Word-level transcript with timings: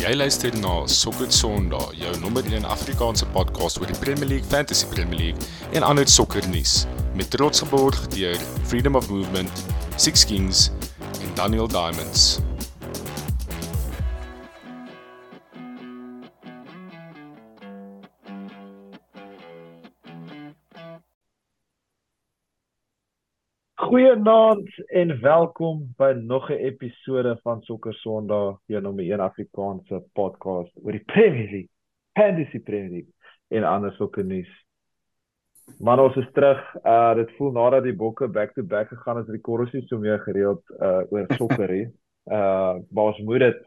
Jy 0.00 0.14
luister 0.16 0.54
na 0.62 0.86
Sokker 0.88 1.28
Sondag, 1.28 1.90
jou 1.92 2.12
nommer 2.22 2.46
1 2.48 2.64
Afrikaanse 2.64 3.26
podcast 3.34 3.76
oor 3.82 3.90
die 3.90 3.98
Premier 4.00 4.30
League, 4.30 4.48
Fantasy 4.48 4.88
Premier 4.88 5.18
League 5.18 5.50
en 5.76 5.84
ander 5.84 6.08
sokkernuus 6.08 6.86
met 7.18 7.28
trots 7.36 7.60
geborg 7.60 8.00
deur 8.16 8.40
Freedom 8.64 8.96
of 8.96 9.10
Movement, 9.12 9.64
Six 10.00 10.24
Kings 10.24 10.70
en 11.20 11.34
Daniel 11.36 11.68
Diamonds. 11.68 12.40
Goeienaand 23.90 24.68
en 24.86 25.20
welkom 25.20 25.94
by 25.96 26.12
nog 26.14 26.50
'n 26.50 26.52
episode 26.52 27.38
van 27.42 27.62
Sokker 27.62 27.94
Sondag, 27.94 28.58
jou 28.66 28.82
nommer 28.82 29.04
1 29.04 29.20
Afrikaanse 29.20 30.04
podcast 30.12 30.70
oor 30.82 30.92
die 30.92 31.04
Premier 31.04 31.50
League, 31.50 31.68
Fantasy 32.12 32.60
Premier 32.60 32.90
League 32.90 33.12
en 33.48 33.64
ander 33.64 33.92
sokkernuus. 33.92 34.64
Maar 35.78 35.98
ons 35.98 36.16
is 36.16 36.28
terug. 36.32 36.76
Uh 36.84 37.14
dit 37.14 37.32
voel 37.36 37.50
nadat 37.50 37.82
die 37.82 37.96
bokke 37.96 38.28
back 38.28 38.54
to 38.54 38.62
back 38.62 38.88
gegaan 38.88 39.16
het, 39.16 39.26
die 39.26 39.40
korrosies 39.40 39.88
so 39.88 39.98
meer 39.98 40.20
gereeld 40.20 40.62
uh 40.70 41.02
oor 41.10 41.26
sokker 41.28 41.70
hier. 41.70 41.90
Uh 42.30 42.78
maar 42.90 43.04
ons 43.04 43.18
moet 43.18 43.38
dit 43.38 43.66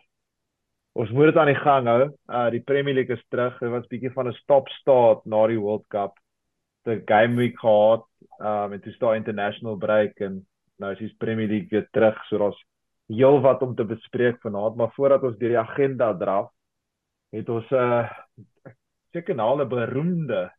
ons 0.93 1.11
moet 1.11 1.25
dit 1.25 1.37
aan 1.37 1.51
die 1.51 1.63
gang 1.65 1.87
hou. 1.87 2.11
Uh 2.31 2.49
die 2.49 2.63
Premier 2.63 2.93
League 2.93 3.15
is 3.15 3.25
terug. 3.27 3.59
Dit 3.59 3.69
was 3.69 3.87
bietjie 3.87 4.13
van 4.13 4.27
'n 4.27 4.39
stop 4.39 4.69
start 4.69 5.25
na 5.25 5.47
die 5.47 5.59
World 5.59 5.87
Cup. 5.87 6.15
Die 6.83 7.01
game 7.05 7.35
week 7.35 7.59
gehad 7.59 8.07
um 8.43 8.73
en 8.75 8.81
toe 8.81 8.93
staan 8.93 9.21
international 9.21 9.77
break 9.79 10.19
en 10.19 10.41
nou 10.81 10.91
is 10.91 10.99
die 10.99 11.15
Premier 11.17 11.47
League 11.47 11.71
weer 11.71 11.87
terug 11.91 12.19
so 12.27 12.37
daar's 12.37 12.59
heel 13.07 13.39
wat 13.41 13.61
om 13.61 13.75
te 13.75 13.85
bespreek 13.85 14.41
vanaand 14.41 14.75
maar 14.75 14.91
voordat 14.97 15.23
ons 15.23 15.37
deur 15.37 15.55
die 15.55 15.63
agenda 15.63 16.11
draf 16.17 16.51
het 17.33 17.49
ons 17.49 17.69
'n 17.71 17.75
uh, 17.75 18.09
seker 19.13 19.35
nou 19.35 19.61
'n 19.61 19.69
beroemde 19.69 20.51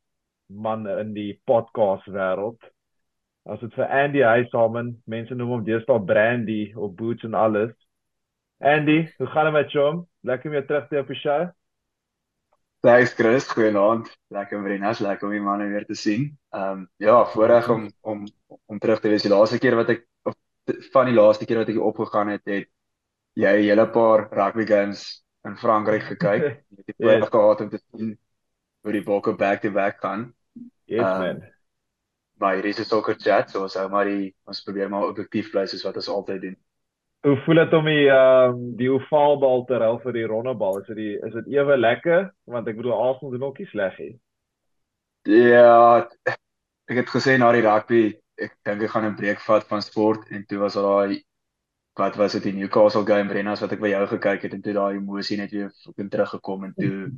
man 0.47 0.87
in 0.87 1.13
die 1.15 1.41
podcast 1.45 2.07
wêreld. 2.07 2.61
As 3.47 3.61
dit 3.61 3.75
vir 3.75 3.89
Andy 3.89 4.23
Huyshamen 4.23 5.03
mense 5.07 5.35
noem 5.35 5.49
hom 5.49 5.65
deesdae 5.65 6.05
Brandy 6.05 6.73
of 6.77 6.95
Boots 6.95 7.25
en 7.25 7.35
alles. 7.35 7.75
Andy 8.61 9.09
hoe 9.19 9.27
gaan 9.27 9.45
dit 9.45 9.53
met 9.53 9.73
jou? 9.73 10.07
Lekker 10.23 10.51
om 10.51 10.57
jou 10.57 10.67
terug 10.67 10.89
te 10.89 10.99
op 10.99 11.09
die 11.13 11.17
show 11.17 11.51
Thanks 12.85 13.15
Chris, 13.17 13.47
goeienaand. 13.49 14.11
Lekker 14.29 14.59
om 14.59 14.67
Renas, 14.69 14.99
lekker 15.01 15.25
om 15.25 15.33
die 15.33 15.41
manne 15.41 15.71
weer 15.73 15.87
te 15.89 15.95
sien. 15.97 16.27
Ehm 16.53 16.83
um, 16.83 16.89
ja, 17.01 17.15
voorreg 17.33 17.69
om 17.73 17.87
om 18.05 18.27
om 18.67 18.79
terug 18.79 19.01
te 19.01 19.09
wees. 19.09 19.25
Die 19.25 19.31
laaste 19.33 19.57
keer 19.59 19.77
wat 19.79 19.93
ek 19.95 20.03
of 20.29 20.37
van 20.93 21.09
die 21.09 21.17
laaste 21.17 21.49
keer 21.49 21.63
wat 21.63 21.73
ek 21.73 21.79
opgegaan 21.81 22.35
het, 22.35 22.43
het 22.45 22.69
jy 23.41 23.55
'n 23.55 23.65
hele 23.71 23.87
paar 23.89 24.27
rugby 24.37 24.67
games 24.69 25.25
in 25.49 25.57
Frankryk 25.57 26.05
gekyk. 26.11 26.45
Ek 26.81 26.93
het 26.93 27.01
voorreg 27.01 27.33
gehad 27.33 27.61
om 27.65 27.71
te 27.73 27.81
sien 27.81 28.13
hoe 28.85 28.93
die 28.93 29.05
bokke 29.09 29.33
back 29.33 29.65
to 29.65 29.73
back 29.73 29.97
gaan. 30.05 30.35
Yes 30.85 31.09
um, 31.09 31.19
man. 31.25 31.43
Maar 32.37 32.55
hier 32.55 32.69
is 32.69 32.85
'n 32.85 32.85
soccer 32.85 33.17
chat, 33.17 33.51
so 33.51 33.63
ons 33.63 33.81
hou 33.81 33.89
maar 33.89 34.05
die 34.05 34.35
ons 34.45 34.61
probeer 34.63 34.93
maar 34.93 35.09
objektief 35.09 35.51
bly 35.57 35.65
soos 35.67 35.89
wat 35.89 35.97
ons 35.97 36.09
altyd 36.09 36.41
doen. 36.41 36.57
Hoe 37.25 37.39
voel 37.45 37.57
dit 37.63 37.73
om 37.73 37.87
die 37.89 38.09
ehm 38.13 38.51
um, 38.53 38.65
die 38.77 38.91
ovaalbal 38.93 39.63
te 39.65 39.79
ruil 39.81 39.95
vir 40.03 40.13
die 40.13 40.27
rondebal? 40.29 40.83
Is 40.83 40.89
dit 40.91 40.99
is 41.25 41.33
dit 41.33 41.47
ewe 41.55 41.77
lekker? 41.79 42.27
Want 42.53 42.67
ek 42.69 42.77
bedoel 42.77 42.99
Arsenal 42.99 43.31
doen 43.33 43.47
ook 43.47 43.61
nie 43.63 43.69
sleg 43.71 43.95
nie. 44.03 44.11
Ja, 45.33 46.05
ek 46.85 46.99
het 47.01 47.09
gesê 47.09 47.39
na 47.41 47.49
die 47.57 47.63
rugby, 47.65 48.03
ek 48.37 48.53
dink 48.69 48.85
ek 48.85 48.93
gaan 48.93 49.09
'n 49.09 49.17
breek 49.17 49.41
vat 49.41 49.65
van 49.71 49.81
sport 49.83 50.29
en 50.37 50.45
toe 50.45 50.59
was 50.61 50.77
daai 50.77 51.23
wat 51.97 52.19
was 52.21 52.37
dit 52.37 52.45
die 52.51 52.53
Newcastle 52.59 53.07
game 53.09 53.33
Brennas 53.33 53.65
wat 53.65 53.73
ek 53.73 53.81
by 53.81 53.95
jou 53.95 54.05
gekyk 54.13 54.45
het 54.45 54.59
en 54.59 54.63
toe 54.63 54.77
daai 54.77 54.99
emosie 54.99 55.41
net 55.41 55.51
weer 55.57 55.73
fucking 55.81 56.11
teruggekom 56.11 56.69
en 56.69 56.75
toe 56.77 57.09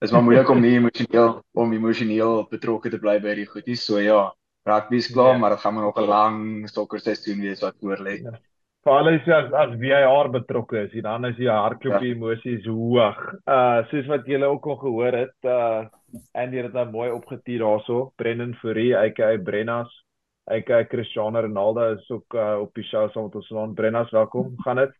is 0.00 0.10
maar 0.10 0.26
moeilik 0.26 0.50
om 0.50 0.60
nie 0.60 0.74
emosioneel 0.80 1.30
om 1.54 1.72
emosioneel 1.72 2.48
betrokke 2.50 2.90
te 2.90 2.98
bly 2.98 3.20
by 3.22 3.38
die 3.38 3.46
goedies. 3.46 3.86
So 3.86 4.02
ja, 4.02 4.34
rugby 4.66 4.96
is 4.96 5.12
klaar, 5.12 5.34
ja. 5.34 5.38
maar 5.38 5.54
dit 5.54 5.60
gaan 5.60 5.74
maar 5.74 5.86
nog 5.86 6.02
'n 6.02 6.10
lang 6.10 6.68
sokker 6.68 6.98
seisoen 6.98 7.40
wees 7.46 7.62
wat 7.62 7.78
voor 7.78 8.02
lê. 8.02 8.18
Ja 8.26 8.40
veral 8.86 9.10
as 9.10 9.26
as, 9.26 9.52
as 9.52 9.74
VAR 9.82 10.30
betrokke 10.30 10.84
is, 10.86 10.96
dan 11.02 11.26
is 11.26 11.36
die 11.40 11.50
hartklopie 11.50 12.12
ja. 12.12 12.16
emosies 12.16 12.66
hoog. 12.70 13.22
Uh 13.44 13.82
soos 13.90 14.10
wat 14.12 14.28
julle 14.30 14.46
ook 14.46 14.66
al 14.70 14.78
gehoor 14.84 15.20
het, 15.24 15.38
uh 15.44 15.86
Andy 16.32 16.60
het 16.60 16.68
dit 16.70 16.76
nou 16.76 16.86
mooi 16.90 17.10
opgetier 17.10 17.64
daarso. 17.64 18.12
Brendan 18.16 18.54
Fourie, 18.60 18.94
aka 18.96 19.34
Brennas, 19.42 19.90
aka 20.46 20.84
Cristiano 20.88 21.42
Ronaldo 21.42 21.94
is 21.96 22.10
ook 22.10 22.34
uh, 22.34 22.56
op 22.62 22.74
die 22.74 22.84
show 22.84 23.10
saam 23.10 23.26
met 23.26 23.34
ons 23.34 23.52
aan. 23.52 23.74
Brennas, 23.74 24.10
welkom. 24.10 24.54
Gaan 24.64 24.76
dit? 24.76 24.94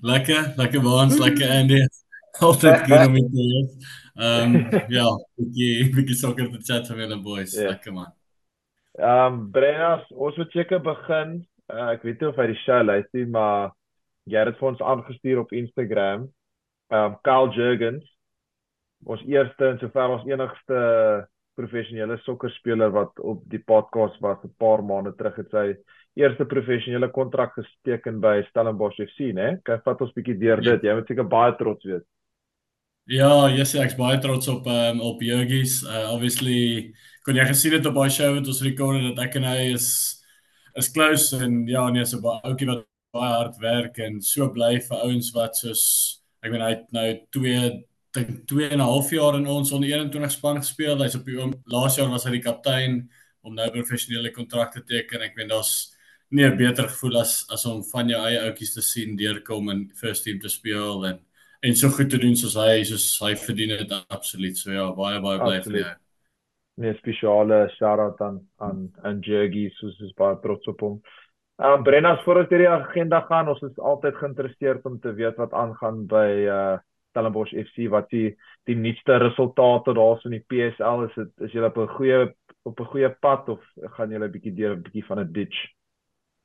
Lekker, 0.00 0.52
lekker 0.56 0.82
waans, 0.82 1.18
lekker 1.18 1.50
Andy. 1.50 1.82
Altyd 2.46 2.78
goed 2.86 3.06
om 3.06 3.14
te 3.14 3.44
hê. 3.50 3.60
Ehm 4.22 4.54
ja, 4.94 5.08
bietjie 5.38 5.90
bietjie 5.94 6.16
sokker 6.16 6.50
te 6.54 6.62
chat 6.62 6.88
met 6.96 7.10
die 7.10 7.20
boys. 7.22 7.52
Yeah. 7.52 7.64
Ja. 7.64 7.70
Lekker 7.74 7.92
man. 7.92 8.12
Ehm 8.98 9.32
um, 9.32 9.50
Brennas, 9.50 10.06
ons 10.14 10.36
moet 10.36 10.54
seker 10.54 10.80
begin 10.80 11.47
uh, 11.72 11.88
ek 11.94 12.04
weet 12.06 12.20
nie 12.20 12.28
of 12.28 12.36
hy 12.36 12.46
die 12.50 12.62
show 12.64 12.82
luister 12.82 13.26
maar 13.26 13.72
jy 14.28 14.38
het 14.38 14.52
dit 14.52 14.60
vir 14.60 14.68
ons 14.68 14.84
aangestuur 14.92 15.40
op 15.40 15.52
Instagram. 15.52 16.28
Um 16.92 17.16
Carl 17.24 17.52
Jurgens 17.56 18.06
ons 19.06 19.22
eerste 19.30 19.66
en 19.68 19.78
sover 19.78 20.16
ons 20.16 20.26
enigste 20.26 20.78
professionele 21.58 22.18
sokkerspeler 22.24 22.90
wat 22.94 23.18
op 23.18 23.42
die 23.50 23.60
podcast 23.60 24.18
was 24.22 24.38
'n 24.44 24.54
paar 24.58 24.82
maande 24.82 25.14
terug 25.16 25.36
het 25.36 25.50
sy 25.50 25.76
eerste 26.16 26.44
professionele 26.44 27.10
kontrak 27.10 27.54
gesteken 27.54 28.20
by 28.20 28.42
Stellenbosch 28.50 28.98
FC, 28.98 29.32
né? 29.32 29.60
Kyk, 29.64 29.82
vat 29.84 30.00
ons 30.00 30.12
bietjie 30.12 30.38
deur 30.38 30.60
dit. 30.60 30.82
Jy 30.82 30.94
moet 30.94 31.06
seker 31.06 31.24
baie 31.24 31.54
trots 31.56 31.84
wees. 31.84 32.02
Ja, 33.06 33.48
yes, 33.48 33.74
ek's 33.74 33.96
baie 33.96 34.18
trots 34.18 34.48
op 34.48 34.66
um, 34.66 35.00
op 35.00 35.22
Jurgens. 35.22 35.82
Uh, 35.82 36.12
obviously 36.12 36.92
kon 37.24 37.34
jy 37.34 37.44
gesien 37.44 37.72
het 37.72 37.86
op 37.86 37.94
baie 37.94 38.10
show 38.10 38.34
wat 38.34 38.46
ons 38.46 38.62
rekord 38.62 39.00
het 39.00 39.16
dat 39.16 39.24
ek 39.24 39.36
en 39.36 39.44
hy 39.44 39.72
is 39.74 40.17
is 40.78 40.92
close 40.94 41.36
en 41.44 41.66
ja 41.66 41.88
nee 41.90 42.06
so 42.06 42.20
baie 42.24 42.40
ouetjie 42.44 42.70
wat 42.70 42.86
baie 43.16 43.34
hard 43.34 43.60
werk 43.62 43.98
en 44.04 44.20
so 44.22 44.48
bly 44.54 44.78
vir 44.88 45.04
ouens 45.04 45.30
wat 45.34 45.56
soos 45.56 45.84
ek 46.42 46.52
meen 46.52 46.64
hy 46.64 46.72
het 46.76 46.88
nou 46.94 47.08
2 47.36 47.62
dink 48.16 48.46
2 48.48 48.70
en 48.70 48.80
'n 48.80 48.88
half 48.90 49.10
jaar 49.10 49.36
in 49.36 49.46
ons 49.46 49.72
onder 49.72 49.88
21 49.88 50.32
span 50.32 50.56
gespeel. 50.56 51.02
Hy's 51.02 51.14
op 51.14 51.26
die 51.26 51.38
laas 51.66 51.96
jaar 51.96 52.10
was 52.10 52.24
hy 52.24 52.30
die 52.38 52.42
kaptein 52.42 53.10
om 53.42 53.54
nou 53.54 53.70
professionele 53.70 54.32
kontrak 54.32 54.72
te 54.72 54.82
teken. 54.82 55.22
Ek 55.22 55.36
meen 55.36 55.48
daar's 55.48 55.94
nie 56.30 56.44
'n 56.44 56.56
beter 56.56 56.88
gevoel 56.88 57.20
as 57.20 57.44
as 57.50 57.66
om 57.66 57.84
van 57.84 58.08
jou 58.08 58.20
eie 58.24 58.40
ouetjies 58.40 58.74
te 58.74 58.82
sien 58.82 59.16
deurkom 59.16 59.70
in 59.70 59.90
first 59.94 60.24
team 60.24 60.38
te 60.40 60.48
speel 60.48 61.06
en 61.06 61.20
en 61.62 61.76
so 61.76 61.88
goed 61.88 62.10
te 62.10 62.18
doen 62.18 62.36
soos 62.36 62.54
hy 62.54 62.84
soos 62.84 63.18
hy 63.20 63.34
verdien 63.34 63.68
dit 63.68 63.92
absoluut. 64.08 64.56
So 64.56 64.72
ja, 64.72 64.92
baie 64.92 65.20
baie 65.20 65.38
bly 65.38 65.62
vir 65.62 65.80
jou 65.80 65.94
nee 66.78 66.94
spesiale 66.98 67.66
shout-out 67.76 68.20
aan 68.20 68.38
aan 68.56 68.84
aan 69.02 69.22
Jurgie 69.26 69.70
soos 69.78 69.98
is 70.06 70.14
baie 70.18 70.38
trots 70.42 70.66
op 70.70 70.80
hom. 70.80 71.00
Uh, 71.58 71.80
Brennas 71.82 72.22
voor 72.22 72.44
ons 72.44 72.52
hierdie 72.52 72.68
agenda 72.70 73.20
gaan, 73.26 73.48
ons 73.50 73.62
is 73.66 73.80
altyd 73.82 74.14
geïnteresseerd 74.20 74.84
om 74.86 75.00
te 75.02 75.12
weet 75.18 75.40
wat 75.42 75.52
aangaan 75.52 76.04
by 76.10 76.28
uh 76.46 76.76
Stellenbosch 77.08 77.54
FC 77.56 77.88
wat 77.90 78.10
die 78.12 78.36
die 78.68 78.76
nuutste 78.76 79.16
resultate 79.18 79.94
daar's 79.96 80.24
in 80.28 80.36
die 80.36 80.44
PSL 80.52 81.06
is 81.06 81.16
dit 81.16 81.46
is 81.46 81.56
julle 81.56 81.70
op 81.72 81.78
'n 81.78 81.96
goeie 81.96 82.20
op 82.62 82.80
'n 82.80 82.90
goeie 82.92 83.10
pad 83.10 83.48
of 83.48 83.60
gaan 83.96 84.10
julle 84.10 84.28
'n 84.28 84.32
bietjie 84.32 84.54
deur 84.54 84.76
'n 84.76 84.82
bietjie 84.82 85.04
van 85.06 85.20
'n 85.20 85.32
ditch? 85.32 85.58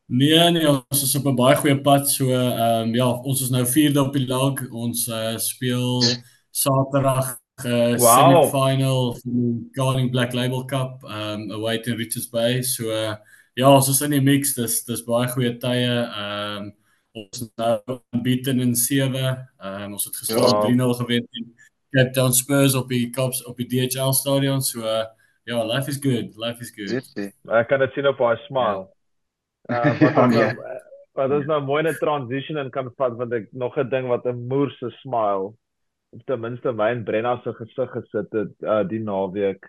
Nee 0.08 0.52
nee, 0.52 0.68
ons 0.68 1.04
is 1.04 1.16
op 1.16 1.26
'n 1.26 1.36
baie 1.36 1.56
goeie 1.56 1.82
pad. 1.82 2.10
So 2.10 2.26
ehm 2.32 2.88
um, 2.88 2.96
ja, 2.96 3.10
ons 3.10 3.42
is 3.42 3.50
nou 3.50 3.66
4de 3.66 4.00
op 4.00 4.14
die 4.14 4.28
lag. 4.28 4.58
Ons 4.72 5.08
uh, 5.08 5.38
speel 5.38 6.02
Saterdag 6.64 7.43
uh, 7.62 7.96
wow. 7.98 8.50
semi-final 8.50 9.18
Guarding 9.74 10.12
Black 10.12 10.34
Label 10.34 10.66
Cup 10.66 11.04
um 11.04 11.52
away 11.52 11.82
in 11.86 11.98
Richards 11.98 12.28
Bay. 12.28 12.62
So 12.62 12.90
uh, 12.90 13.16
ja, 13.56 13.70
ons 13.70 13.90
is 13.90 14.02
in 14.02 14.12
die 14.12 14.22
mix. 14.22 14.56
Dis 14.58 14.84
dis 14.88 15.04
baie 15.06 15.28
goeie 15.30 15.54
tye. 15.62 15.92
Um 16.18 16.72
ons 17.14 17.44
nou 17.62 18.00
beaten 18.26 18.60
in 18.60 18.76
7. 18.76 19.36
Um 19.62 19.94
ons 19.94 20.08
het 20.10 20.16
geslaan 20.18 20.78
ja. 20.78 20.88
3-0 20.88 20.98
gewen 21.04 21.28
teen 21.30 21.52
Cape 21.94 22.16
Town 22.16 22.34
Spurs 22.34 22.76
op 22.76 22.90
die 22.90 23.10
Cups 23.14 23.44
op 23.46 23.58
die 23.62 23.70
DHL 23.70 24.16
stadion. 24.18 24.62
So 24.62 24.82
uh, 24.82 25.06
ja, 25.46 25.62
life 25.64 25.90
is 25.90 26.00
good. 26.02 26.34
Life 26.38 26.62
is 26.62 26.74
good. 26.74 27.06
Ek 27.54 27.70
kan 27.70 27.84
dit 27.84 27.94
sien 27.94 28.08
op 28.10 28.22
haar 28.24 28.42
smile. 28.48 28.88
Ja. 29.70 29.84
Uh, 29.86 30.00
wat 30.02 30.16
dan 30.18 30.34
nou, 30.38 30.48
wat 31.14 31.36
is 31.38 31.46
nou 31.46 31.60
mooi 31.64 31.84
'n 31.84 31.94
transition 32.02 32.58
en 32.58 32.72
kan 32.74 32.90
vat 32.98 33.14
want 33.16 33.34
ek 33.34 33.46
nog 33.52 33.78
'n 33.78 33.90
ding 33.90 34.10
wat 34.10 34.26
'n 34.26 34.48
moerse 34.50 34.90
smile 35.06 35.54
ten 36.26 36.40
minste 36.40 36.72
my 36.72 36.92
en 36.92 37.04
Brenna 37.04 37.38
se 37.44 37.54
gesig 37.58 37.92
gesit 37.92 38.34
het 38.34 38.54
uh, 38.62 38.84
die 38.88 39.00
naweek 39.00 39.66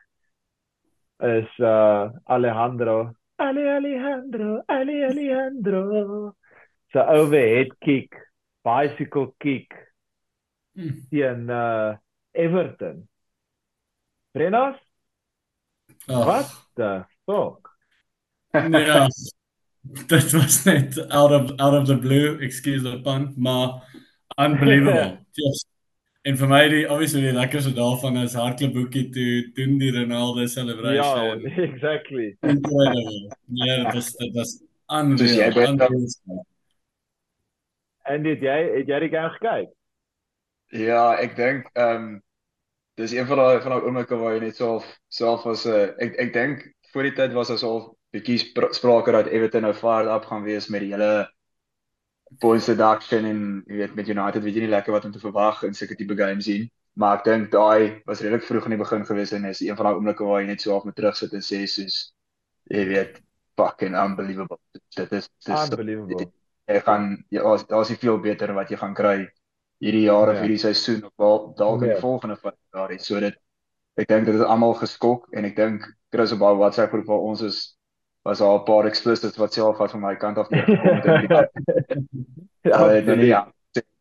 is 1.25 1.59
uh 1.59 2.11
Alejandro 2.25 3.15
Ale 3.37 3.65
Alejandro 3.77 4.63
Ale 4.67 5.07
Alejandro 5.09 6.35
so 6.93 7.01
overhead 7.01 7.73
kick 7.81 8.15
bicycle 8.65 9.35
kick 9.39 9.73
hmm. 10.75 11.01
teen 11.11 11.51
uh 11.51 11.97
Everton 12.35 13.09
Brenna 14.35 14.79
oh. 16.09 16.27
what 16.27 16.51
the 16.77 17.05
fuck 17.27 17.71
ja 18.55 19.09
dit 20.09 20.33
was 20.33 20.65
net 20.65 20.99
out 21.11 21.33
of 21.33 21.51
out 21.59 21.75
of 21.75 21.87
the 21.87 21.97
blue 21.97 22.39
excuse 22.41 22.83
the 22.83 23.01
pun 23.03 23.33
maar 23.37 23.83
unbelievable 24.37 25.23
Yes. 25.35 25.74
En 26.25 26.39
vir 26.41 26.49
my 26.49 26.63
die 26.73 26.85
obviously 26.89 27.21
die 27.21 27.35
lekkerste 27.37 27.75
daarvan 27.77 28.17
is 28.23 28.37
hardloopboekie 28.39 29.09
toe 29.13 29.33
doen 29.59 29.75
die 29.81 29.91
Ronaldo 29.93 30.47
celebration. 30.49 31.43
Ja, 31.45 31.63
exactly. 31.69 32.31
Incredible. 32.41 33.29
Ja, 33.61 33.77
dit 33.83 33.93
was 33.93 34.13
dit 34.17 34.33
was 34.35 34.55
unreal. 34.89 35.53
En 38.05 38.25
het 38.25 38.41
jy 38.41 38.57
het 38.79 38.89
jy 38.89 39.01
die 39.05 39.11
game 39.13 39.35
gekyk? 39.37 39.69
Ja, 40.73 41.03
ek 41.21 41.37
dink 41.37 41.69
ehm 41.75 42.09
um, 42.09 42.09
dis 42.97 43.13
een 43.13 43.27
van 43.29 43.43
daai 43.43 43.61
van 43.61 43.75
daai 43.75 43.85
oomblikke 43.85 44.17
waar 44.17 44.37
jy 44.39 44.47
net 44.47 44.57
self 44.57 44.89
self 45.13 45.45
as 45.51 45.67
'n 45.69 45.77
uh, 45.77 45.87
ek 46.07 46.17
ek 46.25 46.33
dink 46.33 46.65
voor 46.93 47.09
die 47.09 47.17
tyd 47.21 47.33
was 47.37 47.53
so 47.61 47.97
bietjie 48.15 48.39
spra 48.39 48.73
sprake 48.73 49.13
dat 49.13 49.29
Everton 49.29 49.67
nou 49.67 49.75
fired 49.75 50.09
up 50.09 50.25
gaan 50.31 50.45
wees 50.49 50.69
met 50.73 50.81
die 50.87 50.93
hele 50.95 51.29
points 52.41 52.67
deduction 52.67 53.25
en 53.29 53.41
jy 53.67 53.77
weet 53.83 53.95
met 53.95 54.09
United 54.09 54.43
weet 54.43 54.55
jy 54.55 54.61
nie 54.67 54.73
lekker 54.75 54.93
wat 54.93 55.05
om 55.05 55.13
te 55.13 55.21
verwag 55.23 55.63
in 55.65 55.75
sulke 55.75 55.97
tipe 55.97 56.17
games 56.17 56.45
sien. 56.45 56.71
Maar 56.97 57.19
ek 57.19 57.25
dink 57.25 57.51
daai 57.51 58.03
was 58.07 58.21
redelik 58.23 58.45
vroeg 58.47 58.65
in 58.69 58.77
die 58.77 58.79
begin 58.85 59.05
gewees 59.07 59.33
en 59.33 59.45
is 59.51 59.61
een 59.61 59.77
van 59.77 59.87
daai 59.89 59.95
oomblikke 59.99 60.25
waar 60.25 60.41
jy 60.43 60.47
net 60.53 60.61
so 60.63 60.71
half 60.73 60.85
moet 60.85 60.95
terugsit 60.97 61.33
en 61.35 61.43
sê 61.43 61.65
soos 61.67 62.13
jy 62.71 62.85
weet 62.89 63.21
fucking 63.59 63.95
unbelievable. 63.99 64.59
Dit 64.97 65.13
is 65.13 65.29
dit 65.45 65.55
is 65.55 65.71
Unbelievable. 65.71 66.31
jy 66.71 66.81
gaan 66.81 67.25
ja, 67.31 67.43
daar's 67.43 67.67
daar's 67.67 67.89
nie 67.91 67.99
veel 67.99 68.19
beter 68.21 68.55
wat 68.55 68.71
jy 68.71 68.77
gaan 68.81 68.95
kry 68.95 69.17
hierdie 69.83 70.05
jaar 70.07 70.29
of 70.31 70.37
Ja. 70.39 70.43
hierdie 70.43 70.59
seisoen 70.63 71.03
of 71.05 71.55
dalk 71.57 71.83
in 71.83 71.89
Nee. 71.89 71.95
die 71.95 72.01
volgende 72.01 72.37
van 72.37 72.53
jaar. 72.73 72.99
So 73.01 73.21
dit 73.21 73.35
ek 73.97 74.09
dink 74.09 74.27
dit 74.27 74.35
is 74.35 74.41
almal 74.41 74.75
geskok 74.75 75.29
en 75.33 75.45
ek 75.45 75.57
dink 75.57 75.85
Chris 76.11 76.33
op 76.33 76.41
haar 76.41 76.57
WhatsApp 76.57 76.91
groep 76.93 77.07
waar 77.07 77.19
ons 77.31 77.43
is 77.43 77.77
was 78.25 78.39
daar 78.41 78.59
'n 78.59 78.65
paar 78.65 78.87
explicits 78.89 79.37
wat 79.37 79.53
self 79.53 79.77
wat 79.79 79.91
van 79.91 80.01
my 80.01 80.15
kant 80.17 80.39
af 80.39 80.49
neergekom 80.51 80.99
het. 81.29 81.51
Ja, 82.65 82.89
dit 82.89 83.07
nee, 83.07 83.27
ja. 83.27 83.53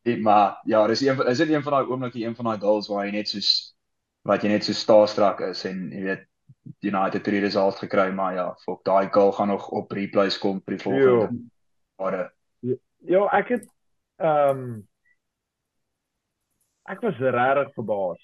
Dit- 0.03 0.21
Maar 0.21 0.59
ja, 0.63 0.87
dis 0.87 1.01
een 1.01 1.19
is 1.27 1.37
dit 1.37 1.49
een 1.49 1.63
van 1.63 1.71
daai 1.71 1.85
oomblikke, 1.87 2.19
een 2.25 2.35
van 2.35 2.45
daai 2.45 2.59
goals 2.59 2.87
waar 2.87 3.05
jy 3.05 3.11
net 3.11 3.27
soos 3.29 3.75
wat 4.23 4.41
jy 4.41 4.49
net 4.49 4.63
so 4.63 4.71
starstruck 4.71 5.39
is 5.39 5.63
en 5.65 5.89
jy 5.91 6.01
weet 6.03 6.27
United 6.79 7.13
het 7.13 7.23
die 7.25 7.39
result 7.43 7.75
gekry, 7.79 8.11
maar 8.11 8.33
ja, 8.33 8.53
fok 8.63 8.83
daai 8.83 9.07
goal 9.11 9.31
gaan 9.31 9.47
nog 9.47 9.69
op 9.69 9.91
replays 9.91 10.37
kom 10.39 10.61
vir 10.65 10.75
die 10.77 10.83
volgende 10.83 11.39
jare. 11.99 12.31
Ja, 13.05 13.25
ek 13.39 13.47
het 13.49 13.65
ehm 14.19 14.81
ek 16.91 17.01
was 17.01 17.17
regtig 17.19 17.73
verbaas. 17.73 18.21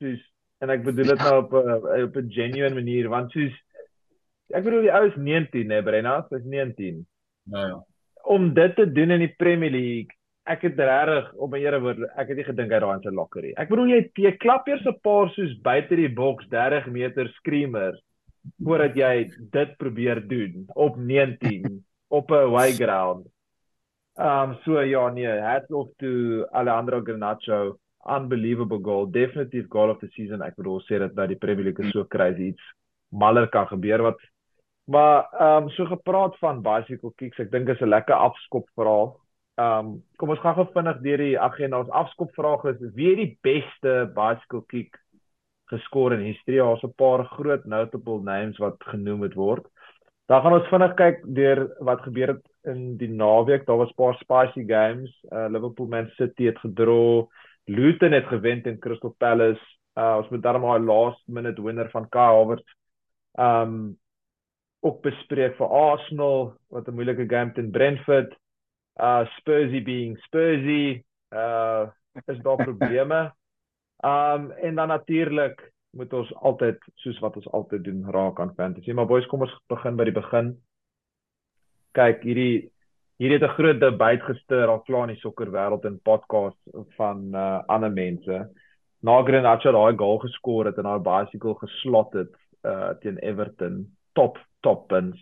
Soos 0.00 0.20
en 0.60 0.70
ek 0.70 0.84
bedoel 0.84 1.12
dit 1.14 1.18
nou 1.24 1.36
op 1.44 1.52
'n 1.52 2.02
op 2.08 2.16
'n 2.16 2.30
genuine 2.32 2.74
manier 2.74 3.08
want 3.08 3.30
soos 3.32 3.54
ek 4.54 4.64
bedoel 4.64 4.86
die 4.86 4.94
ou 4.94 5.04
is 5.08 5.16
19 5.16 5.74
hè, 5.74 5.82
Brenna, 5.84 6.20
hy's 6.30 6.44
19. 6.44 7.02
Ja 7.52 7.66
ja. 7.66 7.78
Om 8.28 8.52
dit 8.54 8.74
te 8.76 8.84
doen 8.92 9.14
in 9.14 9.22
die 9.24 9.34
Premier 9.40 9.72
League, 9.72 10.14
ek 10.48 10.64
het 10.66 10.80
regtig 10.80 11.30
op 11.40 11.52
my 11.52 11.60
ere 11.62 11.80
woord, 11.80 12.02
ek 12.20 12.32
het 12.32 12.40
nie 12.40 12.46
gedink 12.46 12.72
hy 12.72 12.80
daai 12.82 12.94
in 12.96 13.04
sy 13.04 13.12
lokker 13.14 13.44
nie. 13.44 13.54
Ek 13.60 13.70
bedoel 13.72 13.92
jy 13.94 14.02
jy 14.24 14.34
klap 14.40 14.68
eers 14.68 14.84
'n 14.86 15.00
paar 15.04 15.32
soos 15.34 15.54
buite 15.64 15.96
die 15.96 16.12
boks 16.20 16.48
30 16.52 16.88
meter 16.92 17.28
screamers 17.40 17.98
voordat 18.64 18.96
jy 18.96 19.28
dit 19.52 19.74
probeer 19.78 20.20
doen 20.28 20.64
op 20.74 20.96
19 20.96 21.84
op 22.18 22.30
'n 22.30 22.48
away 22.48 22.72
ground. 22.72 23.26
Um 24.16 24.56
so 24.64 24.80
ja 24.80 25.08
nee, 25.12 25.40
hats 25.40 25.70
off 25.70 25.92
to 25.98 26.44
Alejandro 26.52 27.02
Garnacho. 27.02 27.78
Unbelievable 28.08 28.80
goal. 28.80 29.06
Definitief 29.06 29.68
goal 29.68 29.90
of 29.90 30.00
the 30.00 30.08
season. 30.16 30.42
Ek 30.42 30.56
bedoel 30.56 30.80
sê 30.88 30.98
dit 30.98 31.14
nou 31.14 31.26
die 31.26 31.36
Premier 31.36 31.64
League 31.64 31.84
is 31.84 31.92
so 31.92 32.04
crazy 32.04 32.52
iets 32.52 32.64
maller 33.08 33.48
kan 33.48 33.66
gebeur 33.66 34.02
wat 34.02 34.20
maar 34.88 35.28
um 35.40 35.68
so 35.70 35.84
gepraat 35.86 36.38
van 36.38 36.62
bicycle 36.62 37.12
kicks. 37.16 37.38
Ek 37.38 37.50
dink 37.52 37.68
is 37.68 37.80
'n 37.80 37.92
lekker 37.92 38.14
afskop 38.14 38.68
verhaal. 38.74 39.20
Um 39.56 40.02
kom 40.16 40.30
ons 40.30 40.40
gaan 40.40 40.54
gou 40.54 40.66
vinnig 40.72 41.00
deur 41.04 41.18
die 41.18 41.40
agenda. 41.40 41.78
Ons 41.78 41.90
afskop 41.90 42.32
vraag 42.34 42.64
is 42.64 42.94
wie 42.94 43.08
het 43.10 43.18
die 43.18 43.38
beste 43.42 44.10
bicycle 44.14 44.64
kick 44.66 44.96
geskor 45.68 46.12
in 46.12 46.24
history? 46.24 46.56
Daar's 46.56 46.84
'n 46.84 46.94
paar 46.96 47.24
groot 47.24 47.64
notable 47.64 48.20
names 48.22 48.58
wat 48.58 48.76
genoem 48.78 49.28
word. 49.34 49.66
Dan 50.26 50.42
gaan 50.42 50.52
ons 50.52 50.68
vinnig 50.68 50.94
kyk 50.94 51.22
deur 51.34 51.68
wat 51.80 52.00
gebeur 52.00 52.28
het 52.28 52.46
in 52.64 52.96
die 52.96 53.08
naweek. 53.08 53.66
Daar 53.66 53.76
was 53.76 53.90
'n 53.90 54.00
paar 54.02 54.14
spicy 54.14 54.64
games. 54.66 55.12
Uh 55.32 55.48
Liverpool 55.50 55.86
Man 55.86 56.08
City 56.16 56.44
het 56.44 56.58
gedra. 56.58 57.26
Luton 57.66 58.12
het 58.12 58.26
gewen 58.26 58.62
teen 58.62 58.78
Crystal 58.78 59.14
Palace. 59.18 59.60
Uh 59.96 60.16
ons 60.16 60.28
moet 60.28 60.42
dan 60.42 60.60
maar 60.60 60.80
'n 60.80 60.84
last 60.84 61.22
minute 61.26 61.62
winner 61.62 61.90
van 61.90 62.08
Kai 62.08 62.36
Havertz 62.36 62.68
um 63.38 63.98
ook 64.80 65.00
bespreek 65.02 65.56
vir 65.56 65.66
Arsenal 65.66 66.54
wat 66.70 66.88
'n 66.88 66.94
moeilike 66.94 67.26
game 67.28 67.52
teen 67.52 67.70
Brentford. 67.70 68.34
Uh 69.00 69.26
Spursy 69.38 69.82
being 69.82 70.18
Spursy. 70.18 71.02
Uh 71.32 71.86
is 72.26 72.38
daar 72.42 72.56
probleme. 72.56 73.32
Um 74.04 74.50
en 74.50 74.74
dan 74.74 74.88
natuurlik 74.88 75.72
moet 75.90 76.12
ons 76.12 76.34
altyd 76.34 76.78
soos 76.94 77.18
wat 77.18 77.36
ons 77.36 77.50
altyd 77.50 77.84
doen 77.84 78.10
raak 78.10 78.40
aan 78.40 78.54
fantasy. 78.54 78.92
Maar 78.92 79.06
boys, 79.06 79.26
kom 79.26 79.42
ons 79.42 79.54
begin 79.66 79.96
by 79.96 80.04
die 80.04 80.14
begin. 80.14 80.52
Kyk, 81.98 82.22
hierdie 82.22 82.70
hierdie 83.18 83.38
het 83.40 83.48
'n 83.50 83.56
groot 83.58 83.80
debat 83.80 84.22
gestuur 84.22 84.68
al 84.68 84.82
klaar 84.86 85.08
in 85.08 85.14
die 85.14 85.20
sokkerwêreld 85.20 85.84
en 85.84 86.00
podcasts 86.00 86.62
van 86.96 87.34
uh 87.34 87.62
ander 87.66 87.90
mense. 87.90 88.50
Na 89.02 89.22
Garnacho 89.22 89.72
daai 89.72 89.96
goal 89.96 90.18
geskor 90.18 90.66
het 90.66 90.78
en 90.78 90.84
daai 90.84 91.02
bicycle 91.02 91.54
geslot 91.54 92.12
het 92.12 92.34
uh 92.64 92.94
teen 93.00 93.18
Everton. 93.18 93.97
Top 94.18 94.38
top 94.66 94.88
puns. 94.90 95.18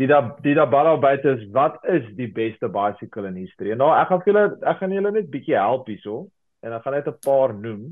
Die 0.00 0.08
da 0.08 0.22
die 0.40 0.54
da 0.56 0.64
bal 0.66 0.96
buite 1.00 1.34
is 1.36 1.42
wat 1.52 1.82
is 1.84 2.06
die 2.16 2.30
beste 2.32 2.70
bicycle 2.72 3.28
in 3.28 3.36
history? 3.36 3.74
Nou 3.76 3.90
ek 3.92 4.08
gaan 4.08 4.22
julle 4.26 4.44
ek 4.64 4.78
gaan 4.80 4.94
julle 4.96 5.12
net 5.12 5.28
bietjie 5.32 5.58
help 5.60 5.90
hierso 5.92 6.22
en 6.64 6.72
ek 6.72 6.86
gaan 6.86 6.96
net 6.96 7.10
'n 7.10 7.20
paar 7.26 7.52
noem. 7.52 7.90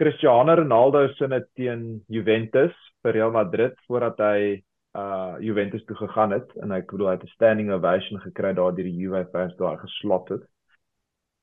Cristiano 0.00 0.54
Ronaldo 0.56 1.06
se 1.14 1.28
net 1.28 1.44
teen 1.54 2.02
Juventus 2.08 2.72
vir 3.02 3.12
Real 3.12 3.30
Madrid 3.30 3.76
voordat 3.86 4.18
hy 4.18 4.62
uh 4.94 5.36
Juventus 5.40 5.84
toe 5.84 5.96
gegaan 5.96 6.32
het 6.32 6.50
en 6.62 6.72
ek 6.72 6.90
bedoel 6.90 7.08
hy 7.08 7.14
het 7.18 7.24
'n 7.24 7.34
standing 7.34 7.70
ovation 7.70 8.20
gekry 8.20 8.54
daar 8.54 8.74
deur 8.74 8.88
die 8.88 9.00
Juve 9.02 9.26
fans 9.32 9.56
daar 9.56 9.78
geslot 9.78 10.28
het. 10.28 10.42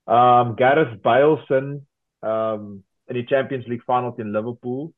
Um 0.07 0.55
Gareth 0.57 1.01
Bale 1.01 1.37
se 1.47 1.59
um 2.23 2.83
in 3.07 3.15
die 3.15 3.27
Champions 3.27 3.67
League 3.67 3.85
final 3.85 4.13
teen 4.15 4.31
Liverpool. 4.31 4.93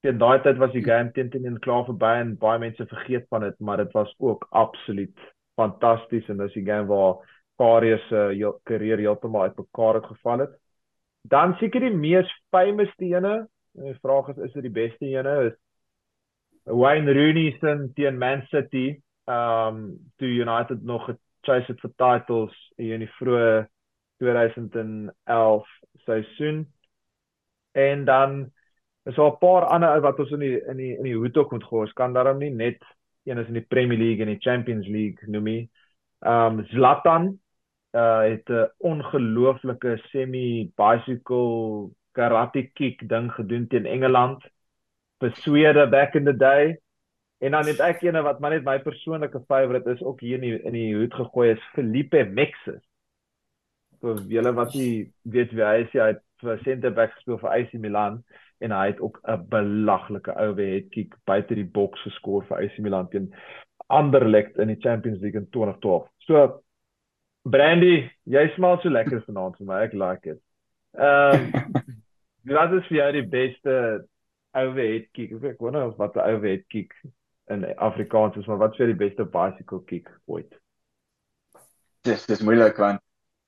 Teen 0.00 0.18
daai 0.18 0.38
tyd 0.42 0.60
was 0.62 0.72
die 0.72 0.84
game 0.84 1.10
teen 1.12 1.30
teen 1.30 1.46
en 1.50 1.58
klaar 1.58 1.84
verby 1.88 2.12
en 2.20 2.36
baie 2.38 2.60
mense 2.62 2.86
vergeet 2.86 3.26
van 3.32 3.46
dit, 3.46 3.58
maar 3.58 3.80
dit 3.82 3.92
was 3.92 4.14
ook 4.18 4.46
absoluut 4.50 5.26
fantasties 5.58 6.28
en 6.30 6.38
dis 6.38 6.54
die 6.54 6.64
game 6.64 6.86
waar 6.86 7.18
Karius 7.58 8.04
se 8.08 8.20
uh, 8.38 8.52
carrière 8.62 9.02
heeltemal 9.02 9.48
uitmekaar 9.48 9.94
het 9.98 10.06
geval 10.06 10.44
het. 10.44 10.52
Dan 11.26 11.56
seker 11.58 11.82
die 11.82 11.90
mees 11.90 12.30
famous 12.54 12.92
ene, 13.02 13.48
die 13.74 13.96
vraag 14.02 14.28
is 14.28 14.38
is 14.46 14.52
dit 14.52 14.68
die 14.68 14.76
beste 14.76 15.06
ene 15.06 15.34
is 15.48 15.56
Wayne 16.68 17.12
Rooney 17.12 17.56
se 17.60 17.90
teen 17.94 18.18
Man 18.18 18.42
City, 18.50 19.00
um 19.26 19.98
toe 20.16 20.28
United 20.28 20.82
nog 20.82 21.08
gechase 21.08 21.72
het 21.72 21.80
vir 21.80 21.92
titles 21.96 22.54
in 22.76 23.04
die 23.04 23.10
vroeë 23.18 23.66
2011 24.22 25.68
seisoen. 26.04 26.66
En 27.72 28.04
dan 28.04 28.50
is 29.08 29.14
daar 29.14 29.32
'n 29.32 29.38
paar 29.38 29.64
ander 29.64 30.00
wat 30.00 30.18
ons 30.18 30.30
in 30.30 30.38
die 30.38 30.60
in 30.68 30.76
die 30.76 30.96
in 30.96 31.04
die 31.04 31.16
hoed 31.16 31.36
ook 31.36 31.52
moet 31.52 31.64
gooi. 31.64 31.80
Ons 31.80 31.92
kan 31.92 32.12
daarom 32.12 32.38
nie 32.38 32.50
net 32.50 32.82
een 33.24 33.38
is 33.38 33.46
in 33.46 33.54
die 33.54 33.68
Premier 33.68 33.98
League 33.98 34.20
en 34.20 34.32
die 34.32 34.40
Champions 34.40 34.86
League 34.86 35.28
noem 35.28 35.44
nie. 35.44 35.70
Um 36.20 36.64
Zlatan 36.64 37.40
uh 37.92 38.20
het 38.20 38.48
'n 38.48 38.70
ongelooflike 38.78 39.98
semi 40.10 40.72
bicycle 40.76 41.90
karate 42.12 42.70
kick 42.72 43.08
ding 43.08 43.32
gedoen 43.32 43.66
teen 43.66 43.86
Engeland 43.86 44.42
vir 45.20 45.32
Swede 45.36 45.88
back 45.88 46.14
in 46.14 46.24
the 46.24 46.36
day. 46.36 46.78
En 47.38 47.50
dan 47.50 47.66
het 47.66 47.80
ek 47.80 48.02
ene 48.02 48.22
wat 48.22 48.40
maar 48.40 48.50
net 48.50 48.64
my 48.64 48.78
persoonlike 48.78 49.40
favourite 49.46 49.90
is 49.90 50.02
ook 50.02 50.20
hier 50.20 50.34
in 50.34 50.40
die 50.40 50.62
in 50.62 50.72
die 50.72 50.94
hoed 50.94 51.14
gegooi 51.14 51.50
is 51.50 51.70
Felipe 51.72 52.24
Mexes. 52.24 52.82
Vir 54.00 54.20
julle 54.28 54.52
wat 54.52 54.74
nie 54.74 55.12
weet 55.22 55.52
wie 55.52 55.64
hy 55.64 55.80
is, 55.82 55.92
hy 55.92 56.06
het 56.12 56.22
vir 56.42 56.58
center 56.62 56.90
back 56.90 57.12
gespeel 57.12 57.38
vir 57.38 57.50
AC 57.50 57.72
Milan 57.72 58.24
en 58.64 58.74
hy 58.74 58.86
het 58.90 59.00
ook 59.00 59.20
'n 59.22 59.46
belaglike 59.48 60.34
overhead 60.34 60.88
kick 60.90 61.14
buite 61.24 61.54
die 61.54 61.64
boks 61.64 62.02
geskor 62.02 62.44
vir 62.46 62.62
AC 62.62 62.78
Milan 62.78 63.08
teen 63.08 63.34
Anderlecht 63.88 64.56
in 64.58 64.68
die 64.68 64.80
Champions 64.80 65.20
League 65.20 65.40
in 65.40 65.48
2012. 65.50 66.08
So 66.18 66.62
Brandy, 67.42 68.10
jy 68.24 68.48
smaak 68.54 68.82
so 68.82 68.90
lekker 68.90 69.22
vanaand 69.24 69.56
vir 69.56 69.66
my. 69.66 69.82
Ek 69.86 69.92
like 69.92 70.22
dit. 70.22 70.40
Ehm 70.98 71.54
um, 71.54 71.72
wat 72.58 72.72
is 72.72 72.86
vir 72.88 72.98
jou 72.98 73.12
die 73.12 73.28
beste 73.28 73.74
overhead 74.52 75.08
kick? 75.12 75.32
Ek 75.42 75.60
wonder 75.60 75.86
of 75.86 75.96
wat 75.96 76.16
'n 76.16 76.28
overhead 76.34 76.66
kick 76.68 76.94
in 77.48 77.64
Afrikaans 77.76 78.36
is, 78.36 78.46
maar 78.46 78.58
wat 78.58 78.72
is 78.72 78.82
vir 78.82 78.92
die 78.92 79.02
beste 79.06 79.24
bicycle 79.24 79.82
kick 79.84 80.10
ooit? 80.26 80.52
Dis 82.02 82.26
dis 82.26 82.42
moeilik 82.42 82.76
want 82.76 83.00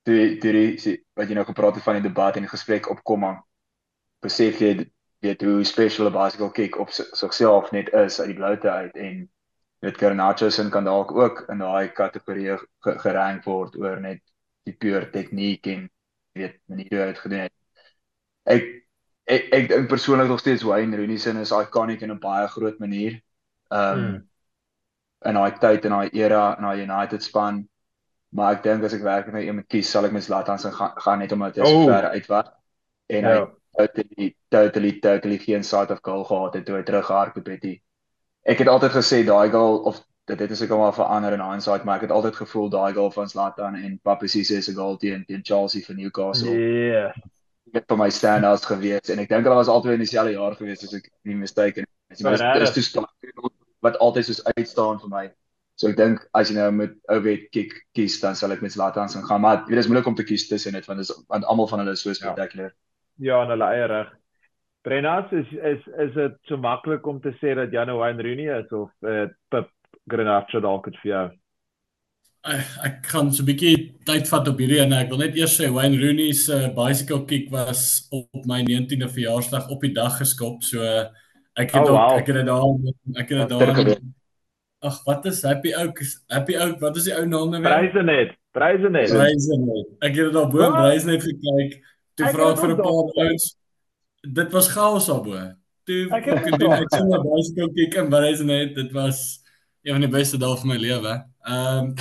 toe 0.03 0.37
toe 0.41 0.51
die 0.51 0.97
wat 1.13 1.29
jy 1.29 1.37
nou 1.37 1.45
gepraat 1.45 1.75
het 1.75 1.85
van 1.85 1.99
die 1.99 2.09
debat 2.09 2.35
en 2.35 2.47
die 2.47 2.55
gesprek 2.55 2.89
opkom 2.89 3.25
besef 4.21 4.61
jy 4.61 4.89
weet 5.21 5.41
hoe 5.41 5.63
special 5.63 6.09
'n 6.09 6.13
bicycle 6.13 6.51
kick 6.51 6.79
op 6.79 6.89
sigself 6.91 7.71
net 7.71 7.93
is 7.93 8.19
uit 8.19 8.27
die 8.27 8.35
bloute 8.35 8.69
uit 8.69 8.95
en 8.95 9.29
weet 9.79 9.97
Garnacho 9.97 10.49
se 10.49 10.69
kan 10.69 10.83
dalk 10.83 11.11
ook 11.11 11.43
in 11.49 11.57
daai 11.57 11.91
kategorie 11.91 12.57
gerank 12.79 13.43
word 13.43 13.75
oor 13.77 13.99
net 13.99 14.21
die 14.63 14.73
pure 14.73 15.09
tegniek 15.09 15.67
en 15.67 15.89
weet 16.37 16.57
maniere 16.65 16.95
hoe 16.95 17.03
hy 17.03 17.07
dit 17.11 17.21
gedoen 17.23 17.39
het. 17.39 17.53
Ek 18.43 18.67
ek 19.25 19.47
ek 19.53 19.69
dink 19.69 19.87
persoonlik 19.89 20.27
nog 20.27 20.39
steeds 20.39 20.65
Wayne 20.65 20.97
Rooney 20.97 21.17
se 21.17 21.33
is 21.39 21.51
iconic 21.51 22.01
in 22.01 22.11
'n 22.11 22.19
baie 22.19 22.47
groot 22.47 22.79
manier. 22.79 23.21
Ehm 23.69 23.97
um, 23.97 24.05
mm. 24.05 24.27
in 25.29 25.33
daai 25.33 25.57
tyd 25.59 25.85
en 25.85 25.91
daai 25.97 26.09
era 26.13 26.57
in 26.57 26.63
daai 26.63 26.81
United 26.81 27.23
span. 27.23 27.67
Maar 28.29 28.53
ek 28.55 28.63
dink 28.63 28.83
as 28.83 28.93
ek 28.93 29.01
werklik 29.03 29.33
net 29.33 29.43
iemand 29.43 29.67
kies, 29.67 29.89
sal 29.91 30.05
ek 30.05 30.11
met 30.11 30.23
Zlatan 30.23 30.59
se 30.59 30.71
gaan, 30.71 30.93
gaan 30.95 31.19
net 31.19 31.31
omdat 31.31 31.55
hy 31.55 31.65
so 31.65 31.81
oh. 31.81 31.85
ver 31.85 32.09
uit 32.09 32.27
was 32.27 32.47
en 33.07 33.27
ja. 33.27 33.33
hy 33.33 33.60
totally 33.77 34.35
totally 34.49 34.91
totally 34.99 35.37
geen 35.37 35.63
side 35.63 35.91
of 35.91 36.01
goal 36.01 36.23
gehad 36.23 36.53
het 36.53 36.65
toe 36.65 36.75
hy 36.75 36.83
teruggehardloop 36.83 37.47
het. 37.47 37.67
Ek 38.43 38.63
het 38.63 38.67
altyd 38.67 38.95
gesê 38.95 39.21
daai 39.25 39.49
goal 39.53 39.77
of 39.89 40.01
dit 40.25 40.39
het 40.39 40.57
seker 40.57 40.77
maar 40.77 40.93
verander 40.93 41.33
in 41.33 41.43
hindsight, 41.43 41.83
maar 41.83 41.99
ek 41.99 42.07
het 42.07 42.15
altyd 42.15 42.35
gevoel 42.35 42.69
daai 42.69 42.93
goal 42.93 43.11
van 43.11 43.29
Zlatan 43.29 43.75
en 43.75 43.99
Papi 44.03 44.27
Cisse 44.27 44.61
se 44.61 44.73
goal 44.73 44.97
teen 44.97 45.25
teen 45.25 45.43
Chelsea 45.43 45.85
vir 45.85 45.95
Newcastle. 45.95 46.51
Ja. 46.51 46.91
Yeah. 46.91 47.13
Dit 47.71 47.87
vir 47.87 47.97
my 47.97 48.09
standouts 48.09 48.65
gewees 48.67 49.11
en 49.13 49.21
ek 49.23 49.29
dink 49.29 49.47
hulle 49.47 49.59
was 49.59 49.71
altyd 49.71 49.97
in 49.97 50.05
dieselfde 50.05 50.35
jaar 50.35 50.55
gewees 50.59 50.83
as 50.83 50.95
ek 50.97 51.11
nie 51.23 51.37
mistaken 51.39 51.87
is. 52.11 52.19
Dit 52.21 52.67
is 52.67 52.73
toe 52.75 52.83
staan 52.83 53.07
wat 53.81 53.97
altyd 53.97 54.27
soos 54.27 54.43
uitstaan 54.45 54.99
vir 55.01 55.09
my. 55.09 55.23
So 55.79 55.89
ek 55.89 55.97
dink 55.97 56.25
as 56.37 56.51
jy 56.51 56.59
nou 56.59 56.69
met 56.75 56.97
Ovet 57.09 57.47
kick 57.55 57.73
kies 57.97 58.19
dan 58.21 58.35
sal 58.37 58.53
ek 58.53 58.61
met 58.61 58.73
Zlatan 58.73 59.09
se 59.09 59.23
gaan, 59.25 59.41
maar 59.41 59.63
dit 59.65 59.77
is 59.79 59.87
moeilik 59.89 60.09
om 60.11 60.17
te 60.17 60.27
kies 60.27 60.45
tussen 60.49 60.77
dit 60.77 60.85
want 60.85 61.01
dis 61.01 61.13
want 61.31 61.47
almal 61.49 61.69
van 61.71 61.81
hulle 61.81 61.95
is 61.97 62.03
so 62.05 62.11
ja. 62.11 62.19
spectacular. 62.19 62.69
Ja, 62.69 62.90
ja 63.17 63.43
en 63.43 63.53
hulle 63.53 63.69
eie 63.75 63.87
reg. 63.87 64.09
Brennas 64.81 65.31
is 65.31 65.51
is 65.53 65.83
is 66.05 66.13
dit 66.13 66.37
so 66.49 66.57
maklik 66.57 67.05
om 67.07 67.21
te 67.21 67.33
sê 67.41 67.53
dat 67.55 67.71
Jan 67.71 67.91
Wayne 67.97 68.23
Rooney 68.23 68.49
is 68.59 68.71
of 68.71 68.89
uh, 69.01 69.27
Pip 69.49 69.69
Grenache 70.09 70.61
dalk 70.61 70.89
het 70.89 70.97
vir 71.03 71.11
jou. 71.11 71.25
Ek, 72.41 72.69
ek 72.87 72.95
kan 73.05 73.29
so 73.29 73.43
'n 73.43 73.49
bietjie 73.51 73.75
tyd 74.05 74.29
vat 74.29 74.47
op 74.49 74.57
hierdie 74.57 74.81
en 74.81 74.95
ek 74.97 75.11
wil 75.13 75.21
net 75.21 75.37
eers 75.37 75.59
sê 75.59 75.69
Wayne 75.69 75.99
Rooney 76.01 76.33
se 76.33 76.55
uh, 76.57 76.71
bicycle 76.73 77.25
kick 77.29 77.51
was 77.53 78.07
op 78.11 78.47
my 78.49 78.63
19de 78.65 79.09
verjaarsdag 79.09 79.69
op 79.69 79.85
die 79.85 79.93
dag 79.93 80.17
geskop. 80.17 80.63
So 80.65 80.81
ek 80.81 81.69
het 81.75 81.85
oh, 81.85 81.93
wow. 81.93 82.09
ook, 82.15 82.19
ek 82.23 82.27
het 82.27 82.41
dit 82.41 82.49
daar 82.49 83.21
ek 83.21 83.29
het 83.29 83.37
dit 83.37 83.49
daar 83.49 84.01
Ag 84.81 85.03
wat 85.05 85.25
is 85.29 85.43
Happy 85.45 85.75
Oak 85.77 85.99
Happy 86.33 86.55
Oak 86.57 86.79
wat 86.81 86.95
is 86.97 87.05
die 87.05 87.13
ou 87.13 87.25
naam 87.29 87.51
nou 87.53 87.61
weer? 87.61 87.69
Prysenet. 87.69 88.31
Prysenet. 88.57 89.11
Prysenet. 89.13 89.89
Ek 90.01 90.15
het 90.15 90.23
dit 90.25 90.33
daar 90.33 90.49
bo 90.49 90.69
Prysenet 90.73 91.21
gekyk. 91.21 91.75
Toe 92.15 92.29
vra 92.33 92.55
vir 92.55 92.71
'n 92.73 92.77
paar 92.77 93.11
ouens. 93.25 93.55
Dit 94.21 94.51
was 94.51 94.67
chaos 94.67 95.05
daarbo. 95.05 95.53
Toe 95.83 96.01
ek 96.11 96.25
het 96.25 96.43
gedoen 96.49 96.71
ek 96.71 96.93
sien 96.93 97.09
'n 97.09 97.23
bicycle 97.27 97.71
kick 97.73 97.95
en 97.95 98.09
Prysenet. 98.09 98.75
Dit 98.75 98.91
was 98.91 99.41
een 99.83 99.93
van 99.93 100.01
die 100.01 100.09
beste 100.17 100.37
dae 100.37 100.57
van 100.57 100.67
my 100.67 100.77
lewe. 100.77 101.25
Ehm 101.41 101.77
um, 101.77 101.95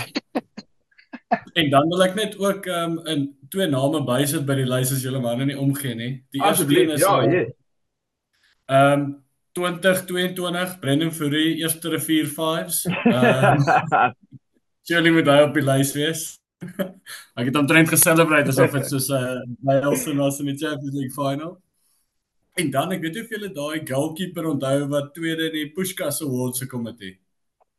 en 1.61 1.71
dan 1.71 1.88
wil 1.88 2.02
ek 2.02 2.14
net 2.14 2.38
ook 2.38 2.67
ehm 2.67 2.99
um, 2.99 3.07
in 3.07 3.37
twee 3.49 3.67
name 3.67 4.05
bysit 4.05 4.47
by 4.47 4.55
die 4.55 4.69
lys 4.69 4.93
as 4.93 5.02
julle 5.02 5.21
maar 5.21 5.37
nou 5.37 5.47
nie 5.47 5.59
omgee 5.59 5.95
nie. 5.95 6.12
Die 6.31 6.43
eerste 6.43 6.67
een 6.69 6.90
is 6.90 7.00
ja, 7.00 7.23
ja. 7.23 7.45
Ehm 8.67 9.00
um, 9.00 9.25
2022 9.52 10.79
Brendan 10.79 11.12
Fourie 11.12 11.57
eerste 11.57 11.88
rivier 11.88 12.26
5s. 12.26 12.85
Ehm 12.87 13.59
um, 13.95 14.14
Julle 14.90 15.11
moet 15.11 15.25
daai 15.25 15.45
op 15.45 15.55
die 15.55 15.62
lys 15.62 15.93
wees. 15.95 16.39
ek 17.40 17.49
het 17.49 17.57
omtrent 17.57 17.88
geselebrate 17.88 18.52
asof 18.52 18.75
dit 18.76 18.88
soos 18.93 19.09
'n 19.09 19.17
uh, 19.17 19.43
milestone 19.69 20.21
was 20.21 20.40
in 20.40 20.50
die 20.52 20.59
Champions 20.61 20.95
League 20.95 21.17
final. 21.17 21.59
En 22.61 22.71
dan 22.71 22.93
ek 22.93 23.00
weet 23.00 23.14
nie 23.14 23.23
of 23.23 23.33
julle 23.33 23.50
daai 23.57 23.87
goalkeeper 23.88 24.49
onthou 24.50 24.88
wat 24.93 25.14
tweede 25.14 25.49
in 25.49 25.57
die 25.57 25.73
Pushkas 25.73 26.23
Awards 26.23 26.61
gekom 26.61 26.87
het 26.90 26.99
nie. 26.99 27.17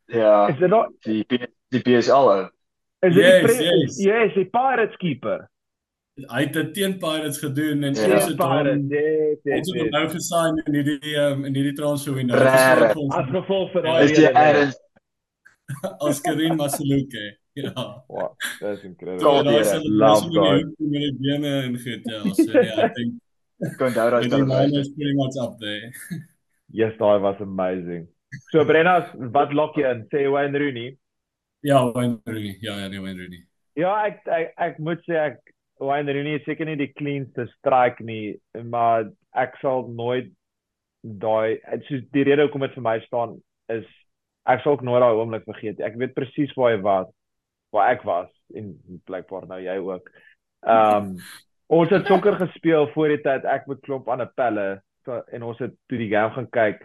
Ja. 0.06 0.48
Is 0.48 0.60
dit 0.60 0.70
nog 0.70 0.90
die 1.06 1.26
die 1.72 1.82
PSL? 1.86 2.50
Is 3.02 3.14
dit 3.14 3.24
yes, 3.24 3.58
die 3.58 3.66
yes. 3.66 3.98
yes, 4.06 4.34
die 4.38 4.50
Pirates 4.50 4.98
keeper? 5.02 5.48
Hy 6.22 6.42
het 6.44 6.54
dit 6.54 6.74
teen 6.74 6.98
Pirates 7.00 7.40
gedoen 7.40 7.84
en 7.88 7.96
yeah. 7.96 8.16
ons 8.16 8.26
het 8.30 8.42
hom 8.42 8.88
dit 8.90 9.46
het 9.46 9.94
nou 9.96 10.04
gesign 10.12 10.60
in 10.66 10.80
hierdie 10.80 11.14
um, 11.22 11.46
in 11.46 11.56
hierdie 11.56 11.76
transfer 11.78 12.18
window. 12.18 12.42
As 12.42 13.30
gevolg 13.32 13.72
vir 13.76 13.88
daai 13.88 14.02
Is 14.06 14.18
jy 14.18 14.34
erns? 14.34 14.80
As 16.04 16.20
Karim 16.22 16.58
Masuluke. 16.60 17.40
Ja. 17.53 18.03
Wow, 18.08 18.38
that's 18.60 18.84
incredible. 18.84 19.43
Ja, 19.43 19.79
love 19.84 20.29
God. 20.31 20.63
Met 20.79 21.01
die 21.01 21.15
bene 21.20 21.62
en 21.62 21.77
goed 21.79 22.08
ja, 22.08 22.22
so 22.34 22.51
ja, 22.55 22.77
ek 22.86 22.96
dink 22.96 23.75
kon 23.77 23.93
daar 23.93 24.15
as 24.17 24.29
daar 24.31 24.72
is 24.72 24.89
pretty 24.96 25.13
much 25.17 25.36
up 25.36 25.60
there. 25.60 25.91
yes, 26.79 26.96
daai 26.98 27.20
was 27.20 27.41
amazing. 27.43 28.08
So 28.51 28.63
Brennas, 28.65 29.12
wat 29.36 29.51
lok 29.53 29.75
jy 29.75 29.91
in? 29.91 30.05
Sê 30.13 30.25
Wayne 30.31 30.58
Rooney? 30.63 30.96
Ja, 31.67 31.84
Wayne 31.91 32.22
Rooney. 32.25 32.55
Ja, 32.63 32.77
ja, 32.79 32.88
nee, 32.88 33.03
Wayne 33.03 33.20
Rooney. 33.20 33.43
Ja, 33.75 33.98
ek 34.08 34.24
ek, 34.31 34.53
ek 34.55 34.79
moet 34.79 35.03
sê 35.08 35.20
ek 35.20 35.41
Wayne 35.84 36.15
Rooney 36.15 36.39
is 36.39 36.48
seker 36.48 36.70
nie 36.70 36.79
die 36.79 36.93
cleanste 36.96 37.50
strike 37.58 38.03
nie, 38.05 38.38
maar 38.63 39.12
ek 39.36 39.60
sal 39.62 39.89
nooit 39.91 40.31
daai 41.01 41.60
soos 41.89 42.03
die 42.15 42.24
rede 42.27 42.46
hoekom 42.46 42.63
dit 42.63 42.75
vir 42.77 42.86
my 42.86 43.00
staan 43.08 43.39
is 43.74 43.88
ek 44.50 44.62
sal 44.63 44.77
ook 44.77 44.84
nooit 44.86 45.01
daai 45.03 45.17
oomblik 45.17 45.48
vergeet. 45.48 45.81
Ek 45.84 45.98
weet 46.00 46.15
presies 46.17 46.53
waar 46.58 46.75
hy 46.75 46.81
was, 46.86 47.10
waar 47.72 47.92
ek 47.96 48.06
was 48.08 48.30
en 48.56 48.74
blykbaar 49.06 49.48
nou 49.48 49.62
jy 49.62 49.78
ook. 49.80 50.12
Ehm 50.68 51.12
um, 51.12 51.16
ons 51.72 51.90
het 51.90 52.06
sokker 52.06 52.36
gespeel 52.36 52.90
voor 52.92 53.13
die 53.13 53.22
tyd 53.24 53.46
ek 53.48 53.68
met 53.68 53.80
klomp 53.86 54.10
aan 54.10 54.22
'n 54.22 54.34
pelle 54.36 54.82
en 55.08 55.44
ons 55.44 55.60
het 55.60 55.72
toe 55.88 55.98
die 55.98 56.10
game 56.12 56.34
gaan 56.36 56.50
kyk 56.50 56.82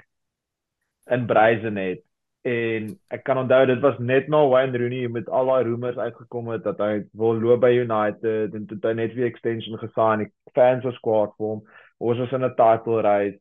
in 1.11 1.27
Breizenet 1.27 2.03
en 2.47 2.93
ek 3.11 3.25
kan 3.27 3.39
onthou 3.39 3.67
dit 3.67 3.81
was 3.83 3.99
net 3.99 4.29
na 4.29 4.45
Wayne 4.47 4.79
Rooney 4.79 5.09
met 5.09 5.29
al 5.29 5.51
daai 5.51 5.65
rumors 5.67 5.99
uitgekom 5.99 6.53
het 6.55 6.63
dat 6.63 6.79
hy 6.79 7.03
wil 7.19 7.41
loop 7.43 7.65
by 7.65 7.73
United 7.75 8.55
en 8.55 8.67
toe 8.71 8.79
hy 8.85 8.95
net 8.95 9.17
weer 9.19 9.27
extension 9.27 9.79
gesign 9.83 10.23
het 10.23 10.33
fans 10.55 10.87
was 10.87 11.01
kwaad 11.03 11.35
vir 11.37 11.47
hom. 11.47 11.65
Ons 11.99 12.23
was 12.23 12.33
in 12.33 12.45
'n 12.45 12.55
title 12.55 13.03
race. 13.03 13.39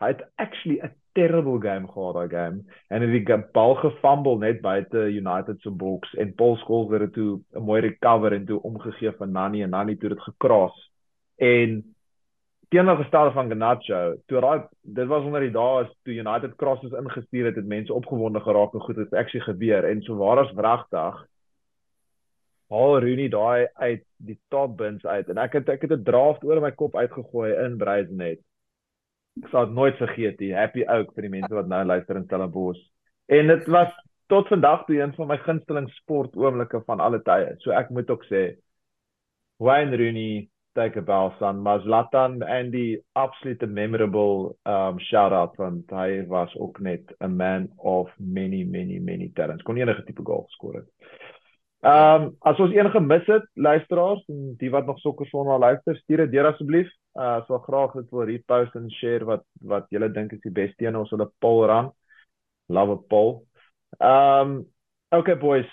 Hy 0.00 0.08
het 0.14 0.22
actually 0.36 0.78
'n 0.78 0.94
terrible 1.18 1.58
game 1.60 1.88
gehad 1.92 2.14
daai 2.14 2.28
game. 2.28 2.64
En 2.88 3.02
het 3.02 3.52
bal 3.52 3.74
gefumble 3.82 4.38
net 4.38 4.60
buite 4.60 5.04
United 5.20 5.60
se 5.60 5.70
box 5.70 6.14
en 6.14 6.34
Paul 6.34 6.56
Scholes 6.56 6.90
het 6.90 7.00
dit 7.00 7.12
toe 7.12 7.40
'n 7.52 7.64
mooi 7.70 7.80
recover 7.80 8.32
en 8.32 8.44
toe 8.46 8.62
omgegee 8.62 9.12
vir 9.12 9.28
Nani 9.28 9.62
en 9.62 9.70
Nani 9.70 9.96
toe 9.96 10.08
dit 10.08 10.20
gekras. 10.20 10.90
En 11.36 11.94
teenoorgestelde 12.68 13.32
van 13.32 13.48
Ganacho, 13.48 14.14
toe 14.26 14.40
daai 14.40 14.60
dit 14.82 15.06
was 15.06 15.24
onder 15.24 15.40
die 15.40 15.50
dae 15.50 15.84
as 15.84 15.92
toe 16.02 16.14
United 16.14 16.56
crosses 16.56 16.92
ingestuur 16.92 17.44
het, 17.44 17.56
het 17.56 17.66
mense 17.66 17.94
opgewonde 17.94 18.40
geraak 18.40 18.74
en 18.74 18.80
goed 18.80 18.96
het 18.96 19.12
actually 19.12 19.44
gebeur. 19.44 19.84
En 19.84 20.02
so 20.02 20.16
waar 20.16 20.38
as 20.38 20.52
wragtig 20.52 21.26
haal 22.68 23.00
Rooney 23.00 23.28
daai 23.28 23.68
uit 23.74 24.04
die 24.16 24.38
top 24.48 24.76
bins 24.76 25.06
uit. 25.06 25.28
En 25.28 25.38
ek 25.38 25.52
het 25.52 25.68
ek 25.68 25.82
het 25.82 25.92
'n 25.92 26.04
draft 26.04 26.44
oor 26.44 26.60
my 26.60 26.72
kop 26.72 26.96
uitgegooi 26.96 27.52
in 27.64 27.76
Breidsnet. 27.76 28.40
Ek 29.38 29.50
sal 29.52 29.68
dit 29.68 29.74
nooit 29.78 29.96
vergeet 30.00 30.40
nie. 30.42 30.52
Happy 30.56 30.84
ook 30.84 31.14
vir 31.14 31.28
die 31.28 31.32
mense 31.32 31.54
wat 31.54 31.70
nou 31.70 31.82
luister 31.86 32.18
in 32.18 32.26
Stellenbosch. 32.26 32.80
En 33.28 33.50
dit 33.52 33.66
was 33.72 33.92
tot 34.32 34.48
vandag 34.48 34.84
toe 34.86 35.00
een 35.00 35.14
van 35.16 35.28
my 35.30 35.38
gunsteling 35.44 35.88
sport 35.96 36.36
oomblikke 36.36 36.82
van 36.86 37.00
alle 37.00 37.20
tye. 37.24 37.54
So 37.64 37.72
ek 37.76 37.90
moet 37.94 38.10
ook 38.10 38.24
sê 38.28 38.42
Wayne 39.58 39.96
Rooney 39.96 40.48
take 40.78 41.02
son 41.38 41.62
maar 41.62 41.80
Zlatan 41.80 42.42
en 42.42 42.70
die 42.70 43.04
absolute 43.12 43.66
memorable 43.66 44.54
um 44.64 44.98
shout 44.98 45.32
out 45.32 45.54
van 45.56 45.82
hy 45.90 46.26
was 46.26 46.54
ook 46.56 46.78
net 46.80 47.02
a 47.20 47.28
man 47.28 47.68
of 47.76 48.10
many 48.18 48.64
many 48.64 48.98
many 48.98 49.30
talents 49.34 49.62
kon 49.62 49.76
enige 49.76 50.04
tipe 50.04 50.22
goal 50.22 50.44
skoor 50.48 50.74
het. 50.74 50.88
Um 51.80 52.32
as 52.42 52.58
ons 52.58 52.72
een 52.74 52.90
gemis 52.90 53.26
het 53.30 53.44
luisteraars 53.54 54.24
en 54.28 54.54
die 54.58 54.70
wat 54.70 54.86
nog 54.86 54.98
sokker 54.98 55.26
sonder 55.26 55.58
luister 55.58 55.96
stuur 55.96 56.24
dit 56.24 56.32
deur 56.32 56.50
asseblief. 56.50 56.88
Uh 57.14 57.38
so 57.46 57.58
graag 57.58 57.92
dit 57.92 58.10
wil 58.10 58.24
repost 58.26 58.74
en 58.74 58.90
share 58.90 59.24
wat 59.24 59.44
wat 59.62 59.86
julle 59.94 60.10
dink 60.10 60.32
is 60.32 60.42
die 60.42 60.50
beste 60.50 60.86
een 60.86 60.96
ons 60.96 61.10
hulle 61.10 61.30
poll 61.38 61.66
run. 61.70 61.92
Love 62.68 62.92
a 62.92 62.96
poll. 62.96 63.30
Um 64.00 64.66
okay 65.14 65.36
boys. 65.38 65.70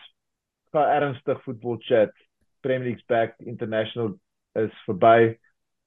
Vir 0.71 0.93
ernstig 0.93 1.41
voetbal 1.41 1.79
chat. 1.81 2.13
Premier 2.61 2.91
League 2.91 3.05
back 3.07 3.33
international 3.39 4.13
is 4.53 4.77
verby. 4.85 5.39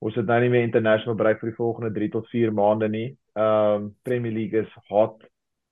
Ons 0.02 0.18
het 0.18 0.26
nou 0.26 0.40
nie 0.40 0.50
meer 0.50 0.66
international 0.66 1.14
bereik 1.14 1.38
vir 1.40 1.52
die 1.52 1.60
volgende 1.60 1.92
3 1.94 2.10
tot 2.10 2.26
4 2.34 2.50
maande 2.52 2.88
nie. 2.90 3.16
Um 3.38 3.94
Premier 4.02 4.34
League 4.34 4.66
is 4.66 4.74
hot 4.90 5.22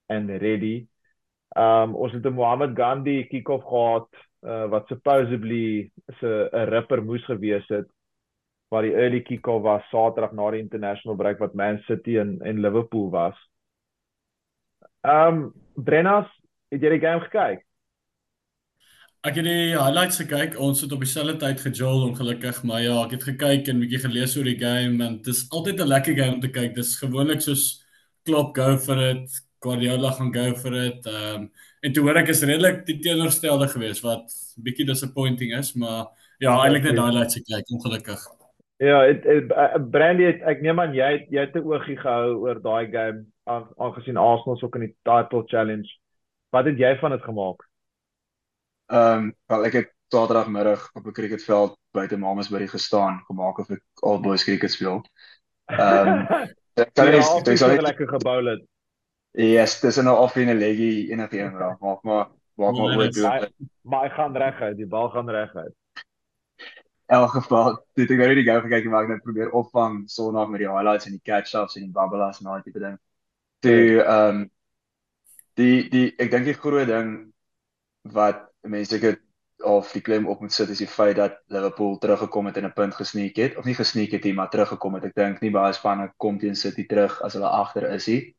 and 0.06 0.30
ready. 0.30 0.86
Um 1.56 1.98
ons 1.98 2.12
het 2.12 2.22
'n 2.22 2.38
Mohammed 2.38 2.78
Gandhi 2.78 3.26
kick-off 3.26 3.66
gehad 3.66 4.25
uh, 4.42 4.66
wat 4.68 4.86
supposedly 4.88 5.90
se 6.20 6.48
'n 6.52 6.68
ripper 6.68 7.02
moes 7.02 7.24
gewees 7.24 7.68
het 7.68 7.86
waar 8.68 8.82
die 8.82 8.94
early 8.94 9.20
kick-off 9.22 9.62
was 9.62 9.84
Saterdag 9.90 10.32
na 10.32 10.50
die 10.50 10.60
international 10.60 11.16
break 11.16 11.38
wat 11.38 11.54
Man 11.54 11.78
City 11.86 12.18
en 12.18 12.40
en 12.42 12.60
Liverpool 12.60 13.10
was. 13.10 13.36
Um 15.06 15.52
Brennas, 15.74 16.26
het 16.72 16.82
jy 16.82 16.96
die 16.96 17.00
game 17.04 17.22
gekyk? 17.28 17.62
Ek 19.26 19.38
het 19.38 19.46
die 19.46 19.74
highlights 19.74 20.18
gekyk. 20.22 20.58
Ons 20.62 20.80
het 20.84 20.92
op 20.94 21.02
dieselfde 21.02 21.36
tyd 21.42 21.60
gejol 21.60 22.04
ongelukkig, 22.08 22.62
maar 22.66 22.82
ja, 22.82 22.96
ek 23.04 23.16
het 23.16 23.24
gekyk 23.30 23.68
en 23.68 23.76
'n 23.76 23.82
bietjie 23.84 24.02
gelees 24.02 24.36
oor 24.36 24.44
die 24.46 24.58
game 24.58 25.04
en 25.04 25.16
dit 25.18 25.34
is 25.34 25.46
altyd 25.50 25.80
'n 25.80 25.88
lekker 25.88 26.14
game 26.14 26.34
om 26.34 26.40
te 26.40 26.50
kyk. 26.50 26.74
Dis 26.74 26.98
gewoonlik 26.98 27.40
soos 27.40 27.84
Klopp 28.24 28.56
go 28.56 28.76
for 28.76 28.98
it, 28.98 29.30
Guardiola 29.60 30.10
gaan 30.12 30.34
go 30.34 30.54
for 30.54 30.74
it. 30.74 31.06
Ehm 31.06 31.34
um, 31.34 31.50
en 31.86 31.94
toe 31.94 32.02
hoor 32.06 32.18
ek 32.22 32.32
is 32.34 32.42
redelik 32.42 32.82
die 32.88 32.98
teenoorstelde 33.02 33.68
geweest 33.70 34.02
wat 34.04 34.32
bietjie 34.66 34.86
disappointing 34.88 35.54
is, 35.54 35.74
maar 35.78 36.08
ja, 36.42 36.56
eintlik 36.56 36.88
net 36.88 36.98
highlights 36.98 37.38
gekyk 37.38 37.70
ongelukkig. 37.76 38.26
Ja, 38.82 38.98
het, 39.06 39.24
het, 39.24 39.52
uh, 39.52 39.78
Brandy 39.90 40.26
het, 40.28 40.42
ek 40.44 40.60
neem 40.64 40.80
aan 40.82 40.92
jy 40.96 41.10
jy 41.32 41.46
het 41.46 41.54
'n 41.56 41.64
oogie 41.64 41.96
gehou 41.96 42.42
oor 42.44 42.60
daai 42.60 42.90
game 42.92 43.24
aangesien 43.46 44.18
Arsenal 44.20 44.60
ook 44.60 44.74
in 44.74 44.88
die 44.88 44.96
title 45.02 45.42
challenge. 45.46 45.88
Wat 46.50 46.66
het 46.66 46.78
jy 46.78 46.96
van 47.00 47.10
dit 47.10 47.22
gemaak? 47.22 47.62
Ehm, 48.86 49.30
um, 49.30 49.34
wel 49.46 49.64
ek 49.66 49.72
het 49.72 49.92
Saterdagmiddag 50.12 50.90
op 50.94 51.06
'n 51.06 51.12
cricketveld 51.12 51.78
buite 51.90 52.16
Mamasbury 52.16 52.66
gestaan, 52.66 53.22
gemaak 53.26 53.58
of 53.58 53.70
ek 53.70 53.82
al 54.02 54.20
boys 54.20 54.44
cricket 54.44 54.70
speel. 54.70 55.02
Ehm, 55.64 56.08
um, 56.08 56.26
ek 56.82 56.90
sal 56.92 57.10
net 57.10 57.48
ek 57.48 57.56
sal 57.56 57.68
net 57.68 57.82
lekker 57.82 58.08
gebou 58.08 58.44
het. 58.44 58.62
Yes, 59.36 59.80
dis 59.80 59.98
'n 60.00 60.08
off 60.08 60.36
in 60.36 60.48
'n 60.48 60.58
leggy 60.58 61.10
enige 61.12 61.38
een, 61.38 61.52
maak 61.56 62.02
maar 62.02 62.28
maak 62.56 62.72
maar 62.76 62.96
oor 62.96 63.10
doen. 63.10 63.52
Maar 63.82 64.02
hy 64.08 64.10
gaan 64.10 64.36
reguit, 64.36 64.76
die 64.76 64.86
bal 64.86 65.08
gaan 65.08 65.30
reguit 65.30 65.74
elk 67.06 67.30
geval 67.30 67.76
dit 67.94 68.10
ek 68.10 68.18
nou 68.18 68.28
net 68.30 68.40
die 68.40 68.46
gou 68.46 68.58
gekyk 68.64 68.86
en 68.86 68.92
maar 68.92 69.06
ek 69.06 69.12
net 69.14 69.22
probeer 69.26 69.52
opvang 69.54 69.98
Sondag 70.10 70.50
met 70.50 70.64
die 70.64 70.70
highlights 70.70 71.06
en 71.06 71.14
die 71.14 71.22
catch-ups 71.22 71.78
en 71.78 71.86
die 71.86 71.94
bubbles 71.94 72.40
en 72.40 72.50
daai 72.50 72.64
tipe 72.66 72.82
ding. 72.82 72.96
Toe 73.64 74.02
ehm 74.02 74.40
um, 74.40 74.42
die 75.56 75.86
die 75.92 76.08
ek 76.20 76.32
dink 76.34 76.50
die 76.50 76.56
groot 76.58 76.90
ding 76.90 77.12
wat 78.12 78.42
mense 78.66 78.98
ek 78.98 79.06
het 79.10 79.22
of 79.64 79.88
die 79.94 80.02
klem 80.04 80.26
op 80.28 80.42
moet 80.44 80.52
sit 80.52 80.68
is 80.74 80.82
die 80.82 80.90
feit 80.90 81.16
dat 81.16 81.38
Liverpool 81.54 81.96
teruggekom 82.02 82.50
het 82.50 82.58
en 82.60 82.66
'n 82.68 82.76
punt 82.76 82.94
gesneek 82.94 83.38
het 83.40 83.56
of 83.56 83.64
nie 83.64 83.78
gesneek 83.78 84.12
het 84.12 84.24
nie 84.24 84.34
maar 84.34 84.50
teruggekom 84.50 84.98
het. 84.98 85.04
Ek 85.04 85.14
dink 85.14 85.40
nie 85.40 85.50
baie 85.54 85.72
spanne 85.72 86.12
kom 86.18 86.38
teen 86.38 86.54
City 86.56 86.86
terug 86.86 87.22
as 87.22 87.34
hulle 87.38 87.48
agter 87.48 87.88
is 87.94 88.06
nie. 88.06 88.35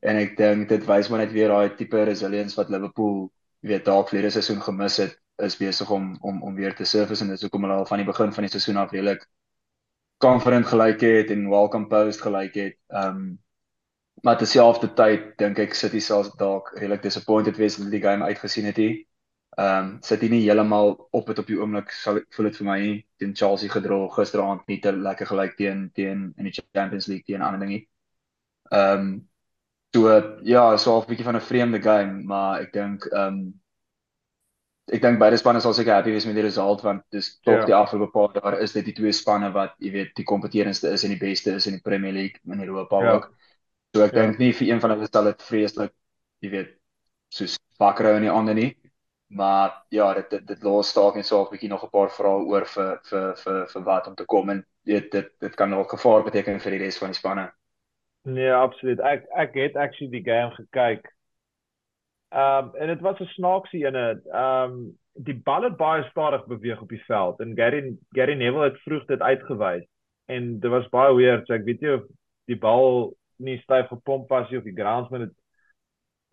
En 0.00 0.16
ek 0.16 0.36
dink 0.36 0.68
dit 0.68 0.86
wys 0.88 1.08
maar 1.10 1.24
net 1.24 1.32
weer 1.32 1.52
daai 1.52 1.76
tipe 1.76 2.04
resilience 2.08 2.56
wat 2.56 2.70
Liverpool 2.72 3.28
weet 3.60 3.84
dalk 3.84 4.08
verlede 4.08 4.30
seisoen 4.36 4.62
gemis 4.64 4.96
het 5.02 5.18
is 5.44 5.56
besig 5.60 5.90
om 5.90 6.16
om 6.20 6.42
om 6.42 6.54
weer 6.54 6.74
te 6.76 6.84
surface 6.84 7.24
en 7.24 7.32
dis 7.32 7.42
hoekom 7.44 7.66
hulle 7.66 7.82
al 7.82 7.86
van 7.88 8.00
die 8.00 8.08
begin 8.08 8.32
van 8.32 8.46
die 8.46 8.52
seisoen 8.54 8.80
af 8.80 8.92
redelik 8.92 9.26
confident 10.20 10.66
gelyk 10.66 11.00
het 11.00 11.30
en 11.30 11.48
well 11.48 11.68
composed 11.68 12.20
gelyk 12.20 12.54
het. 12.54 12.76
Ehm 12.88 13.16
um, 13.16 13.38
maar 14.22 14.36
terselfdertyd 14.36 15.38
dink 15.40 15.58
ek 15.58 15.74
City 15.74 16.00
sal 16.04 16.26
dalk 16.36 16.74
redelik 16.76 17.02
disappointed 17.02 17.56
wees 17.56 17.78
dat 17.80 17.88
die 17.90 18.02
game 18.02 18.24
uitgesien 18.24 18.68
het 18.68 18.76
hier. 18.76 18.98
Ehm 19.56 19.86
um, 19.86 20.02
City 20.02 20.28
nie 20.28 20.42
heeltemal 20.44 20.92
op 21.10 21.26
het 21.32 21.38
op 21.38 21.46
die 21.46 21.56
oomblik 21.60 21.90
sal 21.90 22.20
voel 22.36 22.50
dit 22.50 22.58
vir 22.60 22.68
my 22.68 22.80
teen 23.16 23.32
Chelsea 23.36 23.72
gedra 23.72 24.02
gisteraand 24.16 24.66
nie 24.68 24.80
te 24.80 24.92
lekker 24.92 25.26
gelyk 25.32 25.56
teen 25.56 25.88
teen 25.94 26.32
in 26.36 26.50
die 26.50 26.54
Champions 26.72 27.08
League 27.08 27.24
teen 27.24 27.42
ander 27.42 27.60
dingie. 27.60 27.86
Ehm 28.70 29.00
um, 29.00 29.29
so 29.94 30.38
ja, 30.42 30.76
so 30.76 31.00
'n 31.00 31.06
bietjie 31.06 31.24
van 31.24 31.36
'n 31.36 31.40
vreemde 31.40 31.82
game, 31.82 32.22
maar 32.24 32.60
ek 32.60 32.72
dink 32.72 33.06
ehm 33.12 33.26
um, 33.26 33.60
ek 34.90 35.02
dink 35.02 35.18
beide 35.18 35.38
spanne 35.38 35.60
sal 35.60 35.74
seker 35.74 35.94
happy 35.94 36.10
wees 36.10 36.26
met 36.26 36.34
die 36.34 36.42
result 36.46 36.82
want 36.82 37.02
dis 37.14 37.38
tog 37.46 37.60
ja. 37.60 37.66
die 37.68 37.74
afgelope 37.74 38.12
paar 38.12 38.34
jaar 38.34 38.60
is 38.60 38.72
dit 38.72 38.84
die 38.84 38.94
twee 38.96 39.12
spanne 39.12 39.52
wat 39.54 39.76
jy 39.78 39.92
weet 39.92 40.14
die 40.18 40.26
kompeterendste 40.26 40.90
is 40.90 41.04
en 41.04 41.14
die 41.14 41.20
beste 41.20 41.54
is 41.54 41.66
in 41.66 41.78
die 41.78 41.84
Premier 41.84 42.12
League 42.12 42.40
in 42.44 42.60
Europa 42.60 43.02
ja. 43.02 43.12
ook. 43.14 43.30
So 43.94 44.02
ek 44.02 44.14
ja. 44.14 44.22
dink 44.22 44.38
nie 44.38 44.52
vir 44.52 44.68
een 44.68 44.80
van 44.80 44.90
hulle 44.90 45.08
sal 45.12 45.30
dit 45.30 45.42
vreeslik 45.42 45.94
jy 46.40 46.50
weet 46.50 46.76
soos 47.30 47.58
bakker 47.78 48.14
in 48.16 48.26
die 48.26 48.34
ander 48.34 48.54
nie. 48.54 48.70
Maar 49.30 49.84
ja, 49.94 50.08
dit 50.14 50.30
dit, 50.30 50.46
dit 50.46 50.62
los 50.66 50.88
staak 50.90 51.14
net 51.14 51.26
so 51.26 51.44
'n 51.44 51.50
bietjie 51.50 51.70
nog 51.70 51.84
'n 51.84 51.90
paar 51.90 52.10
vrae 52.10 52.42
oor 52.50 52.66
vir 52.66 52.98
vir 53.10 53.36
vir 53.36 53.66
vir 53.72 53.82
wat 53.82 54.06
om 54.06 54.14
te 54.14 54.24
kom 54.26 54.50
en 54.50 54.64
dit 54.84 55.10
dit 55.12 55.28
dit 55.40 55.54
kan 55.54 55.70
nog 55.70 55.90
gevaar 55.90 56.24
beteken 56.24 56.60
vir 56.60 56.70
die 56.70 56.84
res 56.84 56.98
van 56.98 57.14
die 57.14 57.18
spanne. 57.18 57.52
Nee, 58.22 58.52
absoluut. 58.52 59.00
Ek 59.00 59.24
ek 59.32 59.54
het 59.54 59.76
actually 59.76 60.10
die 60.12 60.24
game 60.24 60.54
gekyk 60.54 61.08
Ehm 62.30 62.64
um, 62.64 62.74
en 62.74 62.86
dit 62.86 63.00
was 63.00 63.18
'n 63.18 63.24
snaakse 63.24 63.76
ene. 63.76 64.22
Ehm 64.32 64.70
um, 64.70 64.98
die 65.12 65.40
bal 65.42 65.62
het 65.62 65.76
baie 65.76 66.04
stadig 66.10 66.46
beweeg 66.46 66.80
op 66.80 66.88
die 66.88 67.04
veld 67.04 67.40
en 67.40 67.56
Gary 67.56 67.96
Gary 68.10 68.34
Neville 68.34 68.64
het 68.64 68.78
vroeg 68.80 69.04
dit 69.04 69.20
uitgewys 69.20 69.84
en 70.26 70.60
dit 70.60 70.70
was 70.70 70.88
baie 70.88 71.14
weird. 71.14 71.46
So 71.46 71.54
ek 71.54 71.64
weet 71.64 71.80
nie 71.80 71.94
of 71.94 72.04
die 72.44 72.58
bal 72.58 73.16
nie 73.36 73.58
styf 73.58 73.88
gepomp 73.88 74.28
was 74.28 74.50
nie 74.50 74.58
of 74.58 74.64
die 74.64 74.76
groundsman 74.78 75.20
het 75.20 75.34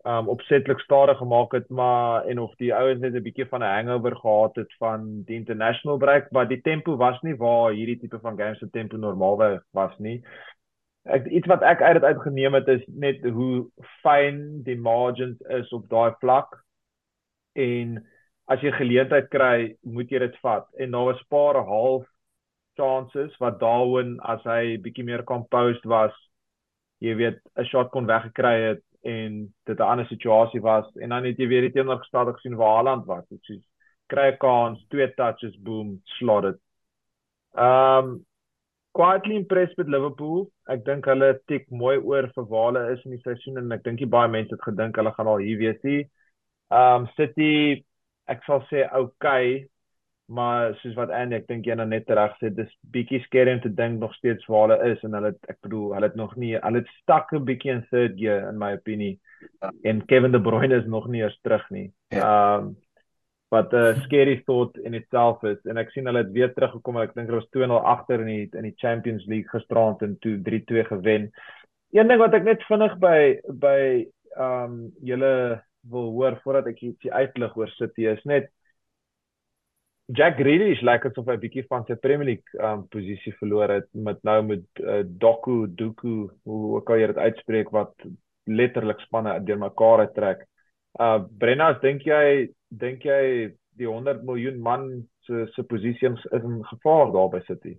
ehm 0.04 0.18
um, 0.18 0.28
opsetlik 0.28 0.80
stadig 0.80 1.18
gemaak 1.18 1.52
het 1.52 1.68
maar 1.68 2.24
en 2.24 2.38
of 2.38 2.54
die 2.56 2.74
ouens 2.74 3.00
net 3.00 3.14
'n 3.14 3.22
bietjie 3.22 3.48
van 3.48 3.62
'n 3.62 3.74
hangover 3.74 4.16
gehad 4.16 4.54
het 4.56 4.74
van 4.78 5.22
die 5.24 5.36
international 5.36 5.96
break, 5.96 6.30
maar 6.30 6.48
die 6.48 6.60
tempo 6.60 6.96
was 6.96 7.20
nie 7.22 7.36
waar 7.36 7.72
hierdie 7.72 7.98
tipe 7.98 8.20
van 8.20 8.38
games 8.38 8.58
se 8.58 8.70
tempo 8.70 8.96
normaalweg 8.96 9.62
was 9.72 9.98
nie 9.98 10.22
ek 11.08 11.26
iets 11.32 11.48
wat 11.50 11.64
ek 11.66 11.82
uit 11.82 11.96
dit 11.98 12.04
uitgeneem 12.04 12.56
het 12.58 12.68
is 12.68 12.84
net 12.88 13.24
hoe 13.24 13.66
fyn 14.02 14.62
die 14.66 14.76
margins 14.76 15.40
is 15.58 15.72
op 15.76 15.88
daai 15.90 16.12
vlak. 16.20 16.52
En 17.58 17.98
as 18.48 18.62
jy 18.64 18.72
geleentheid 18.76 19.28
kry 19.32 19.74
moet 19.82 20.10
jy 20.12 20.22
dit 20.24 20.36
vat. 20.44 20.66
En 20.78 20.90
daar 20.94 21.10
was 21.12 21.20
'n 21.20 21.30
paar 21.34 21.60
half 21.64 22.04
chances 22.76 23.36
wat 23.38 23.60
Darwin 23.60 24.18
as 24.20 24.42
hy 24.44 24.78
bietjie 24.78 25.04
meer 25.04 25.24
composed 25.24 25.84
was 25.84 26.14
jy 27.00 27.14
weet 27.14 27.40
'n 27.56 27.64
shot 27.64 27.90
kon 27.90 28.06
weggekry 28.06 28.56
het 28.68 28.84
en 29.02 29.54
dit 29.66 29.78
'n 29.78 29.90
ander 29.90 30.06
situasie 30.06 30.60
was. 30.60 30.86
En 30.96 31.08
dan 31.08 31.24
het 31.24 31.38
jy 31.38 31.48
weer 31.48 31.60
die 31.60 31.72
teenoorgestelde 31.72 32.32
gesien 32.32 32.56
waar 32.56 32.74
Haaland 32.76 33.06
was. 33.06 33.24
Dit 33.28 33.42
soos 33.42 33.64
kry 34.06 34.32
'n 34.32 34.38
kans 34.38 34.86
twee 34.88 35.14
touches 35.14 35.56
boom 35.62 36.00
slot 36.04 36.42
dit 36.42 36.58
ehm 37.58 38.04
um, 38.04 38.26
quietly 38.94 39.36
impressed 39.36 39.76
with 39.78 39.88
Liverpool. 39.88 40.48
Ek 40.68 40.84
dink 40.86 41.06
hulle 41.10 41.32
tik 41.50 41.66
mooi 41.70 41.96
oor 41.98 42.28
vir 42.34 42.46
waar 42.52 42.70
hulle 42.72 42.84
is 42.94 43.02
in 43.06 43.16
die 43.16 43.22
seisoen 43.24 43.60
en 43.60 43.74
ek 43.76 43.84
dink 43.86 44.02
die 44.02 44.10
baie 44.10 44.30
mense 44.32 44.54
het 44.54 44.64
gedink 44.66 44.98
hulle 44.98 45.12
gaan 45.16 45.30
al 45.32 45.42
hier 45.44 45.60
wees 45.60 45.80
nie. 45.86 46.04
Um 46.74 47.08
City 47.16 47.84
ek 48.28 48.42
sal 48.46 48.64
sê 48.68 48.84
okay, 48.98 49.66
maar 50.28 50.74
soos 50.82 50.96
wat 50.98 51.12
Andy 51.14 51.38
ek 51.38 51.46
dink 51.48 51.68
jy 51.68 51.76
nou 51.78 51.86
net 51.88 52.10
reg 52.12 52.34
sê, 52.40 52.50
dis 52.52 52.68
bietjie 52.92 53.22
scary 53.24 53.54
om 53.56 53.62
te 53.64 53.72
dink 53.72 54.00
nog 54.02 54.12
steeds 54.18 54.44
waar 54.52 54.66
hulle 54.66 54.92
is 54.92 55.04
en 55.06 55.16
hulle 55.16 55.32
ek 55.48 55.60
bedoel 55.64 55.94
hulle 55.96 56.10
het 56.10 56.18
nog 56.20 56.34
nie 56.36 56.52
hulle 56.56 56.82
het 56.82 56.92
stak 56.98 57.32
'n 57.32 57.46
bietjie 57.48 57.72
in 57.76 57.86
third 57.92 58.18
gear 58.20 58.48
in 58.50 58.58
my 58.58 58.74
opinie. 58.76 59.18
En 59.84 60.04
Kevin 60.06 60.32
De 60.32 60.40
Bruyne 60.40 60.74
is 60.74 60.86
nog 60.86 61.08
nie 61.08 61.22
eens 61.22 61.38
terug 61.42 61.70
nie. 61.70 61.92
Um 62.12 62.76
wat 63.48 63.72
'n 63.72 63.76
uh, 63.76 64.00
scary 64.04 64.42
thought 64.46 64.76
in 64.76 64.94
itself 64.94 65.42
is 65.42 65.60
en 65.64 65.80
ek 65.80 65.90
sien 65.90 66.06
hulle 66.06 66.22
het 66.24 66.32
weer 66.32 66.52
teruggekom 66.52 66.98
ek 67.00 67.14
dink 67.14 67.30
hulle 67.30 67.40
was 67.40 67.52
2-0 67.56 67.80
agter 67.94 68.20
in 68.20 68.30
die 68.32 68.48
in 68.52 68.68
die 68.68 68.76
Champions 68.76 69.24
League 69.26 69.48
gisterand 69.52 70.02
en 70.02 70.18
toe 70.20 70.36
3-2 70.50 70.84
gewen. 70.92 71.30
Een 71.96 72.08
ding 72.08 72.20
wat 72.20 72.34
ek 72.34 72.44
net 72.44 72.62
vinnig 72.68 72.98
by 73.00 73.40
by 73.48 73.80
um 74.36 74.92
julle 75.00 75.62
wil 75.88 76.12
hoor 76.12 76.36
voordat 76.44 76.68
ek 76.74 76.82
ietsie 76.82 77.12
uitlig 77.12 77.56
oor 77.56 77.72
City 77.78 78.06
is 78.12 78.24
net 78.24 78.50
Jack 80.08 80.38
Grealish 80.40 80.80
lyk 80.80 81.04
asof 81.04 81.26
hy 81.28 81.36
'n 81.36 81.44
bietjie 81.46 81.66
van 81.68 81.84
sy 81.88 81.96
Premier 81.96 82.28
League 82.28 82.60
um 82.68 82.84
posisie 82.92 83.32
verloor 83.40 83.68
het 83.68 83.88
met 83.92 84.20
nou 84.24 84.42
met 84.42 84.64
uh, 84.80 85.02
Doku 85.04 85.66
Doku 85.68 86.28
hoe 86.44 86.76
ook 86.76 86.90
al 86.90 87.00
jy 87.00 87.06
dit 87.12 87.24
uitspreek 87.28 87.72
wat 87.72 87.92
letterlik 88.48 89.00
spanne 89.00 89.40
deurmekaar 89.44 90.06
trek. 90.12 90.46
Uh 90.96 91.18
Brenna, 91.40 91.72
dink 91.82 92.06
jy 92.08 92.48
dink 92.68 93.04
jy 93.04 93.52
die 93.78 93.86
100 93.86 94.24
miljoen 94.26 94.58
man 94.62 94.88
se 95.26 95.46
se 95.54 95.62
posisie 95.62 96.08
is 96.08 96.24
in 96.32 96.62
gevaar 96.70 97.12
daar 97.12 97.30
by 97.32 97.40
City? 97.46 97.76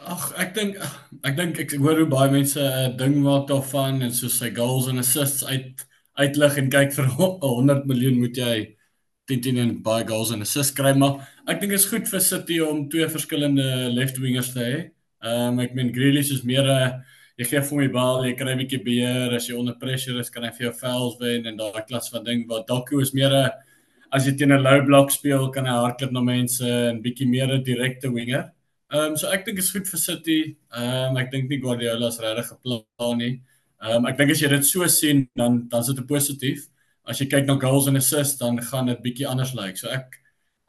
Ag, 0.00 0.30
ek 0.40 0.54
dink 0.56 0.78
ek 1.26 1.36
dink 1.36 1.58
ek 1.60 1.74
hoor 1.82 1.98
hoe 2.00 2.08
baie 2.08 2.30
mense 2.32 2.60
'n 2.60 2.92
uh, 2.92 2.96
ding 2.96 3.20
maak 3.24 3.48
daarvan 3.50 4.02
en 4.02 4.12
so 4.12 4.28
sy 4.28 4.50
goals 4.54 4.88
en 4.88 5.02
assists 5.02 5.44
uit 5.44 5.84
uitlig 6.20 6.56
en 6.58 6.70
kyk 6.70 6.94
vir 6.96 7.08
100 7.18 7.86
miljoen 7.90 8.20
moet 8.22 8.36
jy 8.36 8.56
10 9.28 9.42
10 9.44 9.58
en 9.62 9.76
baie 9.82 10.06
goals 10.06 10.32
en 10.32 10.42
assists 10.46 10.74
kry 10.74 10.94
maar 10.96 11.20
ek 11.46 11.60
dink 11.60 11.74
dit 11.74 11.80
is 11.80 11.90
goed 11.92 12.08
vir 12.08 12.24
City 12.24 12.60
om 12.64 12.88
twee 12.88 13.08
verskillende 13.08 13.90
left 13.92 14.18
wingers 14.18 14.54
te 14.54 14.60
hê. 14.64 14.76
Ehm 15.20 15.58
um, 15.58 15.64
ek 15.66 15.74
meen 15.76 15.92
Grealish 15.92 16.32
is 16.32 16.44
meer 16.48 16.64
'n 16.64 16.76
uh, 16.76 16.90
jy 17.40 17.46
gee 17.48 17.60
vir 17.64 17.78
my 17.78 17.88
bal, 17.88 18.22
jy 18.26 18.34
kry 18.36 18.52
'n 18.52 18.60
bietjie 18.60 18.84
beheer, 18.84 19.34
as 19.34 19.48
jy 19.48 19.56
onder 19.56 19.74
pressure 19.80 20.20
is, 20.20 20.30
kan 20.30 20.44
hy 20.44 20.50
vir 20.50 20.66
jou 20.68 20.72
fouls 20.76 21.16
wen 21.20 21.46
en 21.46 21.56
daai 21.56 21.82
klas 21.88 22.10
van 22.12 22.24
ding 22.24 22.46
wat 22.48 22.66
Doku 22.68 23.00
is 23.00 23.14
meer 23.14 23.32
'n 23.32 23.50
as 24.12 24.26
jy 24.26 24.36
teen 24.36 24.52
'n 24.52 24.62
low 24.62 24.84
block 24.84 25.10
speel, 25.10 25.50
kan 25.50 25.64
hy 25.64 25.72
hardloop 25.72 26.12
na 26.12 26.20
mense 26.20 26.62
en 26.64 27.02
bietjie 27.02 27.28
meer 27.28 27.48
'n 27.48 27.64
direkte 27.64 28.12
winger. 28.12 28.50
Ehm 28.92 29.12
um, 29.12 29.16
so 29.16 29.28
ek 29.30 29.44
dink 29.46 29.58
is 29.58 29.70
goed 29.70 29.86
vir 29.86 29.98
City. 29.98 30.56
Ehm 30.76 31.10
um, 31.10 31.16
ek 31.16 31.30
dink 31.30 31.48
nie 31.48 31.60
Guardiola 31.60 32.08
is 32.08 32.18
regtig 32.18 32.50
geplan 32.50 33.18
nie. 33.18 33.40
Ehm 33.82 34.04
um, 34.04 34.06
ek 34.06 34.18
dink 34.18 34.30
as 34.30 34.40
jy 34.42 34.48
dit 34.48 34.64
so 34.64 34.86
sien, 34.86 35.28
dan 35.36 35.68
dan 35.68 35.80
is 35.80 35.94
dit 35.94 36.06
positief. 36.06 36.68
As 37.06 37.20
jy 37.20 37.26
kyk 37.26 37.46
na 37.46 37.56
goals 37.58 37.88
en 37.88 37.96
assists, 37.96 38.38
dan 38.38 38.60
gaan 38.60 38.86
dit 38.86 39.02
bietjie 39.02 39.26
anders 39.26 39.54
lyk. 39.54 39.72
Like. 39.72 39.78
So 39.78 39.88
ek 39.88 40.19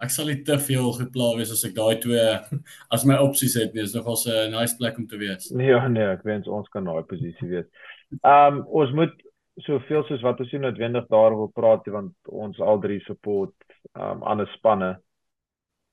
ek 0.01 0.13
sal 0.13 0.29
nie 0.29 0.41
te 0.47 0.57
veel 0.59 0.91
gepla 0.97 1.31
wees 1.37 1.51
as 1.53 1.63
ek 1.67 1.75
daai 1.77 1.99
twee 2.03 2.27
as 2.95 3.05
my 3.05 3.17
opsies 3.21 3.57
het 3.59 3.73
nie. 3.73 3.83
Dis 3.85 3.95
nogal 3.95 4.17
'n 4.25 4.55
nice 4.55 4.77
plek 4.77 4.97
om 4.97 5.07
te 5.07 5.17
wees. 5.17 5.51
Nee, 5.51 5.75
nee, 5.89 6.07
ek 6.15 6.23
wens 6.23 6.47
ons 6.47 6.69
kan 6.69 6.85
daai 6.85 7.03
posisie 7.03 7.49
wees. 7.49 7.67
Ehm 8.21 8.61
um, 8.61 8.65
ons 8.67 8.91
moet 8.91 9.13
soveel 9.65 10.03
soos 10.07 10.23
wat 10.25 10.39
ons 10.39 10.51
noodwendig 10.51 11.07
daaroor 11.11 11.51
praat 11.53 11.87
want 11.87 12.13
ons 12.27 12.59
al 12.59 12.79
drie 12.79 12.99
support 13.05 13.55
ehm 13.93 14.21
um, 14.21 14.23
ander 14.23 14.49
spanne 14.57 14.91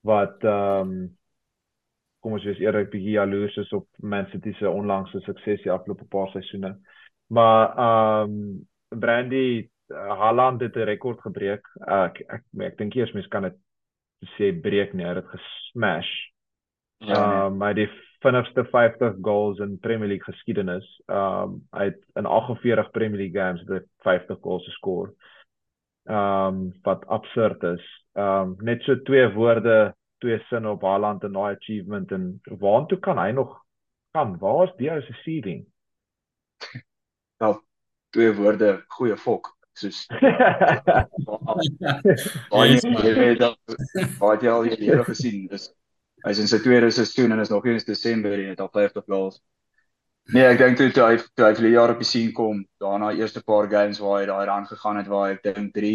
wat 0.01 0.43
ehm 0.43 0.93
um, 0.93 1.17
kom 2.19 2.35
ons 2.35 2.43
wees 2.43 2.59
eerlik 2.59 2.89
bietjie 2.91 3.15
jaloers 3.15 3.55
is 3.57 3.71
op 3.73 3.87
Man 4.03 4.27
City 4.31 4.53
se 4.59 4.67
onlangse 4.67 5.21
sukses 5.23 5.61
die 5.63 5.71
afgelope 5.71 6.05
paar 6.11 6.31
seisoene. 6.33 6.75
Maar 7.27 7.77
ehm 7.77 8.33
um, 8.33 8.67
Brandy 8.99 9.69
uh, 9.93 10.19
Haaland 10.19 10.61
het 10.61 10.75
'n 10.75 10.89
rekord 10.89 11.21
gebreek. 11.21 11.63
Uh, 11.87 12.03
ek 12.09 12.23
ek 12.27 12.43
ek 12.59 12.77
dink 12.77 12.95
eers 12.95 13.13
mense 13.13 13.29
kan 13.29 13.43
dit 13.43 13.57
sê 14.35 14.51
breek 14.61 14.93
nie, 14.93 15.05
hy 15.05 15.15
het 15.19 15.31
gesmash. 15.31 16.11
Ja, 16.99 17.15
nee. 17.15 17.47
Um 17.47 17.61
hy 17.63 17.71
het 17.73 17.79
die 17.79 17.89
vinnigste 18.23 18.65
50 18.67 19.21
goals 19.23 19.61
in 19.63 19.77
Premier 19.79 20.11
League 20.11 20.27
geskiedenis. 20.27 20.87
Um 21.07 21.61
hy 21.75 21.89
het 21.91 22.01
in 22.19 22.27
48 22.27 22.91
Premier 22.91 23.21
League 23.23 23.37
games 23.37 23.63
het 23.69 23.87
50 24.03 24.41
goals 24.43 24.65
geskor. 24.67 25.13
Um 26.09 26.67
wat 26.83 27.07
absurd 27.07 27.63
is. 27.63 27.85
Um 28.13 28.57
net 28.65 28.83
so 28.83 28.99
twee 29.07 29.27
woorde, 29.35 29.93
twee 30.19 30.39
sinne 30.49 30.75
op 30.75 30.83
Haaland 30.83 31.23
en 31.23 31.37
daai 31.37 31.55
achievement 31.55 32.11
en 32.11 32.31
waartoe 32.59 32.99
kan 32.99 33.17
hy 33.17 33.31
nog 33.31 33.55
gaan? 34.11 34.37
Waar 34.39 34.67
is 34.67 34.75
die 34.77 34.91
ou 34.91 35.01
se 35.01 35.13
ceiling? 35.23 35.63
Ja, 37.39 37.53
twee 38.09 38.33
woorde, 38.35 38.83
goeie 38.97 39.15
fok. 39.17 39.53
Soos 39.77 40.07
baie 42.49 43.35
dat 43.39 43.57
baie 44.19 44.49
al 44.49 44.63
hier 44.63 45.03
gesien 45.07 45.47
is. 45.51 45.69
Hy's 46.25 46.39
in 46.43 46.49
sy 46.51 46.59
tweede 46.59 46.89
seisoen 46.91 47.31
en 47.31 47.39
is 47.39 47.49
nog 47.53 47.65
eens 47.65 47.87
Desember 47.87 48.33
en 48.33 48.49
het 48.49 48.59
al 48.59 48.71
50 48.73 49.05
goals. 49.07 49.39
Nee, 50.29 50.45
ek 50.45 50.59
dink 50.61 50.77
toe 50.77 50.89
toe 50.93 51.05
hy 51.07 51.15
toe 51.33 51.45
hy 51.47 51.53
vir 51.57 51.65
die 51.65 51.73
jaar 51.73 51.93
op 51.93 52.01
die 52.03 52.05
scene 52.05 52.33
kom, 52.37 52.65
daarna 52.81 53.13
eerste 53.17 53.41
paar 53.41 53.69
games 53.71 54.01
waar 54.03 54.19
hy 54.19 54.25
daai 54.29 54.45
rand 54.45 54.67
gegaan 54.69 54.99
het 54.99 55.07
waar 55.09 55.31
ek 55.33 55.41
dink 55.47 55.73
3 55.73 55.93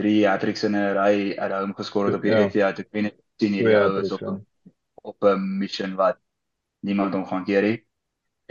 3 0.00 0.26
hat-tricks 0.26 0.64
in 0.64 0.76
'n 0.76 0.92
ry 0.96 1.14
at 1.38 1.52
home 1.52 1.74
geskor 1.78 2.06
het 2.08 2.18
op 2.18 2.22
die 2.26 2.34
Etihad. 2.34 2.80
Ek 2.80 2.90
weet 2.92 3.02
net 3.08 3.16
sien 3.40 3.54
hierdie 3.56 3.76
ou 3.78 4.00
is 4.00 4.12
op 4.12 4.20
op 5.02 5.24
'n 5.24 5.58
mission 5.58 5.96
wat 5.96 6.18
niemand 6.80 7.14
hom 7.14 7.24
gaan 7.26 7.44
keer 7.44 7.62
nie. 7.62 7.78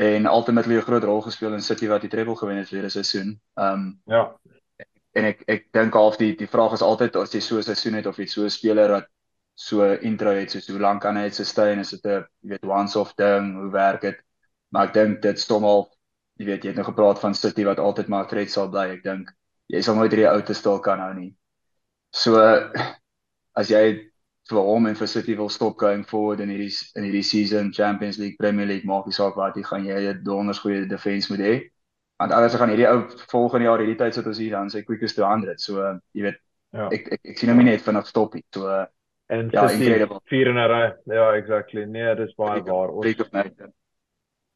En 0.01 0.25
ultimately 0.25 0.77
'n 0.77 0.87
groot 0.87 1.03
rol 1.03 1.21
gespeel 1.21 1.53
in 1.53 1.61
City 1.61 1.87
wat 1.87 2.01
die 2.01 2.09
treble 2.09 2.35
gewen 2.35 2.57
het 2.57 2.67
verlede 2.67 2.89
seisoen. 2.89 3.39
Ehm 3.53 3.73
um, 3.73 4.01
ja. 4.05 4.39
En 5.13 5.23
ek 5.23 5.41
ek 5.45 5.67
dink 5.71 5.93
half 5.93 6.17
die 6.17 6.35
die 6.35 6.47
vraag 6.47 6.73
is 6.73 6.81
altyd 6.81 7.15
as 7.15 7.33
jy 7.33 7.39
so 7.39 7.57
'n 7.57 7.63
seisoen 7.63 7.93
het 7.99 8.05
of 8.05 8.17
jy 8.17 8.25
so 8.25 8.43
'n 8.43 8.49
speler 8.49 8.89
wat 8.89 9.07
so 9.53 9.85
intro 10.01 10.33
het 10.33 10.51
soos 10.51 10.67
hoe 10.67 10.79
lank 10.79 11.01
kan 11.01 11.17
hy 11.17 11.27
dit 11.29 11.35
sustain 11.35 11.79
is 11.79 11.91
dit 11.93 12.05
'n 12.05 12.25
jy 12.41 12.49
weet 12.49 12.65
once 12.65 12.99
off 12.99 13.13
ding 13.15 13.53
hoe 13.55 13.71
werk 13.71 14.01
dit 14.01 14.17
maar 14.69 14.87
ek 14.87 14.93
dink 14.93 15.21
dit 15.21 15.39
stom 15.39 15.65
al 15.65 15.89
jy 16.39 16.45
weet 16.45 16.63
jy 16.63 16.69
het 16.69 16.79
nou 16.79 16.85
gepraat 16.85 17.19
van 17.19 17.35
City 17.35 17.63
wat 17.63 17.79
altyd 17.79 18.07
maar 18.07 18.27
threat 18.27 18.49
sal 18.49 18.69
bly 18.69 18.87
ek 18.95 19.03
dink 19.03 19.29
jy 19.67 19.81
sal 19.81 19.95
nooit 19.95 20.11
hierdie 20.11 20.29
ou 20.31 20.41
te 20.41 20.53
stil 20.53 20.79
kan 20.79 20.99
hou 20.99 21.13
nie 21.13 21.35
so 22.11 22.41
as 23.53 23.69
jy 23.69 24.10
vir 24.49 24.61
hom 24.65 24.87
en 24.87 24.95
vir 24.95 25.07
City 25.07 25.35
wil 25.37 25.49
stop 25.49 25.77
going 25.77 26.03
forward 26.07 26.39
in 26.39 26.49
hierdie 26.49 26.71
in 26.97 27.03
hierdie 27.07 27.23
season 27.23 27.71
Champions 27.71 28.17
League 28.17 28.39
Premier 28.39 28.65
League 28.65 28.87
maak 28.89 29.05
nie 29.05 29.13
saak 29.15 29.35
wat 29.35 29.55
jy 29.55 29.63
gaan 29.63 29.85
jy 29.85 29.99
'n 30.13 30.23
donders 30.23 30.59
goeie 30.59 30.87
defense 30.87 31.31
moet 31.31 31.45
hê 31.45 31.53
want 32.19 32.31
anders 32.31 32.55
gaan 32.55 32.69
hierdie 32.69 32.89
ou 32.89 33.05
volgende 33.33 33.65
jaar 33.65 33.79
hierdie 33.79 33.99
tyd 33.99 34.13
sit 34.13 34.27
ons 34.27 34.37
hier 34.37 34.51
dan 34.51 34.69
sy 34.69 34.81
quickest 34.81 35.15
to 35.15 35.25
100 35.25 35.59
so 35.59 35.99
jy 36.13 36.23
weet 36.23 36.39
ja. 36.73 36.89
ek, 36.89 37.13
ek 37.13 37.21
ek 37.33 37.37
sien 37.37 37.49
hom 37.49 37.57
nie 37.57 37.71
net 37.71 37.85
vinnig 37.85 38.07
stop 38.07 38.33
nie 38.33 38.43
so 38.55 38.85
En 39.31 39.47
ja, 39.49 39.69
incredible. 39.71 40.19
Vier 40.27 40.47
in 40.47 40.57
'n 40.59 40.67
ry. 40.67 40.95
Ja, 41.07 41.33
exactly. 41.33 41.85
Nee, 41.85 42.15
dis 42.15 42.33
baie 42.35 42.63
waar. 42.67 42.89
Ons 42.91 43.15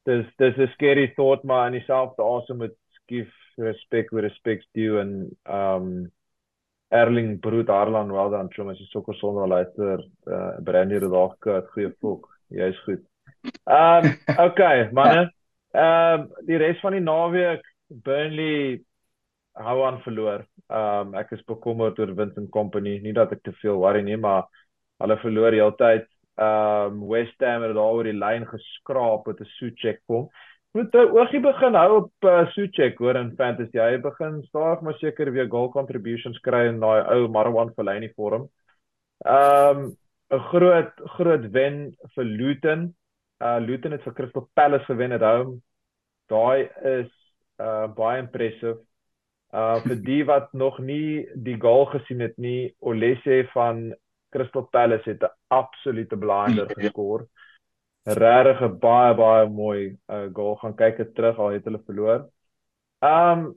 Dis 0.06 0.26
dis 0.38 0.58
'n 0.58 0.68
scary 0.74 1.14
thought 1.16 1.44
maar 1.44 1.68
in 1.68 1.80
dieselfde 1.80 2.22
asem 2.24 2.58
met 2.58 2.76
skief 2.90 3.32
respect 3.56 4.12
with 4.12 4.24
respect 4.24 4.68
due 4.74 5.00
en 5.00 5.30
um 5.48 6.12
Erling 6.90 7.40
Brood 7.42 7.68
Harlan 7.68 8.12
wel 8.12 8.30
dan 8.30 8.50
chom 8.54 8.70
as 8.70 8.80
jy 8.80 8.88
sokker 8.92 9.16
sonder 9.20 9.48
luister 9.48 10.04
uh 10.28 10.58
Brandy 10.64 11.00
dag 11.00 11.38
gehad 11.40 11.70
goeie 11.74 11.94
volk. 12.00 12.28
Jy's 12.50 12.80
goed. 12.86 13.06
Um 13.66 14.12
okay, 14.48 14.90
manne. 14.92 15.32
Um 15.74 16.30
die 16.48 16.58
res 16.62 16.80
van 16.82 16.94
die 16.94 17.04
naweek 17.04 17.66
Burnley 17.90 18.84
hou 19.54 19.80
aan 19.86 20.02
verloor. 20.04 20.46
Um 20.70 21.16
ek 21.16 21.32
is 21.32 21.46
bekommerd 21.48 22.00
oor 22.00 22.14
Vincent 22.16 22.52
Company. 22.52 23.00
Nie 23.02 23.14
dat 23.14 23.32
ek 23.32 23.44
te 23.44 23.56
veel 23.62 23.80
worry 23.82 24.04
nie, 24.06 24.18
maar 24.18 24.46
hulle 25.02 25.18
verloor 25.24 25.52
die 25.52 25.64
hele 25.64 25.80
tyd. 25.80 26.12
Ehm 26.36 27.00
um, 27.00 27.08
West 27.08 27.40
Ham 27.40 27.64
het 27.64 27.76
daar 27.76 27.96
oor 27.96 28.04
die 28.04 28.18
lyn 28.18 28.44
geskraap 28.48 29.28
met 29.28 29.40
'n 29.40 29.52
Suchek 29.58 30.02
kom. 30.06 30.30
Moet 30.76 30.92
jy 30.92 31.06
oogie 31.16 31.40
begin 31.40 31.78
hou 31.80 31.92
op 32.02 32.26
uh, 32.28 32.42
Suchek 32.52 32.98
hoor 33.00 33.16
in 33.16 33.30
fantasy. 33.40 33.80
Hy 33.80 33.96
begin 34.04 34.42
stadig 34.50 34.82
maar 34.84 34.98
seker 35.00 35.30
weer 35.32 35.48
goal 35.48 35.70
contributions 35.72 36.42
kry 36.44 36.66
in 36.68 36.82
daai 36.82 37.00
ou 37.14 37.30
Marwan 37.32 37.72
Fellaini 37.78 38.10
vorm. 38.12 38.50
Ehm 39.24 39.86
um, 39.86 39.94
'n 40.36 40.44
groot 40.50 40.92
groot 41.16 41.46
wen 41.54 41.78
vir 42.16 42.26
Luton. 42.26 42.84
Uh 43.40 43.60
Luton 43.64 43.96
het 43.96 44.04
vir 44.04 44.14
Crystal 44.18 44.50
Palace 44.54 44.86
gewen 44.90 45.16
at 45.16 45.24
home. 45.24 45.62
Daai 46.28 46.68
is 46.98 47.12
uh 47.62 47.88
baie 47.88 48.20
impressive. 48.20 48.82
Uh 49.54 49.80
vir 49.88 50.02
die 50.04 50.24
wat 50.28 50.52
nog 50.54 50.80
nie 50.80 51.24
die 51.36 51.56
goal 51.56 51.86
gesien 51.86 52.20
het 52.20 52.36
nie, 52.38 52.76
Olese 52.80 53.46
van 53.54 53.96
Crystal 54.36 54.68
Palace 54.76 55.10
het 55.10 55.24
'n 55.24 55.36
absolute 55.48 56.18
blinder 56.18 56.68
geskor. 56.76 57.30
Regtig 58.06 58.62
'n 58.62 58.78
baie 58.80 59.14
baie 59.18 59.50
mooi 59.50 59.98
uh, 60.14 60.28
goal 60.34 60.56
gaan 60.62 60.76
kyk 60.78 60.98
dit 60.98 61.14
terug 61.16 61.40
al 61.40 61.56
het 61.56 61.66
hulle 61.66 61.82
verloor. 61.88 62.28
Um 63.02 63.56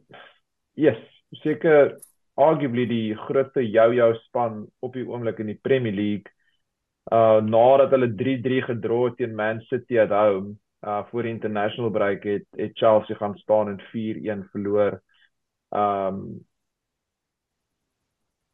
yes, 0.75 0.99
seker 1.43 1.99
arguably 2.35 2.87
die 2.89 3.15
grootste 3.27 3.61
jou-jou 3.61 4.15
span 4.25 4.63
op 4.81 4.95
die 4.97 5.05
oomblik 5.05 5.43
in 5.45 5.53
die 5.53 5.61
Premier 5.61 5.93
League. 5.93 6.33
Uh 7.13 7.41
nadat 7.45 7.93
hulle 7.93 8.09
3-3 8.17 8.63
gedra 8.71 9.01
het 9.05 9.19
teen 9.19 9.35
Man 9.37 9.61
City 9.69 9.99
at 10.01 10.15
home, 10.17 10.57
uh 10.81 11.03
voor 11.11 11.23
die 11.23 11.33
international 11.35 11.91
break 11.91 12.25
het, 12.25 12.47
het 12.57 12.73
Chelsea 12.75 13.17
gaan 13.17 13.37
staan 13.37 13.69
en 13.69 13.81
4-1 13.93 14.47
verloor. 14.53 15.03
Um 15.69 16.47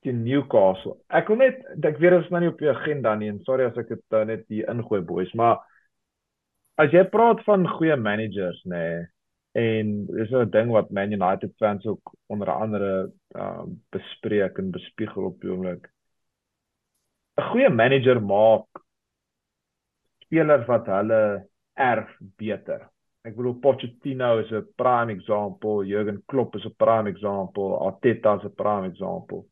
teen 0.02 0.24
Newcastle. 0.24 0.98
Ek 1.09 1.30
wil 1.30 1.38
net 1.38 1.62
ek 1.78 2.02
weet 2.02 2.16
dit 2.16 2.26
is 2.26 2.35
nou 2.35 2.42
nie 2.42 2.50
op 2.50 2.59
die 2.59 2.72
agenda 2.72 3.14
nie 3.14 3.30
en 3.30 3.38
sorry 3.46 3.68
as 3.70 3.78
ek 3.78 3.94
dit 3.94 4.02
nou 4.11 4.24
net 4.28 4.44
hier 4.50 4.66
ingooi 4.74 5.00
boys, 5.00 5.30
maar 5.38 5.62
as 6.76 6.92
jy 6.92 7.04
praat 7.10 7.42
van 7.46 7.66
goeie 7.76 7.96
managers 7.96 8.62
nê 8.64 8.82
nee, 8.82 9.02
en 9.54 9.90
dis 10.06 10.30
'n 10.30 10.50
ding 10.50 10.70
wat 10.70 10.90
Man 10.90 11.12
United 11.12 11.52
fans 11.58 11.87
ook 11.87 12.14
onder 12.26 12.50
andere 12.50 13.12
uh, 13.37 13.62
bespreek 13.90 14.58
en 14.58 14.70
bespiegel 14.70 15.24
op 15.24 15.40
die 15.40 15.50
oomblik. 15.50 15.88
'n 17.38 17.42
Goeie 17.50 17.70
manager 17.70 18.22
maak 18.22 18.66
spelers 20.24 20.66
wat 20.66 20.87
hulle 20.87 21.46
erf 21.74 22.10
beter. 22.37 22.90
Ek 23.24 23.37
bedoel 23.37 23.60
Pochettino 23.60 24.38
is 24.38 24.50
'n 24.50 24.66
prime 24.76 25.12
example, 25.12 25.87
Jurgen 25.87 26.22
Klopp 26.26 26.54
is 26.56 26.66
'n 26.66 26.74
prime 26.76 27.08
example, 27.08 27.78
Arteta 27.78 28.37
is 28.37 28.44
'n 28.44 28.54
prime 28.54 28.87
example. 28.87 29.46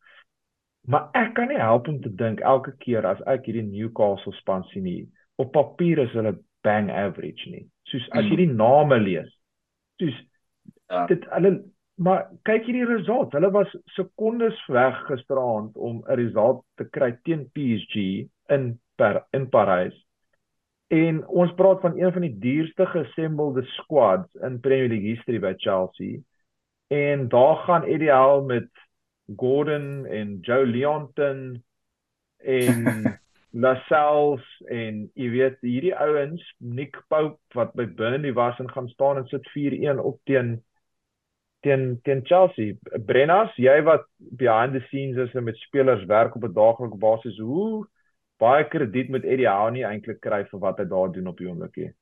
Maar 0.87 1.11
ek 1.15 1.35
kan 1.35 1.49
nie 1.49 1.59
help 1.59 1.89
om 1.89 2.01
te 2.01 2.15
dink 2.15 2.41
elke 2.41 2.77
keer 2.79 3.07
as 3.07 3.21
ek 3.27 3.47
hierdie 3.47 3.63
Newcastle 3.71 4.33
span 4.33 4.65
sien 4.65 4.83
nie, 4.83 5.09
op 5.37 5.53
papier 5.53 5.99
is 5.99 6.13
hulle 6.13 6.35
bang 6.63 6.91
average 6.91 7.51
nie. 7.51 7.67
Soos 7.91 8.05
as 8.13 8.25
jy 8.25 8.37
mm. 8.37 8.43
die 8.43 8.55
name 8.55 8.99
lees. 9.03 9.31
Soos 10.01 10.19
ja. 10.89 11.07
dit 11.11 11.25
hulle 11.35 11.57
maar 12.03 12.25
kyk 12.49 12.65
hierdie 12.67 12.87
resultate. 12.89 13.37
Hulle 13.37 13.53
was 13.55 13.75
sekondes 13.97 14.59
weg 14.73 14.97
gisteraand 15.11 15.77
om 15.77 16.01
'n 16.03 16.17
resultaat 16.19 16.63
te 16.81 16.89
kry 16.91 17.13
teen 17.23 17.45
PSG 17.55 18.27
in 18.49 18.81
per 18.97 19.25
in 19.33 19.49
Parys. 19.49 19.97
En 20.93 21.23
ons 21.27 21.53
praat 21.55 21.81
van 21.81 21.99
een 21.99 22.13
van 22.13 22.23
die 22.27 22.39
duurste 22.39 22.87
geassemblede 22.87 23.65
squads 23.79 24.35
in 24.35 24.61
Premier 24.61 24.89
League 24.89 25.09
history 25.09 25.39
by 25.41 25.55
Chelsea. 25.57 26.21
En 26.89 27.29
daar 27.29 27.57
gaan 27.57 27.85
Eddie 27.85 28.43
met 28.47 28.69
Gordon 29.37 30.07
en 30.07 30.39
Joe 30.41 30.67
Leonton 30.67 31.65
en 32.37 32.85
Lascelles 33.53 34.45
en 34.73 35.07
jy 35.15 35.29
weet 35.35 35.59
hierdie 35.61 35.95
ouens 35.95 36.43
Nick 36.59 36.97
Pope 37.13 37.39
wat 37.57 37.75
by 37.77 37.85
Burnley 37.85 38.33
was 38.33 38.59
en 38.59 38.71
gaan 38.71 38.89
staan 38.89 39.21
en 39.21 39.27
sit 39.29 39.49
4-1 39.53 40.01
op 40.01 40.21
teen 40.25 40.63
teen 41.63 42.01
teen 42.03 42.23
Chelsea. 42.27 42.75
Brennas, 43.07 43.53
jy 43.57 43.77
wat 43.87 44.07
behind 44.19 44.75
the 44.75 44.83
scenes 44.89 45.21
is 45.21 45.35
en 45.37 45.45
met 45.45 45.61
spelers 45.63 46.05
werk 46.11 46.35
op 46.37 46.45
'n 46.45 46.53
daaglikse 46.53 46.99
basis, 46.99 47.39
hoe 47.39 47.87
baie 48.39 48.65
krediet 48.69 49.09
moet 49.09 49.25
Eddie 49.25 49.49
Howe 49.49 49.71
nie 49.71 49.85
eintlik 49.87 50.21
kry 50.21 50.45
vir 50.51 50.61
wat 50.61 50.79
hy 50.79 50.85
daar 50.85 51.13
doen 51.13 51.27
op 51.27 51.39
die 51.39 51.49
oomblik 51.49 51.77
nie? 51.77 51.93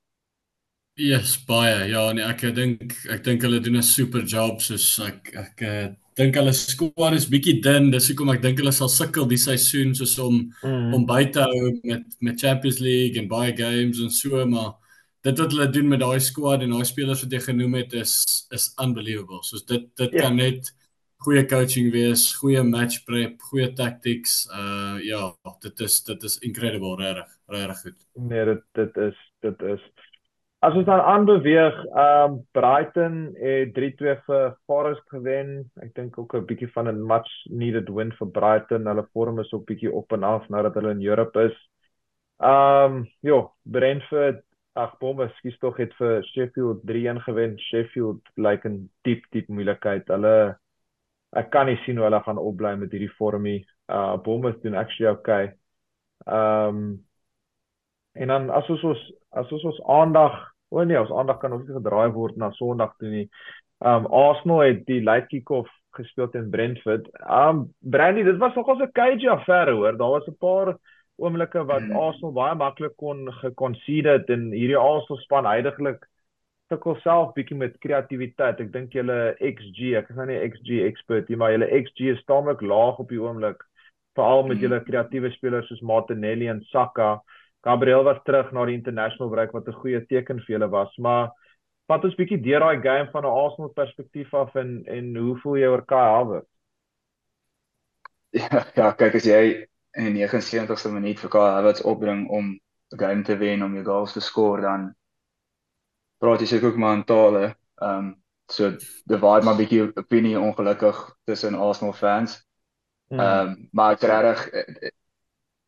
Yes, 1.01 1.37
baie. 1.47 1.89
Ja, 1.89 2.13
nee, 2.13 2.25
ek 2.25 2.43
dink 2.55 2.95
ek 3.09 3.25
dink 3.25 3.43
hulle 3.43 3.61
doen 3.61 3.77
'n 3.77 3.83
super 3.83 4.23
job 4.23 4.61
soos 4.61 4.99
ek 4.99 5.35
ek 5.35 5.63
eh, 5.63 5.89
dink 6.21 6.37
hulle 6.37 6.53
squad 6.57 7.17
is 7.17 7.29
bietjie 7.31 7.59
dun. 7.65 7.89
Dis 7.95 8.11
hoekom 8.11 8.33
ek 8.35 8.43
dink 8.45 8.61
hulle 8.61 8.73
sal 8.77 8.91
sukkel 8.93 9.29
die 9.31 9.41
seisoen 9.41 9.95
soos 9.97 10.17
om 10.23 10.43
mm. 10.63 10.91
om 10.97 11.07
by 11.09 11.23
te 11.35 11.45
hou 11.47 11.73
met 11.89 12.05
met 12.21 12.41
Champions 12.41 12.81
League 12.85 13.21
en 13.21 13.31
baie 13.31 13.55
games 13.57 14.03
en 14.05 14.13
so 14.15 14.45
maar 14.49 14.75
dit 15.27 15.41
wat 15.43 15.55
hulle 15.55 15.69
doen 15.73 15.89
met 15.89 16.03
daai 16.03 16.21
squad 16.25 16.65
en 16.65 16.75
daai 16.77 16.89
spelers 16.89 17.25
wat 17.25 17.35
jy 17.37 17.41
genoem 17.47 17.79
het 17.81 17.97
is 18.03 18.15
is 18.57 18.71
unbelievable. 18.83 19.43
Soos 19.49 19.65
dit 19.69 19.89
dit 20.01 20.13
yeah. 20.13 20.27
kan 20.27 20.37
ja. 20.37 20.51
net 20.51 20.71
goeie 21.25 21.45
coaching 21.49 21.91
wees, 21.93 22.31
goeie 22.41 22.63
match 22.65 23.03
prep, 23.09 23.41
goeie 23.51 23.69
tactics. 23.77 24.43
Uh 24.57 25.01
ja, 25.05 25.27
dit 25.65 25.85
is 25.87 25.99
dit 26.07 26.29
is 26.29 26.39
incredible 26.47 26.97
regtig, 27.01 27.35
regtig 27.57 27.83
goed. 27.85 27.99
Nee, 28.31 28.45
dit 28.53 28.65
dit 28.81 29.03
is 29.09 29.27
dit 29.45 29.67
is 29.75 29.85
As 30.61 30.75
ons 30.77 30.85
dan 30.85 31.01
aanbeweeg, 31.01 31.77
ehm 31.89 32.33
um, 32.33 32.35
Brighton 32.53 33.15
het 33.41 33.71
3-2 33.77 34.17
vir 34.27 34.51
Forest 34.69 35.07
gewen. 35.09 35.71
Ek 35.81 35.95
dink 35.97 36.19
ook 36.21 36.35
'n 36.37 36.45
bietjie 36.51 36.69
van 36.75 36.89
'n 36.89 37.07
much 37.13 37.31
needed 37.49 37.89
win 37.89 38.13
vir 38.19 38.29
Brighton. 38.29 38.87
Hulle 38.87 39.07
vorm 39.13 39.41
is 39.41 39.53
ook 39.53 39.65
bietjie 39.65 39.93
op 39.93 40.13
en 40.13 40.23
af 40.23 40.49
nadat 40.49 40.75
hulle 40.75 40.91
in 40.91 41.03
Europe 41.03 41.41
is. 41.49 41.57
Ehm 42.41 42.93
um, 42.93 43.09
ja, 43.21 43.41
Brentford, 43.65 44.45
ag 44.75 44.99
Bombers, 44.99 45.37
skuis 45.37 45.59
tog 45.59 45.77
het 45.77 45.95
vir 45.95 46.23
Sheffield 46.25 46.85
3-1 46.85 47.21
gewen. 47.21 47.59
Sheffield 47.59 48.21
lyk 48.37 48.65
like 48.65 48.69
'n 48.69 48.91
diep 49.03 49.25
diep 49.31 49.49
moeilikheid. 49.49 50.09
Hulle 50.09 50.59
ek 51.33 51.51
kan 51.51 51.67
nie 51.67 51.81
sien 51.85 51.97
hoe 51.97 52.05
hulle 52.05 52.21
gaan 52.21 52.39
opbly 52.39 52.77
met 52.77 52.91
hierdie 52.93 53.17
vormie. 53.17 53.65
Uh 53.89 54.17
Bombers 54.17 54.61
doen 54.61 54.75
actually 54.75 55.13
okay. 55.13 55.53
Ehm 56.27 56.77
um, 56.77 57.10
en 58.13 58.29
dan 58.29 58.51
as 58.51 58.69
ons 58.69 58.83
ons 58.85 59.03
as 59.31 59.53
ons 59.53 59.65
ons 59.65 59.83
aandag 59.87 60.39
O 60.71 60.85
nee, 60.87 60.99
ons 60.99 61.11
aandag 61.11 61.41
kan 61.43 61.53
ook 61.53 61.67
nie 61.67 61.75
gedraai 61.75 62.13
word 62.15 62.37
na 62.39 62.53
Sondag 62.55 62.95
toe 63.03 63.11
nie. 63.11 63.27
Um 63.83 64.07
Arsenal 64.07 64.63
het 64.69 64.85
die 64.87 65.01
late 65.03 65.27
kick-off 65.33 65.71
gespeel 65.99 66.29
teen 66.31 66.51
Brentford. 66.53 67.09
Um 67.27 67.65
Brandy, 67.81 68.23
dit 68.23 68.39
was 68.39 68.55
nogal 68.55 68.79
'n 68.83 68.93
cage 68.95 69.27
affære 69.31 69.75
hoor. 69.75 69.99
Daar 69.99 70.15
was 70.15 70.29
'n 70.29 70.39
paar 70.39 70.77
oomblikke 71.19 71.65
wat 71.67 71.83
hmm. 71.83 71.97
Arsenal 71.97 72.33
baie 72.33 72.55
maklik 72.55 72.97
kon 72.97 73.33
geconcede 73.43 74.11
het 74.19 74.31
en 74.31 74.53
hierdie 74.53 74.79
Arsenal 74.79 75.19
span 75.19 75.45
heidaglik 75.45 76.07
sukkel 76.71 76.97
self 77.03 77.35
bietjie 77.35 77.57
met 77.57 77.79
kreatiwiteit. 77.79 78.61
Ek 78.61 78.73
dink 78.73 78.93
julle 78.93 79.35
XG, 79.43 79.97
ek 79.99 80.11
is 80.11 80.17
nou 80.17 80.27
nie 80.27 80.39
XG 80.49 80.87
expert 80.87 81.29
nie, 81.29 81.37
maar 81.37 81.51
julle 81.51 81.83
XG 81.83 82.15
is 82.15 82.25
taamlik 82.31 82.63
laag 82.63 82.99
op 82.99 83.09
die 83.09 83.19
oomblik, 83.19 83.59
veral 84.15 84.47
met 84.47 84.59
hmm. 84.59 84.63
julle 84.63 84.85
kreatiewe 84.85 85.31
spelers 85.31 85.67
soos 85.67 85.83
Martinelli 85.83 86.47
en 86.47 86.63
Saka. 86.71 87.19
Gabriel 87.61 88.05
was 88.05 88.21
terug 88.25 88.53
na 88.53 88.65
die 88.65 88.75
international 88.75 89.31
break 89.31 89.53
wat 89.53 89.69
'n 89.69 89.81
goeie 89.83 90.01
teken 90.07 90.41
vir 90.41 90.59
hulle 90.59 90.71
was, 90.71 90.97
maar 90.99 91.31
vat 91.89 92.05
ons 92.05 92.15
bietjie 92.15 92.41
deur 92.41 92.61
daai 92.61 92.81
game 92.83 93.11
van 93.13 93.25
'n 93.25 93.37
Arsenal 93.45 93.73
perspektief 93.75 94.35
af 94.35 94.55
en 94.55 94.85
en 94.87 95.17
hoe 95.17 95.37
voel 95.43 95.57
jy 95.57 95.69
oor 95.69 95.85
Kai 95.85 96.07
Havertz? 96.07 96.49
Ja, 98.41 98.65
ja, 98.77 98.93
kyk 98.93 99.15
as 99.15 99.25
jy 99.27 99.67
in 99.99 100.15
die 100.15 100.27
79ste 100.27 100.93
minuut 100.93 101.19
vir 101.19 101.31
Kai 101.31 101.49
Havertz 101.51 101.83
opbring 101.83 102.29
om 102.31 102.59
'n 102.93 102.99
game 102.99 103.23
te 103.23 103.37
wen 103.37 103.63
om 103.63 103.75
jou 103.75 103.85
goals 103.85 104.13
te 104.13 104.21
skoor 104.21 104.61
dan 104.61 104.95
praat 106.21 106.41
jy 106.41 106.47
seker 106.47 106.69
ook 106.69 106.77
maar 106.77 106.97
in 106.97 107.05
tale. 107.05 107.57
Ehm 107.83 107.99
um, 107.99 108.17
so 108.51 108.71
divide 109.07 109.45
maar 109.47 109.57
bietjie 109.57 109.93
opinie 109.97 110.39
ongelukkig 110.39 110.97
tussen 111.25 111.55
Arsenal 111.55 111.93
fans. 111.93 112.47
Hmm. 113.09 113.21
Ehm 113.21 113.49
um, 113.49 113.69
maar 113.73 113.93
ek 113.93 114.01
regtig 114.01 114.91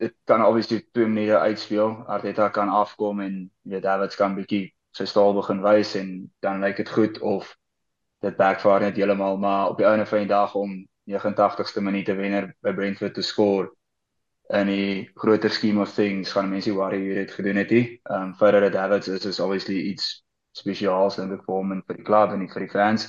dit 0.03 0.15
kan 0.25 0.45
obviously 0.45 0.83
twee 0.93 1.07
maniere 1.07 1.38
uitspeel. 1.38 1.91
Arteta 2.07 2.49
kan 2.49 2.69
afkom 2.69 3.21
en 3.21 3.51
weet 3.62 3.83
Davids 3.83 4.19
kan 4.19 4.35
bietjie 4.35 4.73
sy 4.97 5.07
staal 5.09 5.35
begin 5.37 5.62
wys 5.65 5.95
en 5.97 6.09
dan 6.45 6.61
lyk 6.61 6.81
dit 6.83 6.91
goed 6.91 7.21
of 7.21 7.53
dit 8.23 8.37
backfire 8.37 8.85
net 8.85 8.99
heeltemal 8.99 9.38
maar 9.41 9.71
op 9.71 9.79
die 9.79 9.87
einde 9.87 10.07
van 10.07 10.25
die 10.25 10.33
dag 10.33 10.55
om 10.59 10.75
89ste 11.11 11.83
minuut 11.83 12.05
te 12.07 12.17
wenner 12.19 12.51
by 12.62 12.75
Brentford 12.75 13.15
te 13.15 13.23
score 13.23 13.71
in 14.53 14.69
die 14.69 15.11
groter 15.15 15.51
scheme 15.51 15.81
of 15.81 15.95
things 15.95 16.35
gaan 16.35 16.51
mense 16.51 16.75
worry 16.75 16.99
hoe 17.01 17.15
dit 17.15 17.31
gedoen 17.38 17.62
het. 17.62 17.73
Ehm 17.73 17.99
um, 18.19 18.35
vir 18.35 18.61
dat 18.61 18.73
Davids 18.73 19.09
is 19.09 19.25
is 19.25 19.41
obviously 19.41 19.79
iets 19.93 20.25
spesiaals 20.53 21.19
in 21.19 21.31
die 21.33 21.41
vorm 21.47 21.73
en 21.73 21.83
vir 21.87 21.97
die 21.97 22.05
klub 22.05 22.35
en 22.35 22.49
vir 22.49 22.67
die 22.67 22.75
fans. 22.75 23.07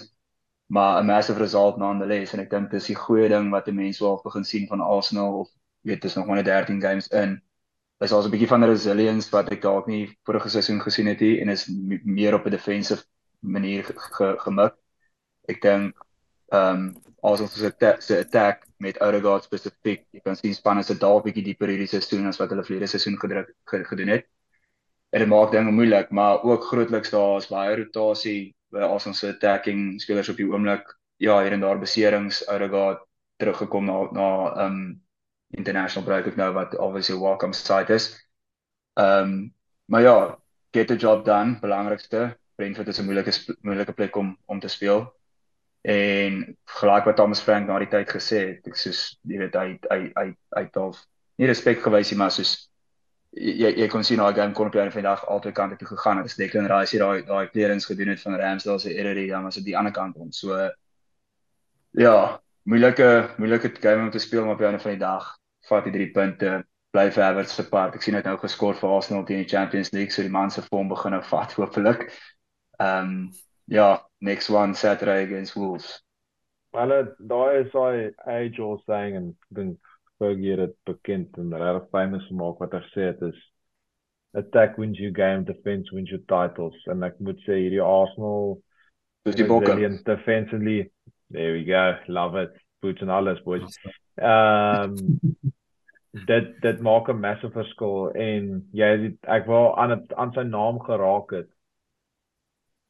Maar 0.67 1.01
'n 1.01 1.05
massive 1.05 1.39
result 1.39 1.77
nonetheless 1.77 2.33
en 2.33 2.39
ek 2.39 2.49
dink 2.49 2.71
dis 2.71 2.87
die 2.87 2.95
goeie 2.95 3.27
ding 3.29 3.51
wat 3.51 3.67
mense 3.71 4.03
wel 4.03 4.21
begin 4.23 4.43
sien 4.43 4.67
van 4.67 4.81
Arsenal 4.81 5.39
of 5.39 5.49
weet 5.83 6.01
dis 6.01 6.15
nog 6.15 6.27
maar 6.27 6.43
13 6.43 6.81
games 6.81 7.07
in. 7.07 7.41
Dis 7.97 8.11
also 8.11 8.27
'n 8.27 8.31
bietjie 8.31 8.47
van 8.47 8.63
resilience 8.63 9.29
wat 9.31 9.51
ek 9.51 9.61
dalk 9.61 9.87
nie 9.87 10.17
vorige 10.23 10.49
seisoen 10.49 10.81
gesien 10.81 11.07
het 11.07 11.19
hier 11.19 11.41
en 11.41 11.49
is 11.49 11.67
meer 12.03 12.33
op 12.33 12.45
'n 12.45 12.49
defensive 12.49 13.03
manier 13.39 13.83
ge, 13.83 14.35
gemik. 14.37 14.75
Ek 15.47 15.61
dink 15.61 15.95
ehm 16.51 16.75
um, 16.75 16.95
also 17.21 17.45
se 17.47 17.71
se 17.99 18.19
attack 18.19 18.65
met 18.77 18.99
Odegaard 18.99 19.43
spesifiek. 19.43 20.05
Jy 20.11 20.19
kan 20.23 20.35
sien 20.35 20.53
spanne 20.53 20.83
se 20.83 20.97
dalk 20.97 21.23
bietjie 21.23 21.43
dieper 21.43 21.67
hierdie 21.67 21.87
seisoen 21.87 22.27
as 22.27 22.39
wat 22.41 22.49
hulle 22.49 22.63
verlede 22.63 22.87
seisoen 22.87 23.17
gedruk 23.19 23.53
gedoen 23.65 24.07
het. 24.07 24.25
En 25.13 25.19
dit 25.19 25.29
maak 25.29 25.51
dinge 25.51 25.71
moeilik, 25.71 26.09
maar 26.11 26.43
ook 26.43 26.63
grootliks 26.63 27.09
daar 27.09 27.37
is 27.37 27.47
baie 27.47 27.75
rotasie 27.75 28.55
by 28.71 28.81
ons 28.89 29.19
se 29.19 29.27
attacking 29.29 30.01
spelers 30.01 30.29
op 30.29 30.37
die 30.37 30.47
oomblik. 30.49 30.97
Ja, 31.17 31.41
hier 31.41 31.51
en 31.51 31.61
daar 31.61 31.79
beserings, 31.79 32.47
Odegaard 32.49 33.05
teruggekom 33.37 33.85
na 33.85 33.97
na 34.11 34.27
ehm 34.55 34.65
um, 34.65 35.02
international 35.55 36.07
break 36.07 36.27
ook 36.27 36.35
nou 36.35 36.53
wat 36.53 36.77
obviously 36.77 37.19
welcome 37.19 37.53
site 37.53 37.93
is. 37.93 38.27
Ehm 38.93 39.19
um, 39.19 39.53
maar 39.85 40.01
ja, 40.01 40.39
get 40.71 40.87
the 40.87 40.95
job 40.95 41.25
done, 41.25 41.59
belangrikste. 41.59 42.37
Brentford 42.55 42.87
is 42.87 42.99
'n 42.99 43.05
moeilike 43.05 43.55
moeilike 43.61 43.93
plek 43.93 44.15
om 44.15 44.37
om 44.45 44.59
te 44.59 44.67
speel. 44.67 45.13
En 45.81 46.57
gelyk 46.65 47.03
wat 47.03 47.15
Thomas 47.15 47.41
Frank 47.41 47.67
na 47.67 47.79
die 47.79 47.87
tyd 47.87 48.09
gesê 48.09 48.37
het, 48.47 48.67
ek 48.67 48.75
soos 48.75 49.19
jy 49.27 49.37
weet 49.37 49.55
hy 49.55 49.79
hy 49.89 50.11
hy 50.15 50.27
hy 50.55 50.69
half 50.73 51.01
nie 51.35 51.47
respek 51.47 51.81
gewys 51.83 52.11
nie, 52.11 52.17
maar 52.17 52.31
soos 52.31 52.69
jy 53.33 53.73
jy 53.81 53.87
kon 53.89 54.03
sien 54.03 54.21
daai 54.21 54.33
game 54.33 54.53
kon 54.53 54.67
op 54.67 54.75
'n 54.75 54.91
vandag 54.91 55.25
albei 55.25 55.51
kante 55.51 55.75
toe 55.75 55.87
gegaan 55.87 56.17
het. 56.17 56.25
As 56.25 56.35
Declan 56.35 56.71
Rice 56.71 56.97
daai 56.97 57.25
daai 57.25 57.49
clearance 57.49 57.85
gedoen 57.85 58.07
het 58.07 58.21
van 58.21 58.35
Ramsdale 58.35 58.79
se 58.79 58.93
error, 58.93 59.27
dan 59.27 59.43
was 59.43 59.55
dit 59.55 59.65
die 59.65 59.77
ander 59.77 59.91
kant 59.91 60.15
om. 60.15 60.31
So 60.31 60.71
ja, 61.91 62.41
moeilike 62.63 63.33
moeilike 63.37 63.75
game 63.81 64.03
om 64.03 64.11
te 64.11 64.19
speel 64.19 64.45
maar 64.45 64.53
op 64.53 64.61
'n 64.61 64.79
van 64.79 64.91
die 64.91 64.99
dag 64.99 65.37
vat 65.69 65.87
die 65.87 65.93
drie 65.95 66.11
punte 66.11 66.61
bly 66.93 67.07
Havertz 67.15 67.55
se 67.57 67.65
part. 67.69 67.95
Ek 67.97 68.05
sien 68.05 68.17
dit 68.17 68.27
nou 68.27 68.35
geskor 68.41 68.77
vir 68.77 68.91
Arsenal 68.93 69.25
teen 69.25 69.41
die 69.41 69.49
Champions 69.49 69.91
League, 69.95 70.13
so 70.13 70.25
die 70.25 70.33
man 70.33 70.53
se 70.53 70.61
vorm 70.67 70.91
begin 70.91 71.15
nou 71.15 71.23
vat 71.31 71.55
hopelik. 71.59 72.09
Ehm 72.79 73.15
um, 73.15 73.31
ja, 73.71 74.03
next 74.21 74.49
one 74.49 74.75
Saturday 74.75 75.23
against 75.23 75.55
Wolves. 75.55 76.01
Well, 76.73 77.07
daai 77.17 77.61
is 77.61 77.73
hy 77.73 78.11
age 78.27 78.59
old 78.59 78.83
saying 78.85 79.15
en 79.15 79.31
dink 79.55 79.79
Fergie 80.19 80.57
het 80.59 80.75
bekend 80.89 81.37
en 81.39 81.53
reg 81.57 81.87
famous 81.91 82.25
gemaak 82.27 82.59
wat 82.61 82.75
hy 82.75 82.81
sê 82.91 83.07
dit 83.13 83.23
is 83.29 83.39
attack 84.37 84.77
wins 84.81 84.99
you 84.99 85.13
game, 85.13 85.45
defense 85.45 85.93
wins 85.93 86.11
you 86.11 86.19
titles 86.27 86.75
en 86.91 87.05
ek 87.07 87.19
moet 87.23 87.39
sê 87.45 87.59
hierdie 87.61 87.81
Arsenal 87.85 88.57
dis 89.25 89.37
die 89.39 89.47
bokke 89.47 89.77
defensively 90.05 90.79
there 91.31 91.53
we 91.55 91.63
go 91.65 91.85
love 92.07 92.35
it 92.41 92.57
boots 92.81 93.05
and 93.05 93.13
alles 93.13 93.39
boys 93.45 93.77
Ehm 94.21 94.93
um, 94.93 95.52
dit 96.13 96.61
dit 96.61 96.81
maak 96.81 97.09
'n 97.09 97.19
massive 97.19 97.51
verskil 97.51 98.11
en 98.11 98.69
jy 98.71 98.89
het 99.03 99.29
ek 99.37 99.45
wou 99.45 99.75
aan 99.77 99.89
het, 99.89 100.13
aan 100.13 100.33
sy 100.33 100.41
naam 100.41 100.79
geraak 100.79 101.31
het. 101.31 101.49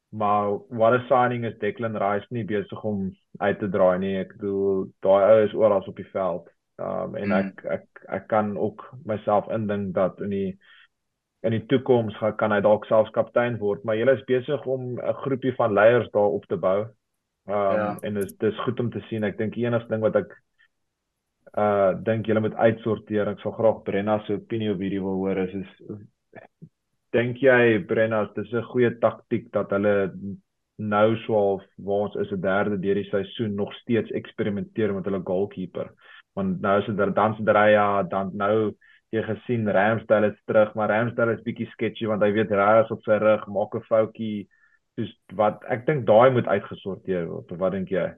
Maar 0.08 0.58
what 0.68 0.92
a 0.92 1.00
signing 1.08 1.44
is 1.44 1.58
Declan 1.58 1.96
Rice 1.96 2.26
nie 2.30 2.44
besig 2.44 2.84
om 2.84 3.16
uit 3.38 3.58
te 3.58 3.68
draai 3.68 3.98
nie. 3.98 4.16
Ek 4.18 4.36
bedoel 4.36 4.86
daai 5.00 5.22
ou 5.30 5.44
is 5.44 5.54
oral 5.54 5.82
op 5.86 5.96
die 5.96 6.10
veld. 6.12 6.50
Ehm 6.76 7.14
um, 7.14 7.16
en 7.16 7.32
ek 7.32 7.64
mm. 7.64 7.70
ek 7.70 8.04
ek 8.08 8.26
kan 8.26 8.56
ook 8.58 8.94
myself 9.04 9.48
indink 9.48 9.94
dat 9.94 10.20
in 10.20 10.30
die 10.30 10.58
in 11.40 11.50
die 11.50 11.66
toekoms 11.66 12.16
gaan 12.16 12.36
kan 12.36 12.52
hy 12.52 12.60
dalk 12.60 12.84
selfs 12.84 13.10
kaptein 13.10 13.58
word, 13.58 13.84
maar 13.84 13.96
jy 13.96 14.08
is 14.12 14.24
besig 14.24 14.66
om 14.66 15.00
'n 15.00 15.18
groepie 15.24 15.54
van 15.54 15.72
leiers 15.72 16.10
daar 16.10 16.36
op 16.38 16.44
te 16.46 16.56
bou. 16.56 16.86
Ehm 17.46 17.56
um, 17.56 17.76
ja. 17.76 17.98
en 18.00 18.14
dit 18.14 18.24
is 18.24 18.36
dis 18.36 18.60
goed 18.60 18.80
om 18.80 18.90
te 18.90 19.00
sien. 19.08 19.24
Ek 19.24 19.38
dink 19.38 19.54
die 19.54 19.64
enigste 19.64 19.88
ding 19.88 20.02
wat 20.02 20.16
ek 20.16 20.42
uh 21.56 21.92
dink 22.06 22.26
julle 22.26 22.40
moet 22.40 22.54
uitsorteer. 22.54 23.28
Ek 23.30 23.42
sal 23.42 23.54
graag 23.54 23.82
Brenna 23.86 24.18
se 24.24 24.38
opinie 24.40 24.72
op 24.72 24.80
hierdie 24.82 25.02
wil 25.02 25.20
hoor. 25.22 25.38
Is 25.44 25.54
is 25.54 26.00
dink 27.14 27.38
jy 27.42 27.84
Brenna, 27.86 28.24
dis 28.34 28.52
'n 28.52 28.62
goeie 28.72 28.90
taktik 28.98 29.52
dat 29.52 29.70
hulle 29.70 30.10
nou 30.78 31.16
swaalf 31.24 31.62
waar 31.78 32.08
ons 32.08 32.16
is 32.16 32.32
'n 32.32 32.40
derde 32.40 32.78
deur 32.78 32.94
die 32.94 33.10
seisoen 33.10 33.54
nog 33.54 33.72
steeds 33.74 34.10
eksperimenteer 34.10 34.94
met 34.94 35.04
hulle 35.04 35.22
goalkeeper. 35.22 35.92
Want 36.34 36.60
nou 36.60 36.80
is 36.80 36.86
dit 36.86 37.14
dan 37.14 37.36
se 37.36 37.44
drie 37.44 37.70
ja, 37.70 38.02
dan 38.02 38.30
nou 38.34 38.74
jy 39.12 39.22
gesien 39.22 39.70
Ramsdale 39.70 40.32
is 40.32 40.40
terug, 40.46 40.74
maar 40.74 40.88
Ramsdale 40.88 41.36
is 41.36 41.42
bietjie 41.46 41.70
sketchy 41.70 42.06
want 42.06 42.22
hy 42.22 42.32
weet 42.32 42.50
Reyes 42.50 42.90
op 42.90 43.02
sy 43.04 43.18
rug 43.22 43.46
maak 43.46 43.74
'n 43.74 43.86
foutjie. 43.88 44.48
Soos 44.96 45.14
wat 45.34 45.62
ek 45.68 45.86
dink 45.86 46.06
daai 46.06 46.30
moet 46.30 46.46
uitgesorteer 46.46 47.26
word. 47.26 47.50
Wat 47.58 47.72
dink 47.72 47.88
jy? 47.90 48.14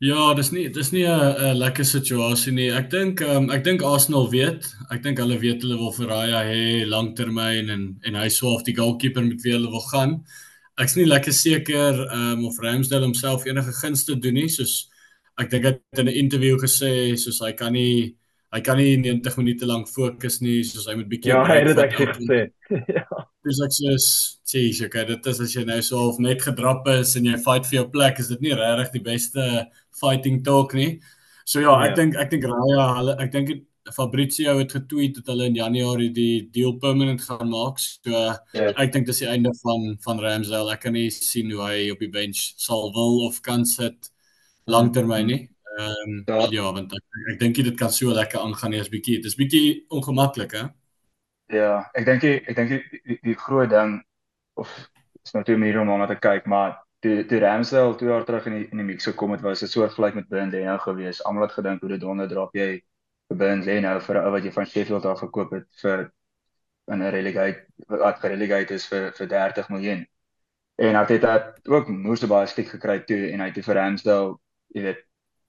Ja, 0.00 0.30
dis 0.32 0.48
nie 0.48 0.62
dis 0.72 0.92
nie 0.94 1.04
'n 1.04 1.58
lekker 1.60 1.84
situasie 1.84 2.52
nie. 2.52 2.70
Ek 2.72 2.88
dink 2.90 3.20
um, 3.20 3.50
ek 3.50 3.64
dink 3.64 3.82
Arsenal 3.84 4.30
weet. 4.32 4.64
Ek 4.90 5.02
dink 5.02 5.18
hulle 5.20 5.36
weet 5.38 5.60
hulle 5.62 5.76
wil 5.76 5.92
Raya 6.08 6.40
hê 6.48 6.86
langtermyn 6.88 7.68
en 7.68 7.82
en 8.08 8.14
hy 8.14 8.28
swaaf 8.28 8.64
die 8.64 8.72
goalkeeper 8.74 9.22
met 9.22 9.42
wie 9.44 9.52
hulle 9.52 9.68
wil 9.68 9.84
gaan. 9.92 10.24
Ek's 10.80 10.96
nie 10.96 11.04
lekker 11.04 11.32
seker 11.32 12.00
um, 12.16 12.46
of 12.48 12.56
Ramsdale 12.58 13.04
homself 13.04 13.44
enige 13.44 13.72
gunste 13.82 14.16
doen 14.16 14.34
nie, 14.40 14.48
soos 14.48 14.88
ek 15.36 15.50
dink 15.50 15.64
hy 15.68 15.72
het 15.76 15.98
in 16.00 16.08
'n 16.08 16.18
onderhoud 16.24 16.64
gesê 16.64 16.92
soos 17.20 17.40
hy 17.44 17.52
kan 17.52 17.72
nie 17.72 18.16
hy 18.54 18.60
kan 18.60 18.78
nie 18.78 18.96
90 18.96 19.36
minute 19.36 19.66
lank 19.66 19.86
fokus 19.86 20.40
nie, 20.40 20.62
soos 20.64 20.86
hy 20.88 20.94
moet 20.96 21.08
bietjie 21.12 21.30
Ja, 21.34 21.44
hy 21.44 21.58
het 21.60 21.76
dit 21.76 21.84
ek 21.84 21.92
gesê. 22.00 22.40
ja. 22.96 23.04
Dis 23.46 23.60
ek 23.64 23.72
sê, 23.72 24.60
jy, 24.66 24.84
okay, 24.84 25.06
dit 25.08 25.30
is 25.32 25.40
as 25.40 25.54
jy 25.56 25.64
nou 25.64 25.78
so 25.84 26.02
half 26.02 26.18
net 26.20 26.42
gedrap 26.44 26.88
is 26.92 27.14
en 27.16 27.28
jy 27.30 27.38
fight 27.40 27.64
vir 27.70 27.78
jou 27.78 27.86
plek, 27.94 28.20
is 28.20 28.28
dit 28.28 28.42
nie 28.44 28.52
regtig 28.56 28.98
die 28.98 29.06
beste 29.06 29.46
fighting 29.96 30.42
talk 30.44 30.74
nie. 30.76 30.98
So 31.48 31.62
ja, 31.64 31.72
ek 31.86 31.94
ja. 31.94 31.98
dink 32.02 32.18
ek 32.20 32.32
dink 32.34 32.44
Raya, 32.50 32.86
hulle 32.98 33.16
ek 33.24 33.32
dink 33.32 33.52
Fabrizio 33.90 34.58
het 34.58 34.74
getweet 34.76 35.16
dat 35.16 35.30
hulle 35.32 35.48
in 35.48 35.56
Januarie 35.56 36.10
die 36.14 36.48
deal 36.52 36.76
permanent 36.82 37.22
gaan 37.24 37.48
maak. 37.50 37.80
So 37.80 38.12
yeah. 38.12 38.36
Ja. 38.52 38.72
ek 38.84 38.92
dink 38.94 39.08
dis 39.08 39.22
die 39.24 39.30
einde 39.30 39.52
van 39.62 39.96
van 40.04 40.20
Ramsdale. 40.22 40.74
Ek 40.76 40.84
kan 40.84 40.94
nie 40.94 41.08
sien 41.14 41.50
hoe 41.54 41.64
hy 41.64 41.78
op 41.94 42.04
die 42.04 42.10
bench 42.12 42.52
sal 42.60 42.92
wil 42.96 43.24
of 43.26 43.40
kan 43.46 43.64
sit 43.66 44.12
langtermyn 44.70 45.32
nie. 45.32 45.40
Ehm 45.78 46.12
um, 46.12 46.20
ja. 46.28 46.46
ja, 46.58 46.68
want 46.76 46.92
ek, 46.92 47.06
ek 47.32 47.40
dink 47.40 47.62
dit 47.64 47.76
kan 47.78 47.92
so 47.94 48.12
lekker 48.14 48.44
aangaan 48.44 48.76
eers 48.76 48.92
bietjie. 48.92 49.18
Dit 49.24 49.32
is 49.32 49.38
bietjie 49.38 49.64
ongemaklik, 49.88 50.54
hè? 50.58 50.68
Ja, 51.50 51.70
ek 51.98 52.04
dink 52.06 52.24
ek 52.28 52.54
dink 52.54 52.70
die, 52.70 53.00
die, 53.08 53.18
die 53.26 53.34
groot 53.38 53.72
ding 53.72 53.96
of 54.60 54.70
is 55.24 55.34
nou 55.34 55.42
twee 55.44 55.58
maniere 55.58 55.82
om 55.82 55.90
na 55.90 56.06
te 56.06 56.14
kyk, 56.14 56.46
maar 56.46 56.76
die 57.04 57.24
die 57.26 57.40
Ramsdale 57.42 57.96
twee 57.98 58.10
jaar 58.12 58.26
terug 58.28 58.46
in 58.50 58.56
die 58.58 58.68
in 58.70 58.82
die 58.82 58.86
mix 58.86 59.08
gekom 59.08 59.34
het, 59.34 59.42
was 59.42 59.64
dit 59.64 59.72
soort 59.72 59.96
gelyk 59.96 60.14
met 60.18 60.28
Burnley 60.30 60.78
gewees. 60.84 61.22
Almal 61.26 61.48
het 61.48 61.56
gedink 61.58 61.82
hoe 61.82 61.90
dit 61.90 62.06
onder 62.06 62.28
drop 62.30 62.54
jy 62.54 62.70
Burnley 63.34 63.66
lê 63.66 63.80
nou 63.82 63.96
vir 64.06 64.20
'n 64.20 64.24
ou 64.26 64.32
wat 64.36 64.44
jy 64.46 64.52
van 64.52 64.66
Sheffield 64.66 65.06
af 65.06 65.22
gekoop 65.24 65.52
het 65.58 65.66
vir 65.82 66.06
in 66.92 67.02
'n 67.02 67.10
relegate 67.16 67.66
wat 67.88 68.22
gerelegate 68.22 68.74
is 68.74 68.86
vir 68.86 69.10
vir 69.18 69.28
30 69.28 69.68
miljoen. 69.70 70.06
En 70.78 70.94
hy 70.94 71.04
het 71.06 71.68
ook 71.68 71.88
moes 71.88 72.26
baie 72.26 72.46
skik 72.46 72.68
gekry 72.68 73.00
toe 73.04 73.30
en 73.32 73.40
hy 73.40 73.50
het 73.50 73.64
vir 73.64 73.74
Ramsdale, 73.74 74.38
jy 74.74 74.82
weet, 74.82 75.02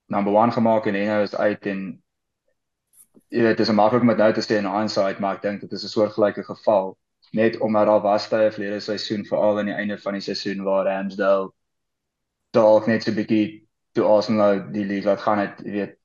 number 0.07 0.33
1 0.33 0.51
gemaak 0.51 0.87
en 0.87 0.93
nou 0.93 1.21
is 1.23 1.35
uit 1.35 1.65
en 1.65 2.01
jy 3.31 3.45
weet, 3.45 3.57
dit 3.57 3.67
is 3.67 3.73
maklik 3.75 4.03
om 4.03 4.11
dit 4.11 4.19
nou 4.19 4.31
te 4.35 4.43
sê 4.43 4.57
in 4.59 4.67
hindsight, 4.67 5.19
maar 5.23 5.39
ek 5.39 5.45
dink 5.45 5.61
dit 5.63 5.71
is 5.77 5.83
'n 5.87 5.93
soortgelyke 5.93 6.43
geval 6.43 6.97
net 7.31 7.57
omdat 7.63 7.87
daar 7.87 8.01
was 8.03 8.27
tye 8.27 8.51
verlede 8.51 8.79
seisoen 8.83 9.25
veral 9.25 9.59
aan 9.59 9.71
die 9.71 9.75
einde 9.75 9.97
van 9.97 10.13
die 10.13 10.21
seisoen 10.21 10.63
waar 10.63 10.85
Ramsdale 10.85 11.51
dalk 12.51 12.87
net 12.87 13.03
so 13.03 13.11
'n 13.11 13.15
bietjie 13.15 13.67
toe 13.95 14.05
Arsenal 14.05 14.71
die 14.71 14.85
liga 14.85 15.09
laat 15.09 15.21
gaan 15.21 15.39
het, 15.39 15.63
jy 15.63 15.71
weet, 15.71 15.97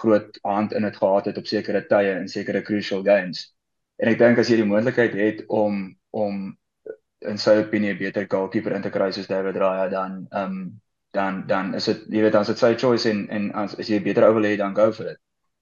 groot 0.00 0.38
hand 0.42 0.72
in 0.72 0.82
dit 0.82 0.96
gehad 0.96 1.24
het 1.24 1.38
op 1.38 1.46
sekere 1.46 1.86
tye 1.86 2.14
in 2.20 2.28
sekere 2.28 2.62
crucial 2.62 3.02
games. 3.02 3.54
En 3.98 4.08
ek 4.08 4.18
dink 4.18 4.38
as 4.38 4.48
jy 4.48 4.56
die 4.62 4.70
moontlikheid 4.72 5.14
het 5.14 5.44
om 5.46 5.96
om 6.10 6.56
in 7.28 7.38
sy 7.38 7.58
opinie 7.58 7.96
beter 7.98 8.26
goalkeeper 8.30 8.72
in 8.72 8.82
te 8.82 8.90
kry 8.90 9.10
soos 9.12 9.26
David 9.26 9.56
Raya 9.56 9.88
dan 9.88 10.26
ehm 10.30 10.44
um, 10.44 10.80
dan 11.12 11.46
dan 11.46 11.74
is 11.74 11.84
dit 11.84 12.04
jy 12.08 12.22
weet 12.22 12.32
dan 12.32 12.46
is 12.46 12.52
dit 12.52 12.58
sy 12.58 12.74
choice 12.74 13.10
en 13.10 13.28
en 13.28 13.52
as, 13.52 13.76
as 13.78 13.88
jy 13.88 14.00
beter 14.02 14.24
ou 14.24 14.34
wil 14.34 14.44
hê 14.44 14.56
dan 14.56 14.74
go 14.74 14.92
for 14.92 15.10
it. 15.10 15.18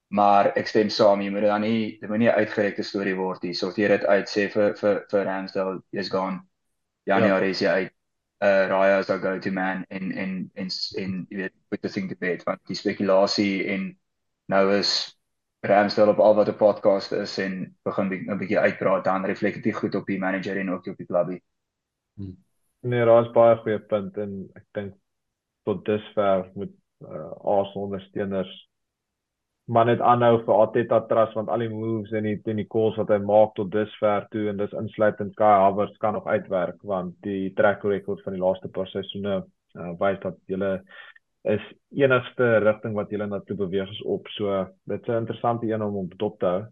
Maar 0.09 0.53
ek 0.55 0.69
stem 0.71 0.91
saam, 0.93 1.21
jy 1.21 1.33
moet 1.35 1.49
dan 1.49 1.65
nie 1.67 1.99
dit 2.01 2.09
moet 2.09 2.19
nie 2.23 2.29
'n 2.29 2.39
uitgerekte 2.39 2.83
storie 2.83 3.17
word 3.17 3.43
nie. 3.43 3.55
Sorteer 3.55 3.89
dit 3.89 4.05
uit 4.07 4.29
sê 4.29 4.49
vir 4.53 4.77
vir 4.77 5.05
vir 5.11 5.25
Ramsdale 5.25 5.83
is 5.93 6.09
gone. 6.09 6.41
Januarie 7.05 7.51
ja. 7.51 7.51
is 7.51 7.61
hy 7.61 7.67
uit. 7.67 7.93
Uh 8.45 8.69
Raya 8.69 8.99
is 9.01 9.11
our 9.11 9.19
go-to 9.19 9.51
man 9.51 9.85
in 9.91 10.13
in 10.13 10.51
in 10.55 10.69
in 10.97 11.27
jy 11.31 11.37
weet 11.37 11.55
with 11.71 11.83
the 11.83 11.89
thing 11.89 12.09
debate 12.09 12.45
want 12.45 12.61
die 12.69 12.77
spekulasie 12.77 13.67
en 13.67 13.97
nou 14.49 14.73
is 14.77 15.17
Ramsdale 15.67 16.11
op 16.11 16.21
al 16.21 16.35
wat 16.35 16.49
'n 16.49 16.57
podcast 16.57 17.13
is 17.13 17.39
en 17.39 17.77
begin 17.83 18.31
'n 18.31 18.39
bietjie 18.39 18.59
uitpraat 18.59 19.05
dan 19.05 19.25
reflekteer 19.25 19.63
dit 19.63 19.77
goed 19.77 19.95
op 19.95 20.07
die 20.07 20.19
manager 20.19 20.57
en 20.57 20.71
ook 20.71 20.87
op 20.87 20.97
die 20.97 21.07
klubie. 21.07 21.43
Hmm. 22.15 22.37
Nee, 22.81 23.05
daar's 23.05 23.33
baie 23.33 23.57
goeie 23.57 23.79
punte 23.79 24.21
en 24.21 24.51
ek 24.55 24.65
dink 24.73 24.95
tot 25.65 25.85
dusver 25.85 26.51
met 26.55 26.71
uh, 27.03 27.33
Arsenal 27.43 27.83
ondersteuners 27.83 28.69
maar 29.67 29.89
net 29.89 30.01
aanhou 30.01 30.39
vir 30.45 30.55
Arteta 30.55 31.01
trust 31.11 31.35
want 31.35 31.49
al 31.51 31.65
die 31.65 31.73
moves 31.73 32.13
en 32.15 32.29
die 32.29 32.37
en 32.53 32.61
die 32.63 32.69
calls 32.71 32.97
wat 33.01 33.11
hy 33.11 33.19
maak 33.19 33.57
tot 33.59 33.73
dusver 33.73 34.29
toe 34.31 34.47
en 34.51 34.61
dis 34.63 34.79
insluitend 34.79 35.35
Kai 35.37 35.53
Havertz 35.65 35.99
kan 36.03 36.15
nog 36.15 36.27
uitwerk 36.27 36.79
want 36.83 37.17
die 37.27 37.51
track 37.59 37.83
record 37.85 38.23
van 38.23 38.37
die 38.37 38.43
laaste 38.43 38.71
paar 38.71 38.87
seisoene 38.93 39.41
uh, 39.43 39.93
wys 40.01 40.21
dat 40.23 40.39
hulle 40.53 40.73
is 41.47 41.67
enigste 41.95 42.47
rigting 42.65 42.95
wat 42.95 43.11
julle 43.11 43.27
na 43.31 43.41
toe 43.47 43.57
beweeg 43.59 43.91
is 43.91 44.03
op. 44.03 44.27
So 44.35 44.67
dit's 44.91 45.09
'n 45.09 45.23
interessante 45.23 45.67
een 45.67 45.83
om 45.83 45.97
op 45.97 46.19
dop 46.19 46.39
te 46.39 46.47
hou. 46.47 46.65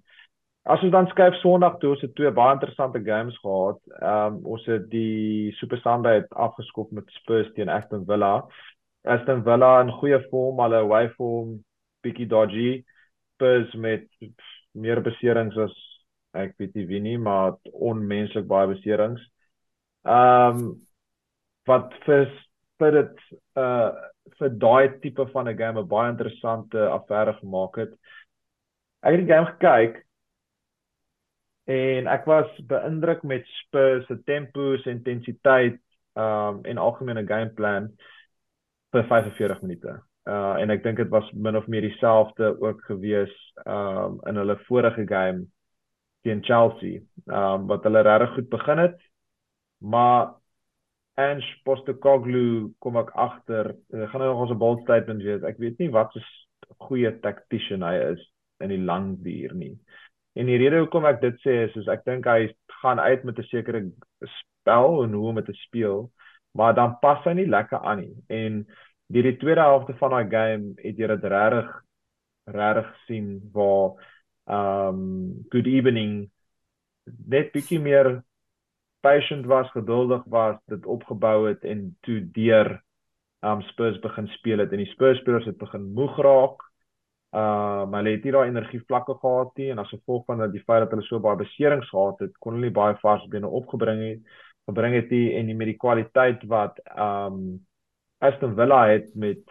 As 0.64 0.82
ons 0.82 0.90
dan 0.90 1.06
skuif 1.06 1.34
Sondag 1.34 1.78
toe, 1.78 1.90
ons 1.90 2.00
het 2.00 2.14
twee 2.14 2.30
baie 2.30 2.52
interessante 2.52 3.02
games 3.04 3.38
gehad. 3.38 3.80
Ehm 4.00 4.34
um, 4.34 4.40
ons 4.44 4.66
het 4.66 4.90
die 4.90 5.52
Super 5.52 5.78
Sunday 5.78 6.14
het 6.14 6.30
afgeskop 6.30 6.90
met 6.90 7.04
Spurs 7.06 7.52
teen 7.52 7.68
Aston 7.68 8.04
Villa. 8.06 8.46
Aston 9.02 9.42
Villa 9.42 9.80
in 9.80 9.90
goeie 9.90 10.20
vorm, 10.30 10.58
hulle 10.60 10.76
away 10.76 11.08
form 11.08 11.64
bietjie 12.04 12.28
dodgy. 12.30 12.70
Spurs 13.34 13.74
met 13.74 14.06
meer 14.72 15.00
beserings 15.02 15.56
as 15.58 15.74
ek 16.34 16.56
weet 16.58 16.74
nie 16.78 16.86
wie 16.90 17.00
nie, 17.02 17.18
maar 17.18 17.56
onmenslik 17.72 18.46
baie 18.50 18.70
beserings. 18.70 19.22
Ehm 20.04 20.64
um, 20.64 20.66
wat 21.68 21.94
vir 22.06 22.26
vir 22.82 22.98
dit 23.00 23.22
uh 23.60 23.92
vir 24.40 24.54
daai 24.60 25.00
tipe 25.00 25.26
van 25.32 25.48
'n 25.48 25.56
game 25.56 25.80
'n 25.80 25.88
baie 25.88 26.10
interessante 26.10 26.88
affære 26.96 27.34
gemaak 27.40 27.76
het. 27.76 27.92
Ek 29.02 29.12
het 29.14 29.20
die 29.20 29.32
game 29.32 29.46
gekyk 29.46 30.02
en 31.66 32.06
ek 32.06 32.26
was 32.26 32.48
beïndruk 32.72 33.22
met 33.22 33.46
Spurs 33.60 34.06
se 34.06 34.16
tempo, 34.24 34.76
se 34.76 34.90
intensiteit 34.90 35.80
um 36.16 36.60
en 36.64 36.78
algemene 36.78 37.26
gameplan 37.26 37.88
vir 38.92 39.04
45 39.04 39.62
minute. 39.62 40.00
Uh 40.24 40.56
en 40.60 40.70
ek 40.70 40.82
dink 40.82 40.96
dit 40.96 41.10
was 41.12 41.26
min 41.32 41.56
of 41.56 41.66
meer 41.68 41.84
dieselfde 41.84 42.54
ook 42.60 42.80
gewees 42.88 43.34
um 43.66 44.20
in 44.28 44.40
hulle 44.40 44.56
vorige 44.68 45.04
game 45.06 45.46
teen 46.24 46.40
Chelsea. 46.44 47.02
Um 47.26 47.66
wat 47.66 47.84
hulle 47.84 48.00
regtig 48.06 48.34
goed 48.34 48.48
begin 48.48 48.78
het, 48.78 48.96
maar 49.78 50.34
Ange 51.14 51.46
Postecoglou 51.62 52.72
kom 52.82 52.96
ek 52.98 53.12
agter. 53.14 53.74
Ek 53.92 54.08
gaan 54.10 54.24
nou 54.24 54.30
nog 54.32 54.40
ons 54.46 54.54
'n 54.54 54.58
bold 54.58 54.80
statement 54.82 55.22
wees. 55.22 55.44
Ek 55.44 55.58
weet 55.58 55.78
nie 55.78 55.90
wat 55.90 56.16
'n 56.16 56.24
goeie 56.88 57.12
tactician 57.20 57.82
hy 57.82 57.94
is 58.12 58.22
in 58.60 58.68
die 58.68 58.82
lang 58.82 59.22
duur 59.22 59.54
nie. 59.54 59.78
En 60.34 60.46
die 60.46 60.56
rede 60.58 60.80
hoekom 60.82 61.04
ek 61.06 61.20
dit 61.20 61.36
sê 61.44 61.68
is, 61.68 61.76
is 61.76 61.88
ek 61.88 62.04
dink 62.04 62.26
hy 62.26 62.48
gaan 62.82 62.98
uit 62.98 63.24
met 63.24 63.38
'n 63.38 63.46
sekere 63.50 63.90
spel 64.24 65.04
en 65.04 65.12
hoe 65.12 65.28
om 65.28 65.36
dit 65.36 65.46
te 65.46 65.52
speel, 65.52 66.10
maar 66.52 66.74
dan 66.74 66.98
pas 67.00 67.22
hy 67.24 67.32
nie 67.32 67.46
lekker 67.46 67.78
aan 67.78 68.00
nie. 68.00 68.16
En 68.28 68.66
die, 69.06 69.22
die 69.22 69.36
tweede 69.36 69.60
helfte 69.60 69.96
van 69.98 70.14
daai 70.14 70.28
game 70.30 70.74
het 70.82 70.98
jy 70.98 71.08
dit 71.10 71.24
regtig 71.32 71.72
regtig 72.50 72.92
sien 73.08 73.28
waar 73.52 73.96
um 74.46 75.00
good 75.52 75.68
evening 75.70 76.30
net 77.04 77.52
bietjie 77.52 77.80
meer 77.80 78.22
patient 79.04 79.44
was, 79.46 79.68
geduldig 79.72 80.22
was, 80.32 80.56
dit 80.72 80.86
opgebou 80.86 81.48
het 81.48 81.64
en 81.68 81.90
toe 82.06 82.20
deur 82.36 82.78
um 83.44 83.60
Spurs 83.68 83.98
begin 84.00 84.28
speel 84.38 84.64
het 84.64 84.72
en 84.72 84.80
die 84.80 84.92
Spurs 84.92 85.20
spelers 85.20 85.48
het 85.48 85.58
begin 85.60 85.90
moeg 85.96 86.16
raak. 86.24 86.62
Uh 87.34 87.84
maar 87.90 88.00
hulle 88.00 88.14
het 88.16 88.24
nie 88.24 88.32
daai 88.32 88.48
energie 88.48 88.80
vlakke 88.86 89.16
gehad 89.20 89.50
nie 89.58 89.70
en 89.72 89.82
as 89.82 89.90
gevolg 89.92 90.24
van 90.28 90.40
dat 90.44 90.52
die 90.54 90.62
feit 90.62 90.84
dat 90.84 90.92
hulle 90.94 91.04
so 91.04 91.20
baie 91.20 91.36
beserings 91.36 91.90
gehad 91.90 92.20
het, 92.22 92.36
kon 92.38 92.54
hulle 92.54 92.70
nie 92.70 92.76
baie 92.76 92.96
vars 93.02 93.26
bene 93.32 93.50
opgebring 93.60 94.02
het 94.06 94.36
gebring 94.70 94.94
het 94.96 95.10
nie 95.12 95.34
en 95.36 95.50
die 95.50 95.56
met 95.58 95.72
die 95.72 95.80
kwaliteit 95.80 96.44
wat 96.48 96.78
um 96.94 97.58
Aston 98.26 98.56
Villa 98.58 98.80
het 98.88 99.14
met 99.14 99.42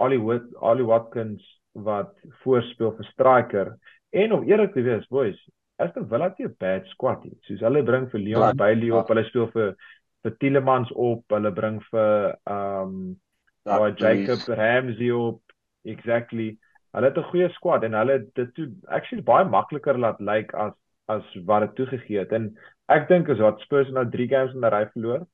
Hollywood 0.00 0.46
Holly 0.60 0.86
Watkins 0.88 1.44
wat 1.72 2.12
voorspeel 2.42 2.94
vir 2.98 3.10
striker 3.12 3.74
en 4.10 4.32
om 4.36 4.46
eerlik 4.48 4.74
te 4.74 4.84
wees 4.86 5.06
boys 5.08 5.40
Aston 5.76 6.08
Villa 6.08 6.28
het 6.28 6.38
'n 6.38 6.54
bad 6.58 6.86
squad 6.86 7.24
nie. 7.24 7.36
Soos 7.42 7.60
hulle 7.60 7.82
bring 7.82 8.10
vir 8.10 8.20
Leon 8.20 8.46
ja, 8.46 8.54
Bailey 8.54 8.90
op, 8.90 9.08
hulle 9.08 9.24
speel 9.24 9.48
vir 9.50 9.74
vir 10.22 10.36
Tielemans 10.38 10.92
op, 10.92 11.24
hulle 11.28 11.52
bring 11.52 11.80
vir 11.90 12.36
um 12.46 13.16
daai 13.64 13.94
Jacob 13.96 14.46
Ramsey 14.58 15.10
op. 15.10 15.40
Exactly. 15.84 16.56
Hulle 16.94 17.10
het 17.10 17.18
'n 17.18 17.30
goeie 17.30 17.50
squad 17.50 17.84
en 17.84 17.92
hulle 17.92 18.18
dit 18.34 18.54
toe 18.54 18.68
actually 18.86 19.22
baie 19.22 19.44
makliker 19.44 19.98
laat 19.98 20.20
lyk 20.20 20.52
like 20.52 20.56
as 20.56 20.72
as 21.08 21.24
wat 21.44 21.60
dit 21.60 21.74
toegegee 21.74 22.18
het. 22.18 22.32
En 22.32 22.56
ek 22.88 23.08
dink 23.08 23.28
as 23.28 23.38
wat 23.38 23.60
Spurs 23.60 23.90
nou 23.90 24.06
3 24.10 24.28
games 24.28 24.54
in 24.54 24.64
'n 24.64 24.72
ry 24.72 24.86
verloor, 24.92 25.26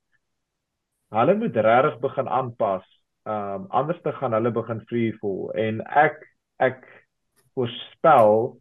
hulle 1.11 1.35
moet 1.37 1.57
regtig 1.57 2.01
begin 2.01 2.29
aanpas. 2.29 2.87
Um 3.29 3.67
anders 3.69 4.01
te 4.03 4.13
gaan 4.13 4.33
hulle 4.33 4.51
begin 4.51 4.81
free 4.89 5.13
fall 5.21 5.51
en 5.55 5.81
ek 6.05 6.23
ek 6.61 6.85
voorspel 7.55 8.61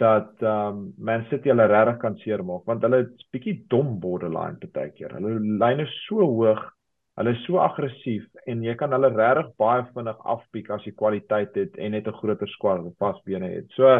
dat 0.00 0.42
ehm 0.42 0.76
um, 0.76 0.92
Man 0.96 1.24
City 1.28 1.52
hulle 1.52 1.66
regtig 1.68 1.98
kan 2.02 2.16
seermaak 2.22 2.68
want 2.68 2.84
hulle 2.86 3.02
is 3.04 3.26
bietjie 3.34 3.56
dom 3.72 3.98
borderline 4.00 4.60
partykeer. 4.62 5.16
Hulle 5.18 5.34
lyn 5.62 5.82
is 5.84 5.92
so 6.06 6.24
hoog, 6.24 6.62
hulle 7.20 7.34
is 7.36 7.42
so 7.46 7.60
aggressief 7.60 8.24
en 8.48 8.64
jy 8.64 8.74
kan 8.80 8.96
hulle 8.96 9.12
regtig 9.16 9.52
baie 9.60 9.84
vinnig 9.94 10.24
afpiek 10.34 10.70
as 10.76 10.86
jy 10.88 10.94
kwaliteit 11.02 11.58
het 11.60 11.76
en 11.76 11.92
net 11.96 12.08
'n 12.08 12.18
groter 12.20 12.48
squad 12.56 12.84
wat 12.86 12.96
pas 12.98 13.20
bene 13.28 13.52
het. 13.56 13.68
So 13.76 13.92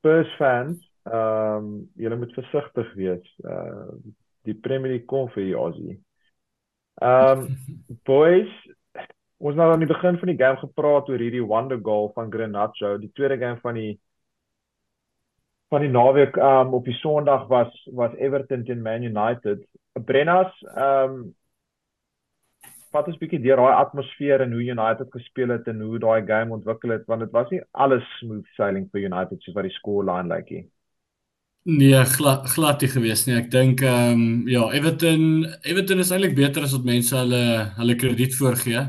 Spurs 0.00 0.32
fans, 0.38 0.80
ehm 1.06 1.68
um, 1.68 1.68
julle 1.96 2.16
moet 2.16 2.34
versigtig 2.40 2.94
wees. 2.94 3.28
Uh 3.44 3.92
die 4.44 4.54
Premier 4.54 4.90
League 4.90 5.06
kom 5.06 5.28
vir 5.30 5.54
Aussie. 5.54 6.00
Ehm 7.02 7.46
um, 7.46 7.96
boys 8.06 8.62
Ons 9.42 9.56
nou 9.58 9.72
aan 9.72 9.82
die 9.82 9.90
begin 9.90 10.18
van 10.20 10.30
die 10.30 10.38
game 10.38 10.58
gepraat 10.60 11.08
oor 11.10 11.22
hierdie 11.22 11.42
wonder 11.42 11.80
goal 11.82 12.12
van 12.14 12.30
Grenacho, 12.30 12.94
die 13.02 13.10
tweede 13.16 13.40
game 13.40 13.58
van 13.64 13.74
die 13.74 13.92
van 15.72 15.82
die 15.82 15.90
naweek 15.90 16.36
um 16.36 16.74
op 16.78 16.86
die 16.86 16.94
Sondag 17.00 17.48
was 17.50 17.72
was 17.98 18.14
Everton 18.20 18.62
teen 18.68 18.84
Man 18.84 19.02
United. 19.08 19.64
Brennas 20.06 20.54
um 20.76 21.32
vat 22.94 23.08
ons 23.08 23.18
bietjie 23.18 23.40
deur 23.42 23.58
daai 23.64 23.80
atmosfeer 23.80 24.44
en 24.44 24.54
hoe 24.54 24.62
United 24.76 25.10
gespeel 25.16 25.56
het 25.56 25.66
en 25.72 25.80
hoe 25.80 25.98
daai 25.98 26.22
game 26.28 26.54
ontwikkel 26.54 26.94
het 26.94 27.08
want 27.10 27.24
dit 27.26 27.34
was 27.34 27.50
nie 27.50 27.62
alles 27.72 28.06
smooth 28.20 28.46
sailing 28.58 28.86
vir 28.92 29.08
United 29.08 29.42
soos 29.42 29.56
wat 29.58 29.66
die 29.66 29.78
scoreline 29.80 30.30
lyk 30.30 30.44
like 30.44 30.60
nie. 30.60 30.66
Nee, 31.64 32.04
glad 32.04 32.48
glad 32.50 32.80
nie 32.82 32.88
gewees 32.90 33.20
nie. 33.28 33.36
Ek 33.38 33.50
dink 33.50 33.84
ehm 33.86 34.18
um, 34.18 34.22
ja, 34.50 34.64
Everton 34.74 35.44
Everton 35.62 36.02
is 36.02 36.10
eintlik 36.10 36.34
beter 36.34 36.64
as 36.66 36.72
wat 36.74 36.88
mense 36.88 37.14
hulle 37.14 37.42
hulle 37.76 37.94
krediet 38.00 38.34
voorgee. 38.34 38.82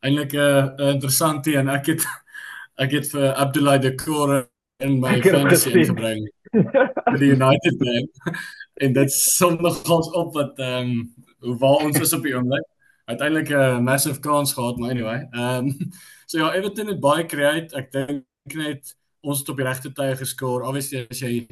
Eintlik 0.00 0.32
'n 0.32 0.40
uh, 0.40 0.62
uh, 0.78 0.92
interessant 0.94 1.46
een. 1.46 1.68
Ek 1.68 1.90
het 1.92 2.06
ek 2.84 2.96
het 2.96 3.10
vir 3.12 3.34
Abdullah 3.34 3.76
de 3.80 3.92
Kore 3.94 4.48
in 4.80 5.00
my 5.00 5.20
fantasy 5.20 5.70
ingebring. 5.70 6.24
vir 6.54 7.18
die 7.20 7.32
United 7.36 7.76
game. 7.82 8.08
en 8.84 8.92
dit 8.92 9.12
som 9.12 9.60
nog 9.60 9.84
ons 9.84 10.08
op 10.16 10.32
wat 10.34 10.58
ehm 10.58 10.88
um, 10.88 11.14
hoe 11.44 11.58
waar 11.58 11.84
ons 11.84 12.00
is 12.00 12.16
op 12.16 12.24
die 12.24 12.34
oomblik 12.36 12.64
uiteindelik 13.04 13.52
'n 13.52 13.84
massive 13.84 14.20
kans 14.20 14.52
gehad 14.52 14.78
maar 14.78 14.90
anyway. 14.90 15.28
Ehm 15.30 15.68
um, 15.68 15.92
so 16.30 16.38
ja, 16.38 16.54
Everton 16.54 16.86
het 16.86 17.00
baie 17.00 17.26
create. 17.26 17.76
Ek 17.76 17.92
dink 17.92 18.24
net 18.54 18.96
ons 19.20 19.38
het 19.38 19.48
op 19.48 19.56
die 19.56 19.66
regte 19.66 19.92
tye 19.92 20.16
geskoor. 20.16 20.64
Obviously 20.64 21.06
as 21.10 21.20
jy 21.20 21.46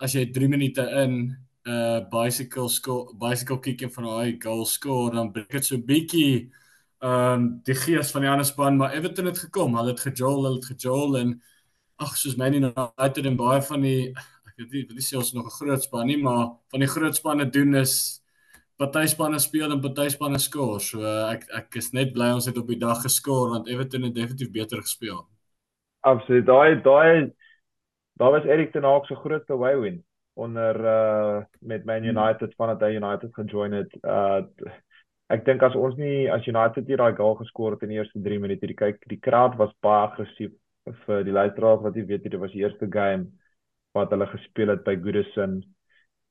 as 0.00 0.14
jy 0.14 0.26
3 0.32 0.48
minute 0.48 0.82
in 1.02 1.36
'n 1.66 1.70
uh, 1.70 2.00
bicycle 2.10 2.68
score 2.68 3.14
bicycle 3.18 3.58
kick 3.58 3.82
en 3.82 3.90
van 3.90 4.04
daai 4.04 4.38
goal 4.42 4.64
score 4.64 5.10
dan 5.14 5.32
breek 5.32 5.50
dit 5.50 5.64
so 5.64 5.78
bietjie 5.78 6.50
ehm 7.00 7.32
um, 7.32 7.60
die 7.64 7.74
gees 7.74 8.10
van 8.10 8.22
die 8.24 8.30
ander 8.30 8.46
span, 8.46 8.76
maar 8.76 8.94
Everton 8.96 9.26
het 9.28 9.38
gekom. 9.38 9.76
Hulle 9.76 9.92
het 9.92 10.00
gejol, 10.00 10.44
hulle 10.44 10.56
het 10.56 10.64
gejol 10.64 11.18
en 11.18 11.34
ag 12.00 12.16
soos 12.16 12.36
Man 12.36 12.54
United 12.54 13.26
en 13.26 13.36
baie 13.36 13.60
van 13.62 13.84
die 13.84 14.14
ek 14.56 14.56
weet 14.56 14.72
nie, 14.72 14.84
wil 14.88 14.96
nie 14.96 15.04
sê 15.04 15.18
ons 15.20 15.32
nog 15.36 15.46
'n 15.46 15.56
groot 15.58 15.82
span 15.82 16.06
nie, 16.06 16.16
maar 16.16 16.56
van 16.72 16.80
die 16.80 16.88
groot 16.88 17.14
spanne 17.16 17.50
doen 17.50 17.74
is 17.74 18.22
party 18.78 19.06
spanne 19.06 19.38
speel 19.38 19.72
en 19.72 19.80
party 19.80 20.08
spanne 20.08 20.38
skoor. 20.38 20.80
So 20.80 21.00
uh, 21.00 21.32
ek 21.32 21.44
ek 21.52 21.76
is 21.76 21.92
net 21.92 22.12
bly 22.12 22.32
ons 22.32 22.46
het 22.46 22.56
op 22.58 22.68
die 22.68 22.80
dag 22.80 23.02
geskoor 23.02 23.50
want 23.50 23.68
Everton 23.68 24.02
het 24.02 24.14
definitief 24.14 24.50
beter 24.50 24.80
gespeel. 24.80 25.26
Absoluut. 26.00 26.46
Daai 26.46 26.82
daai 26.82 27.32
daar 28.16 28.30
was 28.30 28.44
Erik 28.44 28.72
ten 28.72 28.84
Hag 28.84 29.06
se 29.06 29.14
grootste 29.14 29.52
away 29.52 29.78
win 29.78 30.04
onder 30.34 30.84
uh 30.84 31.44
met 31.60 31.84
Man 31.84 32.02
hmm. 32.02 32.16
United 32.16 32.48
hmm. 32.48 32.56
vandat 32.56 32.80
hy 32.80 32.94
United 32.94 33.34
gejoin 33.34 33.72
het. 33.72 33.96
Uh 34.02 34.42
ek 35.26 35.44
dink 35.44 35.62
as 35.62 35.74
ons 35.74 35.96
nie 35.98 36.28
as 36.32 36.46
United 36.46 36.86
hier 36.86 37.00
daai 37.00 37.16
goal 37.16 37.34
geskoor 37.34 37.74
het 37.74 37.82
in 37.82 37.90
die 37.90 37.98
eerste 37.98 38.20
3 38.22 38.38
minute, 38.38 38.66
die 38.66 38.78
kyk 38.78 39.00
die 39.10 39.18
crowd 39.18 39.56
was 39.58 39.72
baie 39.82 40.04
aggressief 40.06 40.52
vir 41.06 41.24
die 41.26 41.34
luisteraars 41.34 41.82
wat 41.82 41.96
jy 41.98 42.04
weet 42.06 42.28
dit 42.28 42.38
was 42.38 42.52
die 42.52 42.62
eerste 42.62 42.86
game 42.86 43.26
wat 43.96 44.12
hulle 44.14 44.28
gespeel 44.30 44.70
het 44.74 44.84
by 44.84 44.94
Goodison 45.00 45.58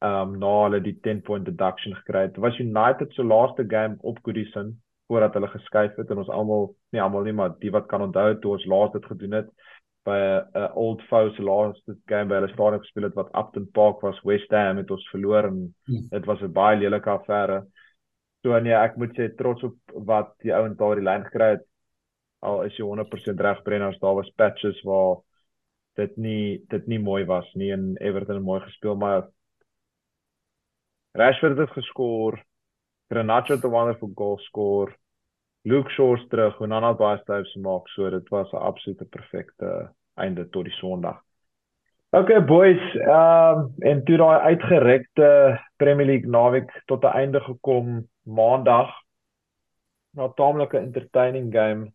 um 0.05 0.37
na 0.39 0.53
hulle 0.63 0.79
die 0.85 0.95
10 1.01 1.21
point 1.27 1.45
deduction 1.45 1.97
gekry 2.01 2.27
het. 2.29 2.37
Was 2.37 2.59
United 2.59 3.13
se 3.13 3.23
laaste 3.23 3.65
game 3.67 3.97
op 4.01 4.21
Goodison 4.23 4.75
voordat 5.07 5.33
hulle 5.33 5.47
geskuif 5.47 5.97
het 5.97 6.09
en 6.09 6.21
ons 6.23 6.29
almal 6.33 6.71
nie 6.93 7.01
almal 7.01 7.25
nie 7.25 7.33
maar 7.33 7.57
die 7.61 7.73
wat 7.73 7.89
kan 7.89 8.05
onthou 8.05 8.31
toe 8.41 8.55
ons 8.57 8.69
laas 8.69 8.93
dit 8.93 9.05
gedoen 9.05 9.41
het 9.41 9.49
by 10.05 10.17
'n 10.53 10.71
old 10.75 11.01
foe 11.09 11.31
se 11.33 11.41
laaste 11.41 11.97
game 12.07 12.29
by 12.29 12.39
hulle 12.39 12.51
stadion 12.53 12.81
gespeel 12.83 13.07
het 13.07 13.15
wat 13.17 13.33
Upton 13.33 13.67
Park 13.73 14.01
was 14.01 14.21
West 14.23 14.51
Ham 14.51 14.77
het 14.77 14.91
ons 14.91 15.09
verloor 15.09 15.49
en 15.49 15.75
hmm. 15.85 16.07
dit 16.09 16.25
was 16.25 16.41
'n 16.41 16.51
baie 16.53 16.77
lelike 16.77 17.09
affære. 17.09 17.65
So 18.43 18.59
nee, 18.59 18.73
ek 18.73 18.97
moet 18.97 19.15
sê 19.17 19.35
trots 19.35 19.63
op 19.63 19.75
wat 20.05 20.35
die 20.43 20.53
ouens 20.53 20.77
daar 20.77 20.95
die 20.95 21.03
lyn 21.03 21.23
gekry 21.25 21.49
het. 21.55 21.63
Al 22.41 22.63
is 22.63 22.77
jy 22.77 22.85
100% 22.85 23.41
reg 23.41 23.63
Brenners, 23.63 23.99
daar 23.99 24.15
was 24.15 24.29
patches 24.37 24.81
waar 24.83 25.17
dit 25.95 26.17
nie 26.17 26.61
dit 26.69 26.87
nie 26.87 26.99
mooi 26.99 27.25
was 27.25 27.47
nie 27.55 27.71
en 27.71 27.95
Everton 27.97 28.43
mooi 28.43 28.59
gespeel 28.61 28.95
maar 28.95 29.27
Rashford 31.15 31.57
het 31.57 31.71
geskor. 31.71 32.43
Garnacho 33.09 33.53
het 33.53 33.63
'n 33.63 33.71
wonderful 33.71 34.11
goal 34.15 34.37
skoor. 34.37 34.95
Luke 35.63 35.89
Shaw 35.89 36.17
terug 36.29 36.59
en 36.61 36.69
dan 36.69 36.83
al 36.83 36.95
baie 36.95 37.17
styfs 37.21 37.55
maak. 37.55 37.87
So 37.87 38.09
dit 38.09 38.29
was 38.29 38.51
'n 38.51 38.57
absolute 38.57 39.05
perfekte 39.05 39.94
einde 40.15 40.49
tot 40.49 40.65
die 40.65 40.73
Sondag. 40.79 41.21
Okay 42.15 42.39
boys, 42.45 42.83
ehm 42.95 43.59
um, 43.59 43.73
en 43.83 44.03
toe 44.07 44.17
daai 44.17 44.39
uitgerekte 44.51 45.29
Premier 45.75 46.05
League 46.05 46.29
naweek 46.29 46.71
tot 46.85 47.03
'n 47.03 47.17
einde 47.21 47.41
gekom 47.43 48.07
Maandag. 48.23 48.93
Nou 50.15 50.31
taamlike 50.35 50.77
entertaining 50.77 51.51
game 51.53 51.91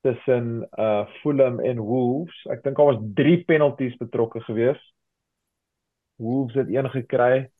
tussen 0.00 0.68
uh 0.78 1.06
Fulham 1.20 1.60
en 1.60 1.78
Wolves. 1.78 2.44
Ek 2.52 2.62
dink 2.62 2.76
daar 2.76 2.92
was 2.92 3.00
3 3.14 3.44
penalties 3.44 3.96
betrokke 3.96 4.40
geweest. 4.40 4.92
Wolves 6.16 6.54
het 6.54 6.68
een 6.68 6.90
gekry 6.90 7.50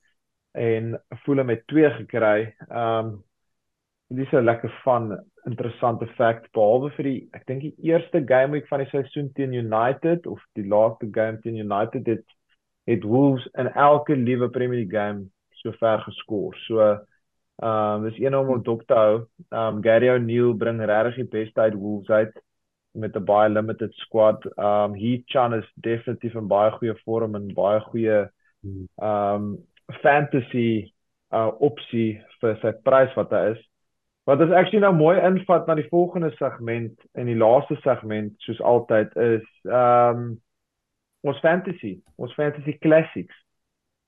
en 0.53 1.03
voel 1.09 1.37
hom 1.37 1.47
met 1.47 1.67
twee 1.67 1.91
gekry. 1.91 2.55
Ehm 2.69 3.07
um, 3.07 3.25
dis 4.11 4.33
'n 4.33 4.45
lekker 4.45 4.71
van 4.85 5.05
interessante 5.47 6.07
fact 6.19 6.51
behalwe 6.53 6.91
vir 6.97 7.05
die 7.05 7.21
ek 7.33 7.47
dink 7.47 7.63
die 7.63 7.77
eerste 7.91 8.23
game 8.27 8.53
week 8.57 8.67
van 8.69 8.83
die 8.83 8.91
seisoen 8.91 9.31
teen 9.35 9.53
United 9.55 10.27
of 10.27 10.43
die 10.59 10.67
laaste 10.67 11.09
game 11.13 11.39
teen 11.45 11.57
United 11.57 12.07
het 12.07 12.25
het 12.91 13.05
Wolves 13.05 13.47
in 13.63 13.69
elke 13.69 14.17
liewe 14.17 14.51
Premier 14.51 14.83
League 14.83 14.99
game 14.99 15.31
so 15.63 15.73
ver 15.73 16.01
geskoor. 16.01 16.57
So 16.67 16.81
ehm 16.81 18.03
um, 18.03 18.05
dis 18.09 18.19
een 18.19 18.37
om 18.37 18.49
op 18.49 18.65
dop 18.65 18.83
te 18.87 18.95
hou. 18.95 19.17
Ehm 19.49 19.77
um, 19.77 19.83
Gary 19.83 20.09
O'Neil 20.09 20.55
bring 20.55 20.81
regtig 20.81 21.15
die 21.15 21.31
beste 21.39 21.61
uit 21.61 21.75
Wolves 21.75 22.09
uit 22.09 22.43
met 22.93 23.17
'n 23.17 23.25
baie 23.25 23.49
limited 23.49 23.95
squad. 23.95 24.45
Ehm 24.57 24.93
um, 24.93 24.95
Heath 24.95 25.27
Chan 25.27 25.55
is 25.55 25.73
definitief 25.75 26.35
in 26.35 26.49
baie 26.49 26.71
goeie 26.71 26.95
vorm 27.05 27.35
en 27.35 27.55
baie 27.55 27.81
goeie 27.81 28.31
hmm. 28.61 28.89
ehm 28.97 29.35
um, 29.35 29.59
fantasy 30.03 30.93
uh 31.33 31.51
opsie 31.59 32.23
vir 32.41 32.57
sy 32.63 32.73
prys 32.83 33.15
wat 33.15 33.31
hy 33.31 33.51
is. 33.55 33.61
Wat 34.29 34.41
ons 34.41 34.53
actually 34.53 34.83
nou 34.85 34.93
mooi 34.95 35.17
invat 35.25 35.67
na 35.67 35.75
die 35.79 35.89
volgende 35.89 36.31
segment 36.37 37.01
en 37.19 37.29
die 37.31 37.39
laaste 37.39 37.77
segment 37.85 38.35
soos 38.45 38.61
altyd 38.61 39.17
is 39.17 39.47
um 39.65 40.35
ons 41.27 41.41
fantasy, 41.45 41.99
ons 42.17 42.35
fantasy 42.37 42.77
classics. 42.85 43.37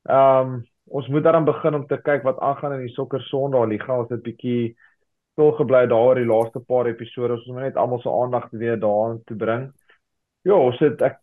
Um 0.09 0.61
ons 0.93 1.07
moet 1.09 1.23
daaraan 1.25 1.47
begin 1.47 1.77
om 1.79 1.85
te 1.87 1.97
kyk 2.05 2.25
wat 2.27 2.41
aangaan 2.43 2.75
in 2.77 2.87
die 2.87 2.95
sokker 2.95 3.23
Sondag 3.29 3.69
liga. 3.71 4.01
Ons 4.03 4.11
het 4.13 4.25
bietjie 4.25 4.73
stil 5.33 5.53
gebly 5.57 5.85
daar 5.89 6.19
die 6.19 6.29
laaste 6.29 6.61
paar 6.61 6.91
episode. 6.91 7.39
Ons 7.39 7.47
moet 7.49 7.69
net 7.69 7.79
almal 7.81 8.03
se 8.03 8.11
aandag 8.11 8.49
weer 8.51 8.81
daaraan 8.81 9.23
te 9.31 9.37
bring. 9.39 9.71
Ja, 10.45 10.59
ons 10.59 10.81
het 10.83 11.01
ek 11.07 11.21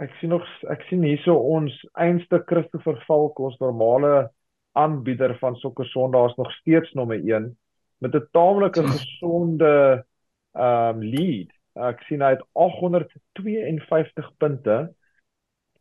ek 0.00 0.12
sien 0.20 0.30
nog 0.32 0.44
ek 0.72 0.84
sien 0.88 1.02
hierso 1.04 1.34
ons 1.34 1.74
einste 2.00 2.38
Christopher 2.48 3.00
Falk 3.08 3.40
ons 3.40 3.58
normale 3.60 4.30
aanbieder 4.78 5.34
van 5.40 5.58
sokker 5.60 5.88
Sondae 5.90 6.30
is 6.30 6.38
nog 6.38 6.52
steeds 6.60 6.94
nommer 6.96 7.18
1 7.20 7.50
met 8.00 8.14
'n 8.14 8.28
taamlike 8.32 8.82
gesonde 8.82 10.04
um 10.52 11.02
lead. 11.02 11.50
Ek 11.74 12.02
sien 12.08 12.20
hy 12.20 12.30
het 12.34 12.44
852 12.52 14.30
punte. 14.38 14.94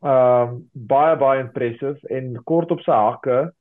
Um 0.02 0.70
baie 0.74 1.18
baie 1.18 1.40
impressive 1.44 2.08
en 2.08 2.44
kort 2.44 2.72
op 2.72 2.80
sy 2.82 2.92
hakke 2.92 3.54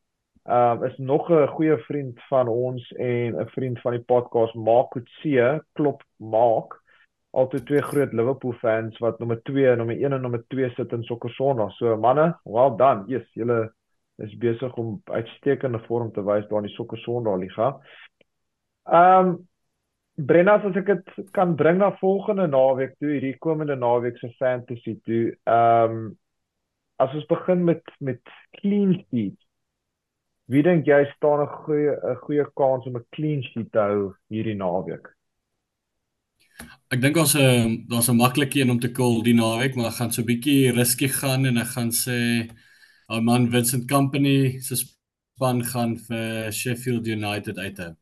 um 0.44 0.84
is 0.84 0.96
nog 0.98 1.30
'n 1.30 1.46
goeie 1.46 1.78
vriend 1.78 2.20
van 2.28 2.48
ons 2.48 2.92
en 2.92 3.40
'n 3.40 3.48
vriend 3.48 3.80
van 3.80 3.92
die 3.92 4.04
podcast 4.04 4.54
Mark 4.54 4.90
Kutse, 4.90 5.64
klop 5.72 6.02
Mark 6.16 6.82
altyd 7.30 7.66
twee 7.66 7.82
groot 7.82 8.12
Liverpool 8.12 8.54
fans 8.62 8.98
wat 8.98 9.18
nommer 9.18 9.40
2 9.42 9.70
en 9.70 9.82
nommer 9.82 9.96
1 9.96 10.12
en 10.12 10.22
nommer 10.24 10.44
2 10.48 10.70
sit 10.76 10.92
in 10.92 11.04
sokker 11.04 11.30
Sondag. 11.36 11.72
So 11.76 11.96
manne, 11.96 12.32
well 12.44 12.74
done. 12.76 13.04
Yes, 13.06 13.26
julle 13.36 13.68
is 14.24 14.34
besig 14.40 14.74
om 14.80 14.96
uitstekende 15.04 15.80
vorm 15.86 16.12
te 16.12 16.24
wys 16.24 16.48
daar 16.48 16.64
in 16.64 16.70
die 16.70 16.76
sokker 16.76 16.98
Sondag 17.04 17.38
liga. 17.42 17.74
Ehm 18.88 19.28
um, 19.28 19.48
Brenna 20.18 20.56
as 20.58 20.76
ek 20.76 20.88
dit 20.90 21.28
kan 21.30 21.52
bring 21.54 21.76
na 21.78 21.92
volgende 22.00 22.48
naweek 22.50 22.96
toe, 22.98 23.12
hierdie 23.12 23.36
komende 23.38 23.76
naweek 23.78 24.16
se 24.18 24.32
fantasy 24.38 24.96
toe. 25.06 25.36
Ehm 25.46 25.98
um, 25.98 26.08
as 26.98 27.12
ons 27.14 27.28
begin 27.30 27.62
met 27.64 27.84
met 28.00 28.32
clean 28.58 28.96
sheet. 28.98 29.36
Wie 30.50 30.62
dink 30.66 30.88
jy 30.90 31.04
staan 31.12 31.44
'n 31.44 31.52
goeie 31.66 31.92
'n 31.92 32.16
goeie 32.24 32.46
kans 32.60 32.86
om 32.86 32.96
'n 32.96 33.06
clean 33.14 33.42
sheet 33.42 33.70
te 33.72 33.78
hou 33.78 34.14
hierdie 34.32 34.56
naweek? 34.56 35.06
Ek 36.90 37.00
dink 37.00 37.16
ons 37.16 37.34
'n 37.36 37.40
ehm, 37.40 37.72
daar's 37.88 38.08
'n 38.10 38.16
maklike 38.16 38.60
een 38.60 38.70
om 38.70 38.80
te 38.80 38.90
call 38.90 39.22
die 39.22 39.34
naweek, 39.34 39.76
maar 39.76 39.90
ek 39.92 39.98
gaan 40.00 40.12
so 40.12 40.22
'n 40.22 40.30
bietjie 40.32 40.72
risky 40.72 41.08
gaan 41.08 41.46
en 41.46 41.58
ek 41.58 41.70
gaan 41.76 41.92
sê 41.92 42.50
ou 43.08 43.20
man 43.20 43.50
Vincent 43.50 43.88
Company 43.88 44.58
se 44.60 44.74
span 44.76 45.62
gaan 45.64 45.96
vir 45.96 46.52
Sheffield 46.52 47.06
United 47.06 47.58
uithou. 47.58 47.94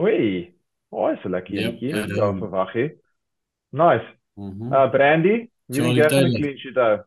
Oei. 0.00 0.54
Oh, 0.90 1.10
is 1.12 1.24
'n 1.24 1.30
lekker 1.30 1.54
enetjie. 1.58 1.92
Ek 1.92 2.12
wou 2.16 2.32
verwag 2.38 2.72
hê. 2.72 2.86
Nice. 3.72 4.08
Mhm. 4.36 4.72
Uh 4.72 4.90
Brandy, 4.90 5.50
wie 5.66 6.02
het 6.02 6.12
jy 6.12 6.30
gekleed 6.30 6.74
daar? 6.74 7.06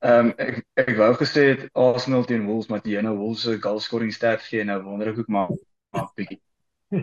Ehm 0.00 0.30
ek 0.40 0.62
ek 0.80 0.94
wou 0.96 1.10
gesê 1.14 1.42
het 1.50 1.66
Arsenal 1.76 2.24
teen 2.24 2.46
Wolves, 2.46 2.68
maar 2.68 2.80
die 2.82 2.96
ene 2.96 3.10
Wolves 3.16 3.42
se 3.42 3.58
goal 3.60 3.80
scoring 3.80 4.12
stats 4.12 4.46
gee 4.48 4.64
nou 4.64 4.78
wonder 4.82 5.10
ek 5.10 5.18
ook 5.18 5.28
maar 5.28 5.50
maar 5.92 6.08
bietjie 6.16 6.40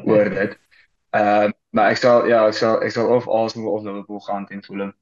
oor 0.09 0.29
dit. 0.33 0.55
Ehm 1.13 1.51
uh, 1.51 1.51
maar 1.69 1.91
ek 1.91 2.01
sal 2.01 2.25
ja, 2.25 2.47
ek 2.47 2.57
sal 2.57 2.81
ek 2.81 2.95
sal 2.95 3.11
of 3.13 3.27
Arsenal 3.27 3.75
of 3.75 3.83
Liverpool 3.85 4.23
gaan 4.25 4.47
teen 4.49 4.63
Fulham. 4.63 4.95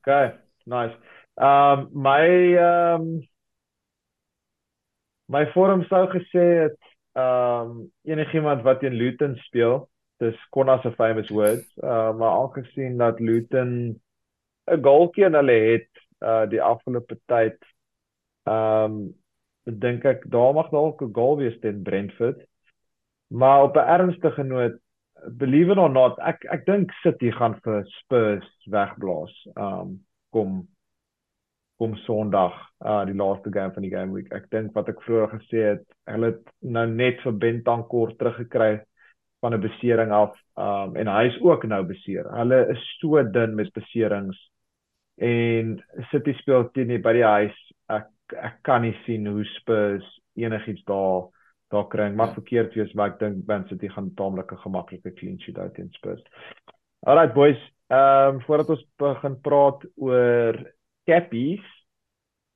Okay, 0.00 0.32
nice. 0.64 0.96
Ehm 1.36 1.84
um, 1.84 2.02
my 2.06 2.24
ehm 2.56 3.02
um, 3.02 3.28
my 5.28 5.44
forum 5.52 5.84
sou 5.90 6.06
gesê 6.16 6.48
het 6.62 6.93
ehm 7.14 7.70
um, 7.70 7.92
enigiemand 8.02 8.62
wat 8.62 8.80
teen 8.80 8.96
Luton 8.98 9.36
speel, 9.46 9.88
dis 10.22 10.38
Konna 10.50 10.80
se 10.82 10.92
famous 10.92 11.28
words. 11.30 11.66
Uh 11.76 12.12
maar 12.18 12.30
aangesien 12.40 12.96
dat 12.98 13.20
Luton 13.20 14.00
'n 14.66 14.82
goalkie 14.82 15.24
in 15.24 15.34
hulle 15.34 15.52
het 15.52 15.90
uh 16.20 16.46
die 16.50 16.62
afgelope 16.62 17.18
tyd 17.26 17.58
ehm 18.44 18.84
um, 18.92 19.14
dink 19.64 20.04
ek 20.04 20.24
daar 20.30 20.54
mag 20.54 20.70
dalk 20.70 21.02
'n 21.02 21.14
goal 21.14 21.36
wees 21.36 21.58
teen 21.60 21.82
Brentford. 21.82 22.46
Maar 23.26 23.62
op 23.62 23.76
'n 23.76 23.88
ernstige 23.96 24.42
noot, 24.42 24.76
believe 25.38 25.70
it 25.70 25.78
or 25.78 25.90
not, 25.90 26.18
ek 26.18 26.44
ek 26.44 26.66
dink 26.66 26.92
City 27.02 27.30
gaan 27.30 27.56
vir 27.62 27.84
Spurs 27.86 28.48
wegblaas. 28.64 29.34
Um 29.56 30.04
kom 30.30 30.68
kom 31.78 31.96
Sondag, 32.04 32.54
uh 32.84 33.02
die 33.08 33.16
laaste 33.18 33.50
game 33.52 33.72
van 33.74 33.82
die 33.82 33.92
game 33.92 34.14
week. 34.14 34.30
Ek 34.32 34.46
dink 34.50 34.74
wat 34.76 34.88
ek 34.92 35.02
vroeër 35.02 35.30
gesê 35.34 35.62
het, 35.72 35.84
hulle 36.10 36.32
het 36.32 36.50
nou 36.62 36.86
net 36.90 37.22
vir 37.24 37.38
Bentancur 37.42 38.14
teruggekry 38.18 38.72
van 39.42 39.54
'n 39.54 39.60
besering 39.60 40.12
af. 40.12 40.34
Um 40.56 40.96
en 40.96 41.06
hy 41.08 41.24
is 41.26 41.40
ook 41.40 41.64
nou 41.64 41.82
beseer. 41.84 42.30
Hulle 42.30 42.66
is 42.70 42.82
so 43.00 43.22
dun 43.22 43.54
met 43.54 43.72
beserings. 43.72 44.38
En 45.18 45.82
City 46.10 46.32
speel 46.34 46.70
teen 46.70 47.02
by 47.02 47.12
die 47.12 47.26
huis. 47.26 47.56
Ek 47.88 48.08
ek 48.32 48.62
kan 48.62 48.82
nie 48.82 48.96
sien 49.04 49.26
hoe 49.26 49.44
Spurs 49.44 50.20
enigiets 50.34 50.84
daar 50.84 51.28
daar 51.70 51.88
kry. 51.88 52.08
Mag 52.10 52.34
verkeerd 52.34 52.74
wees, 52.74 52.92
maar 52.94 53.10
ek 53.10 53.18
dink 53.18 53.46
Man 53.46 53.66
City 53.68 53.88
gaan 53.88 54.14
taamlik 54.14 54.52
'n 54.52 54.62
gemaklike 54.62 55.14
clean 55.14 55.38
sheet 55.40 55.58
uit 55.58 55.74
teen 55.74 55.90
Spurs. 55.92 56.22
Alright 57.06 57.34
boys, 57.34 57.60
ehm 57.90 58.34
um, 58.34 58.40
voordat 58.40 58.70
ons 58.70 58.86
begin 58.96 59.40
praat 59.40 59.84
oor 59.96 60.56
cappies, 61.08 61.64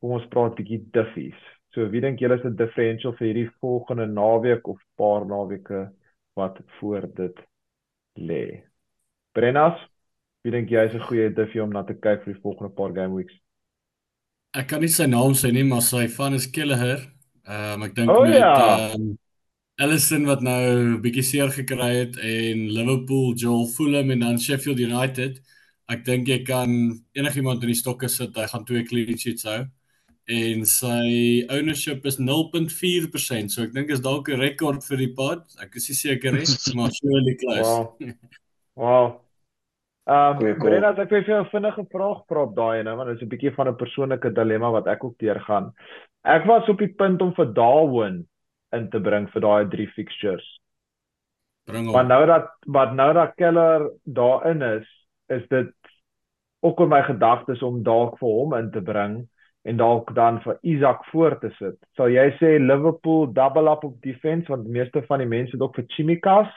kom 0.00 0.16
ons 0.18 0.26
praat 0.32 0.56
bietjie 0.58 0.80
diffies. 0.94 1.38
So 1.74 1.86
wie 1.92 2.00
dink 2.00 2.20
julle 2.20 2.38
is 2.38 2.44
'n 2.44 2.56
differential 2.56 3.12
vir 3.18 3.26
hierdie 3.28 3.50
volgende 3.60 4.06
naweek 4.06 4.68
of 4.68 4.78
paar 4.96 5.26
naweke 5.26 5.90
wat 6.34 6.58
voor 6.78 7.06
dit 7.14 7.36
lê? 8.16 8.62
Brennas, 9.32 9.78
wie 10.42 10.52
dink 10.52 10.70
jy 10.70 10.86
is 10.86 10.94
'n 10.94 11.06
goeie 11.08 11.30
diffie 11.34 11.62
om 11.62 11.70
na 11.70 11.82
te 11.82 11.94
kyk 11.94 12.24
vir 12.24 12.34
die 12.34 12.42
volgende 12.42 12.74
paar 12.74 12.92
game 12.92 13.14
weeks? 13.14 13.34
Ek 14.56 14.68
kan 14.68 14.80
nie 14.80 14.88
sy 14.88 15.06
naam 15.06 15.34
sê 15.34 15.52
nie, 15.52 15.64
maar 15.64 15.82
sy 15.82 16.08
van 16.08 16.34
is 16.34 16.50
Kelleher. 16.50 17.00
Ehm 17.46 17.74
um, 17.74 17.82
ek 17.82 17.94
dink 17.94 18.10
oh, 18.10 18.22
met 18.22 18.38
ja. 18.38 18.54
ehm 18.54 19.00
um, 19.00 19.18
Ellison 19.78 20.24
wat 20.26 20.40
nou 20.42 20.98
bietjie 20.98 21.22
seer 21.22 21.50
gekry 21.54 21.92
het 22.00 22.16
en 22.18 22.64
Liverpool, 22.74 23.34
Joel 23.38 23.66
Fulham 23.66 24.10
en 24.10 24.20
dan 24.20 24.40
Sheffield 24.40 24.80
United. 24.80 25.38
Ek 25.88 26.04
dink 26.04 26.28
jy 26.28 26.42
kan 26.44 26.68
enigiemand 27.16 27.62
in 27.64 27.72
die 27.72 27.78
stokke 27.78 28.08
sit, 28.12 28.36
hy 28.36 28.46
gaan 28.50 28.64
twee 28.68 28.84
clean 28.84 29.16
sheets 29.16 29.46
hou. 29.48 29.62
En 30.28 30.66
sy 30.68 31.46
ownership 31.48 32.04
is 32.04 32.18
0.4%, 32.20 33.48
so 33.48 33.62
ek 33.64 33.72
dink 33.72 33.88
is 33.94 34.02
dalk 34.04 34.28
'n 34.28 34.42
rekord 34.42 34.84
vir 34.84 35.00
die 35.00 35.14
pod. 35.16 35.46
Ek 35.64 35.78
is 35.80 35.88
nie 35.88 35.96
seker 35.96 36.36
nie, 36.36 36.44
maar 36.76 36.92
surely 36.92 37.34
close. 37.40 37.64
Wow. 37.64 38.12
wow. 38.76 39.06
Ehm 40.08 40.44
um, 40.44 40.60
Brenda, 40.60 40.92
ek 40.92 41.10
wil 41.12 41.24
vir 41.24 41.32
jou 41.32 41.40
'n 41.40 41.52
vinnige 41.52 41.86
vraag 41.92 42.20
vra 42.28 42.44
op 42.44 42.52
daai 42.56 42.84
nou, 42.84 42.96
want 42.96 43.08
dit 43.08 43.16
is 43.16 43.24
'n 43.24 43.32
bietjie 43.32 43.54
van 43.56 43.68
'n 43.68 43.80
persoonlike 43.80 44.30
dilemma 44.36 44.70
wat 44.70 44.86
ek 44.86 45.04
ook 45.04 45.16
deurgaan. 45.24 45.72
Ek 46.24 46.44
was 46.44 46.68
op 46.68 46.78
die 46.78 46.92
punt 46.92 47.22
om 47.22 47.32
vir 47.32 47.52
Darwin 47.52 48.26
in 48.76 48.90
te 48.90 49.00
bring 49.00 49.28
vir 49.32 49.40
daai 49.40 49.68
drie 49.68 49.88
fixtures. 49.96 50.44
Bring 51.64 51.88
hom. 51.88 51.94
Maar 51.96 52.06
nou 52.06 52.26
dat 52.26 52.52
wat 52.66 52.92
nou 52.92 53.12
dat 53.12 53.34
Keller 53.36 53.90
daarin 54.04 54.62
is, 54.62 54.88
is 55.28 55.44
dit 55.48 55.72
ook 56.60 56.80
in 56.80 56.88
my 56.88 57.02
gedagtes 57.06 57.62
om 57.62 57.82
dalk 57.82 58.18
vir 58.18 58.28
hom 58.28 58.54
in 58.58 58.70
te 58.70 58.80
bring 58.82 59.18
en 59.68 59.76
dalk 59.76 60.14
dan 60.14 60.40
vir 60.42 60.58
Isak 60.62 61.04
voor 61.12 61.38
te 61.40 61.50
sit. 61.58 61.76
Sal 61.96 62.10
jy 62.14 62.30
sê 62.38 62.56
Liverpool 62.58 63.26
double 63.32 63.70
up 63.70 63.84
op 63.84 64.00
defense 64.02 64.48
want 64.48 64.66
meeste 64.66 65.02
van 65.06 65.18
die 65.22 65.28
mense 65.28 65.54
het 65.56 65.62
ook 65.62 65.76
vir 65.76 65.86
Chimikas 65.94 66.50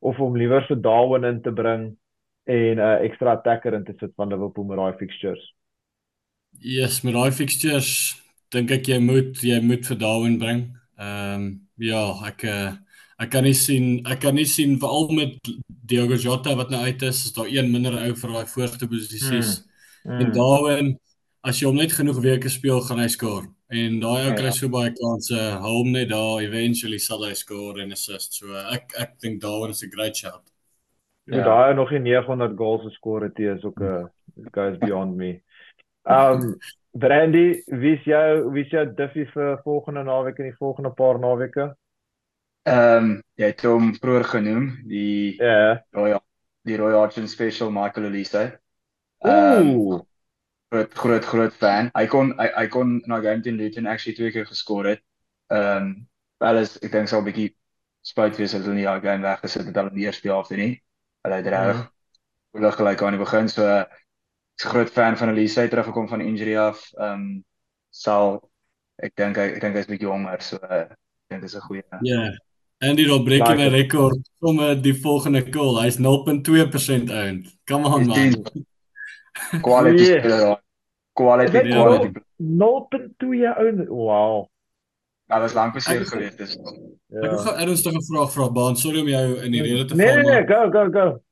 of 0.00 0.20
om 0.20 0.36
liewer 0.36 0.64
vir 0.68 0.80
Darwin 0.80 1.24
in 1.24 1.42
te 1.42 1.52
bring? 1.52 1.92
en 2.44 2.76
'n 2.76 2.78
uh, 2.78 3.04
ekstra 3.04 3.32
attacker 3.32 3.74
in 3.74 3.84
te 3.84 3.94
sit 3.98 4.12
van 4.16 4.28
Liverpool 4.28 4.64
met 4.64 4.76
daai 4.76 4.96
fixtures. 4.98 5.54
Yes, 6.58 7.02
met 7.02 7.14
daai 7.14 7.32
fixtures 7.32 7.90
dink 8.48 8.70
ek 8.70 8.86
jy 8.86 8.98
moet 8.98 9.38
jy 9.42 9.60
moet 9.62 9.86
vir 9.86 9.98
Darwin 9.98 10.38
bring. 10.38 10.64
Ehm 10.98 11.34
um, 11.34 11.68
ja, 11.76 12.02
ek 12.26 12.42
uh, 12.44 12.72
ek 13.22 13.30
kan 13.30 13.44
nie 13.46 13.54
sien 13.54 14.00
ek 14.10 14.20
kan 14.24 14.34
nie 14.34 14.48
sien 14.48 14.78
veral 14.82 15.10
met 15.14 15.38
Diogo 15.92 16.18
Jota 16.18 16.56
wat 16.58 16.70
nou 16.70 16.82
uit 16.82 17.02
is, 17.02 17.24
is 17.26 17.34
daar 17.36 17.50
een 17.50 17.70
minder 17.72 17.94
ou 17.98 18.12
vir 18.18 18.34
daai 18.36 18.46
voorste 18.54 18.88
posisies. 18.88 19.62
Hmm. 20.02 20.12
Hmm. 20.12 20.20
En 20.20 20.32
Darwin 20.34 20.92
as 21.42 21.58
jy 21.58 21.66
hom 21.66 21.80
net 21.80 21.92
genoeg 21.94 22.20
weke 22.22 22.50
speel, 22.52 22.80
gaan 22.86 23.02
hy 23.02 23.08
skoor. 23.10 23.48
En 23.72 23.98
daai 24.02 24.20
ou 24.20 24.30
ja, 24.30 24.36
kry 24.38 24.50
ja. 24.50 24.54
so 24.54 24.70
baie 24.70 24.92
kansse, 24.94 25.38
hou 25.64 25.74
hom 25.80 25.90
net 25.94 26.10
daar, 26.12 26.42
eventually 26.44 27.00
sal 27.02 27.24
hy 27.26 27.32
skoor 27.38 27.80
en 27.82 27.94
assist. 27.96 28.38
So 28.38 28.54
ek 28.76 28.94
ek 29.00 29.16
dink 29.24 29.40
Darwin 29.42 29.74
is 29.74 29.82
'n 29.82 29.90
great 29.90 30.16
shot. 30.16 30.42
Ja. 31.26 31.36
Moet 31.36 31.44
daai 31.44 31.74
nog 31.74 31.90
nie 31.90 32.02
900 32.10 32.56
goals 32.58 32.82
geskor 32.82 33.22
het 33.22 33.38
is 33.38 33.64
ook 33.64 33.80
'n 33.80 34.10
guys 34.52 34.78
beyond 34.78 35.16
me. 35.16 35.40
Um 36.04 36.58
Brandy, 36.94 37.62
wie's 37.66 38.04
jou 38.04 38.52
wie's 38.52 38.70
jou 38.70 38.84
diffie 38.94 39.26
vir 39.32 39.60
volgende 39.64 40.02
naweek 40.04 40.38
en 40.38 40.50
die 40.50 40.58
volgende 40.58 40.90
paar 40.90 41.18
naweke? 41.18 41.74
Ehm 42.68 43.04
um, 43.04 43.12
jy 43.40 43.50
het 43.50 43.64
hom 43.66 43.92
vroeër 43.98 44.24
genoem, 44.36 44.68
die 44.86 45.34
Ja. 45.36 45.46
Yeah. 45.46 45.80
Royal 45.90 46.22
die 46.62 46.76
Royal 46.78 47.02
Argent 47.02 47.30
Special 47.30 47.70
Michael 47.74 48.06
Olise. 48.06 48.60
Ehm 49.18 49.72
um, 49.72 50.02
groot 50.70 50.94
groot 50.94 51.24
groot 51.24 51.54
fan. 51.54 51.90
Hy 51.98 52.06
kon 52.06 52.34
hy, 52.38 52.48
hy 52.54 52.66
kon 52.68 53.00
na 53.06 53.20
game 53.20 53.42
teen 53.42 53.58
Luton 53.58 53.86
actually 53.86 54.16
twee 54.16 54.30
keer 54.30 54.46
geskor 54.46 54.86
het. 54.86 55.02
Ehm 55.50 55.76
um, 55.76 56.08
wel 56.42 56.62
is 56.62 56.78
ek 56.82 56.92
dink 56.92 57.08
sou 57.08 57.20
'n 57.20 57.28
bietjie 57.30 57.50
spyt 58.02 58.38
wees 58.38 58.54
as 58.54 58.64
hulle 58.66 58.74
nie 58.78 58.86
daai 58.86 59.02
game 59.02 59.22
weggesit 59.22 59.68
het 59.68 59.76
al 59.78 59.90
in 59.92 59.98
die 59.98 60.06
eerste 60.06 60.30
helfte 60.30 60.58
nie 60.58 60.72
hulle 61.22 61.38
het 61.38 61.50
reg 61.54 61.76
ja. 61.78 61.82
hulle 62.58 62.72
gelyk 62.74 63.02
aan 63.02 63.16
die 63.16 63.22
begin 63.22 63.50
so 63.52 63.66
ek's 63.66 64.66
groot 64.72 64.90
fan 64.90 65.18
van 65.20 65.32
Elise 65.34 65.62
hy 65.62 65.68
teruggekom 65.70 66.08
van 66.10 66.24
injury 66.24 66.56
af 66.58 66.82
ehm 66.98 67.12
um, 67.12 67.28
sal 67.92 68.40
ek 69.06 69.14
dink 69.20 69.38
ek 69.38 69.60
dink 69.62 69.78
hy's 69.78 69.90
bietjie 69.90 70.08
jonger 70.08 70.42
so 70.42 70.58
uh, 70.62 70.86
ek 70.88 71.34
dink 71.34 71.46
dis 71.46 71.54
'n 71.58 71.66
goeie 71.68 71.84
ja 71.86 72.02
yeah. 72.02 72.34
Andy 72.82 73.06
Rob 73.06 73.24
breek 73.24 73.46
'n 73.46 73.70
rekord 73.70 74.18
sommer 74.40 74.74
die 74.82 74.94
volgende 74.94 75.44
goal 75.54 75.80
hy's 75.80 75.98
0.2% 75.98 77.10
owned 77.10 77.46
come 77.70 77.86
on 77.86 78.06
man 78.06 78.34
quality 79.62 80.04
speler 80.04 80.56
quality 81.14 81.62
quality 81.70 82.10
0.2 82.38 83.54
owned 83.58 83.88
wow 83.88 84.48
Ja, 85.32 85.38
dit 85.38 85.46
was 85.46 85.54
lank 85.56 85.72
beseer 85.72 86.02
geweest 86.04 86.38
dis. 86.38 86.58
Ja. 87.06 87.20
Ek 87.20 87.30
het 87.30 87.44
'n 87.56 87.60
ernstige 87.64 88.02
vraag 88.04 88.32
vir 88.32 88.52
Baan, 88.52 88.76
sorry 88.76 89.00
om 89.00 89.08
jou 89.08 89.40
in 89.40 89.52
die 89.52 89.62
rede 89.62 89.84
te 89.84 89.94
val. 89.94 90.04
Nee 90.04 90.14
nee 90.14 90.24
nee, 90.24 90.46
go 90.46 90.70
go 90.70 90.90
go. 90.90 91.22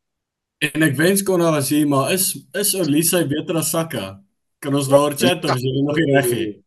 En 0.58 0.82
ek 0.82 0.96
wens 0.96 1.22
kon 1.22 1.38
nou 1.38 1.56
as 1.56 1.68
jy 1.68 1.84
maar 1.84 2.12
is 2.12 2.46
is 2.52 2.74
Olisa 2.74 3.26
beter 3.26 3.56
as 3.56 3.70
Saka? 3.70 4.22
Kan 4.58 4.74
ons 4.74 4.88
daaroor 4.88 5.16
chat 5.16 5.44
of 5.44 5.54
is 5.54 5.62
jy 5.62 5.82
nog 5.82 5.96
nie 5.96 6.14
reg 6.14 6.30
nie? 6.30 6.62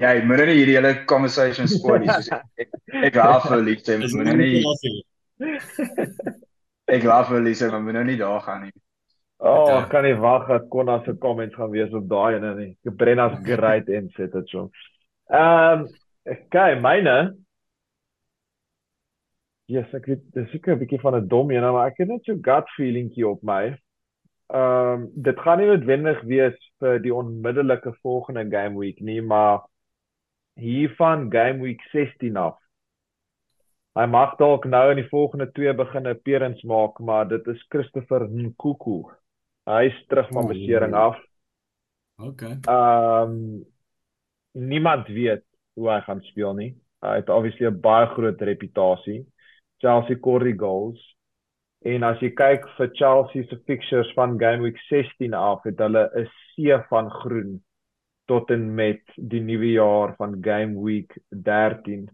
Ja, 0.00 0.12
ek 0.14 0.24
moet 0.24 0.42
net 0.42 0.52
hierdie 0.54 0.76
hele 0.78 0.92
conversation 1.10 1.68
spoil 1.68 2.04
nie. 2.04 2.10
Ek 2.10 2.68
ek 3.06 3.14
glo 3.14 3.38
vir 3.46 3.56
Olisa, 3.58 3.96
ek 3.96 4.14
moet 4.16 4.36
nie. 4.40 4.64
Ek 6.90 7.02
glo 7.04 7.18
vir 7.28 7.40
Olisa, 7.40 7.70
maar 7.70 7.84
moet 7.86 7.98
nou 8.00 8.04
nie 8.08 8.18
daar 8.20 8.40
gaan 8.46 8.64
nie. 8.66 8.74
Oh, 9.40 9.68
ja. 9.68 9.84
kan 9.88 10.04
nie 10.04 10.16
wag 10.20 10.48
dat 10.48 10.68
Konna 10.68 10.98
se 11.04 11.14
comments 11.18 11.54
gaan 11.56 11.70
wees 11.72 11.92
op 11.96 12.08
daai 12.08 12.36
en 12.36 12.46
nie. 12.58 12.72
Brenna's 12.82 13.38
great 13.46 13.88
en 13.88 14.10
sit 14.16 14.32
dit 14.32 14.48
so. 14.52 14.70
Ehm 15.30 15.86
Okay, 16.30 16.76
myne. 16.76 17.14
Ja, 19.70 19.80
yes, 19.80 19.94
ek 19.96 20.08
weet 20.10 20.24
dis 20.34 20.50
seker 20.52 20.74
'n 20.74 20.80
bietjie 20.82 21.00
van 21.00 21.16
'n 21.16 21.28
dom 21.28 21.50
een, 21.50 21.62
maar 21.62 21.88
ek 21.88 22.02
het 22.02 22.08
net 22.08 22.24
so 22.24 22.36
gut 22.36 22.68
feelingkie 22.76 23.26
op 23.26 23.42
my. 23.42 23.78
Ehm 24.50 24.92
um, 24.92 25.10
dit 25.14 25.38
gaan 25.38 25.58
nie 25.58 25.66
noodwendig 25.68 26.22
wees 26.26 26.56
vir 26.82 26.98
die 27.04 27.12
onmiddellike 27.14 27.92
volgende 28.02 28.42
game 28.50 28.78
week 28.78 28.98
nie, 29.00 29.20
maar 29.22 29.60
hier 30.58 30.90
van 30.98 31.28
game 31.30 31.62
week 31.62 31.82
16 31.92 32.36
af. 32.36 32.56
Hy 33.98 34.06
mag 34.10 34.34
dalk 34.38 34.66
nou 34.66 34.84
in 34.90 34.98
die 35.00 35.08
volgende 35.10 35.46
twee 35.54 35.74
begin 35.74 36.02
'n 36.02 36.14
appearance 36.14 36.66
maak, 36.66 36.98
maar 36.98 37.28
dit 37.28 37.46
is 37.46 37.64
Christopher 37.68 38.26
Nkuku. 38.28 39.02
Hy 39.70 39.84
is 39.86 40.04
terug 40.08 40.28
van 40.28 40.46
besering 40.46 40.94
af. 40.94 41.18
Okay. 42.18 42.58
Ehm 42.66 43.30
um, 43.30 43.64
niemand 44.52 45.06
weet 45.06 45.44
hoe 45.74 45.90
hy 45.90 46.00
gaan 46.00 46.20
speel 46.20 46.54
nie. 46.54 46.74
Hy 47.00 47.14
het 47.22 47.28
obviously 47.28 47.66
'n 47.66 47.80
baie 47.80 48.06
groot 48.06 48.40
reputasie. 48.40 49.26
Chelsea 49.78 50.18
Corey 50.18 50.54
goals. 50.56 51.16
En 51.88 52.02
as 52.04 52.20
jy 52.20 52.28
kyk 52.36 52.66
vir 52.76 52.90
Chelsea 52.92 53.46
se 53.48 53.56
fixtures 53.66 54.12
van 54.12 54.38
game 54.38 54.60
week 54.60 54.78
16 54.90 55.32
af, 55.34 55.62
het 55.64 55.78
hulle 55.80 56.10
'n 56.14 56.26
see 56.52 56.76
van 56.90 57.10
groen 57.10 57.62
tot 58.28 58.50
en 58.50 58.74
met 58.74 59.00
die 59.16 59.40
nuwe 59.40 59.72
jaar 59.72 60.14
van 60.16 60.42
game 60.44 60.76
week 60.84 61.18
13 61.30 62.08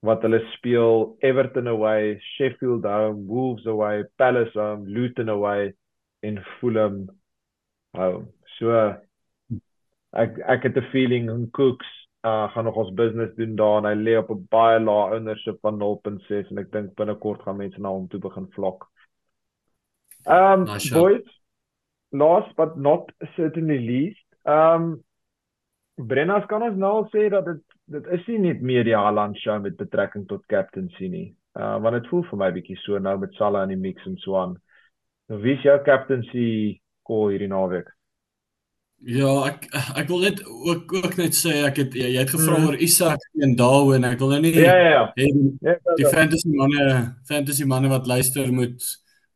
wat 0.00 0.22
hulle 0.22 0.40
speel 0.52 1.16
Everton 1.20 1.66
away, 1.66 2.18
Sheffield 2.36 2.84
home, 2.84 3.26
Wolves 3.26 3.66
away, 3.66 4.04
Palace 4.16 4.54
home, 4.54 4.86
Luton 4.86 5.28
away 5.28 5.74
en 6.22 6.44
Fulham 6.58 7.08
home. 7.96 8.28
So 8.58 8.94
ek 10.12 10.38
ek 10.38 10.62
het 10.62 10.76
'n 10.76 10.90
feeling 10.92 11.30
en 11.30 11.50
Cooks 11.50 11.88
uh 12.26 12.50
gaan 12.52 12.64
nog 12.64 12.76
ons 12.76 12.94
business 12.94 13.34
doen 13.36 13.56
daar 13.56 13.78
en 13.78 13.88
hy 13.90 13.94
lê 13.94 14.18
op 14.18 14.30
'n 14.30 14.46
baie 14.50 14.78
lae 14.80 15.16
ownership 15.16 15.58
van 15.60 15.78
0.6 15.78 16.50
en 16.50 16.58
ek 16.58 16.72
dink 16.72 16.94
binnekort 16.94 17.42
gaan 17.42 17.56
mense 17.56 17.80
na 17.80 17.88
hom 17.88 18.08
toe 18.08 18.20
begin 18.20 18.46
flok. 18.52 18.86
Um 20.28 20.64
Nice, 20.68 20.88
ja. 20.90 20.98
boys, 20.98 21.24
last 22.12 22.54
but 22.56 22.76
not 22.76 23.10
certainly 23.36 23.78
least, 23.78 24.24
um 24.44 25.02
Brennas 25.98 26.44
kan 26.46 26.62
ons 26.62 26.76
nou 26.78 26.90
al 27.00 27.08
sê 27.10 27.28
dat 27.32 27.44
dit 27.48 27.62
dit 27.90 28.06
is 28.12 28.26
nie 28.28 28.38
net 28.38 28.60
meer 28.62 28.84
die 28.84 28.94
Haaland 28.96 29.38
show 29.40 29.56
met 29.62 29.76
betrekking 29.80 30.26
tot 30.28 30.44
captaincy 30.52 31.08
nie. 31.08 31.28
Uh 31.58 31.78
want 31.82 31.96
dit 31.98 32.06
voel 32.10 32.22
vir 32.30 32.38
my 32.38 32.50
bietjie 32.54 32.76
so 32.84 32.98
nou 33.02 33.16
met 33.18 33.32
Salah 33.38 33.62
in 33.66 33.72
die 33.74 33.80
mix 33.88 34.04
en 34.06 34.16
so 34.22 34.36
aan. 34.38 34.58
Nou 35.28 35.40
wie 35.42 35.56
is 35.56 35.64
jou 35.64 35.78
captaincy 35.86 36.80
call 37.08 37.32
hierdie 37.32 37.48
naweek? 37.50 37.88
Ja, 39.06 39.30
ek 39.46 39.66
ek 39.96 40.08
wil 40.10 40.22
net 40.26 40.40
ook 40.46 40.92
ook 41.00 41.16
net 41.18 41.34
sê 41.38 41.52
ek 41.66 41.76
het 41.84 41.92
jy, 41.94 42.08
jy 42.16 42.22
het 42.24 42.30
gevra 42.34 42.56
Mhm. 42.58 42.66
oor 42.68 42.78
Isak 42.82 43.26
en 43.42 43.56
Darwin. 43.56 44.04
Ek 44.04 44.18
wil 44.18 44.28
nou 44.36 44.40
nie 44.42 44.54
Ja 44.54 44.76
ja 44.76 44.90
ja. 44.90 45.04
hê 45.18 45.26
die, 45.34 45.50
Ja, 45.62 45.74
ja, 45.74 45.94
die 45.96 46.04
ja. 46.06 46.10
fantasy 46.14 46.48
manne 46.54 46.86
fantasy 47.28 47.64
manne 47.64 47.88
wat 47.88 48.06
luister 48.06 48.52
moet 48.52 48.82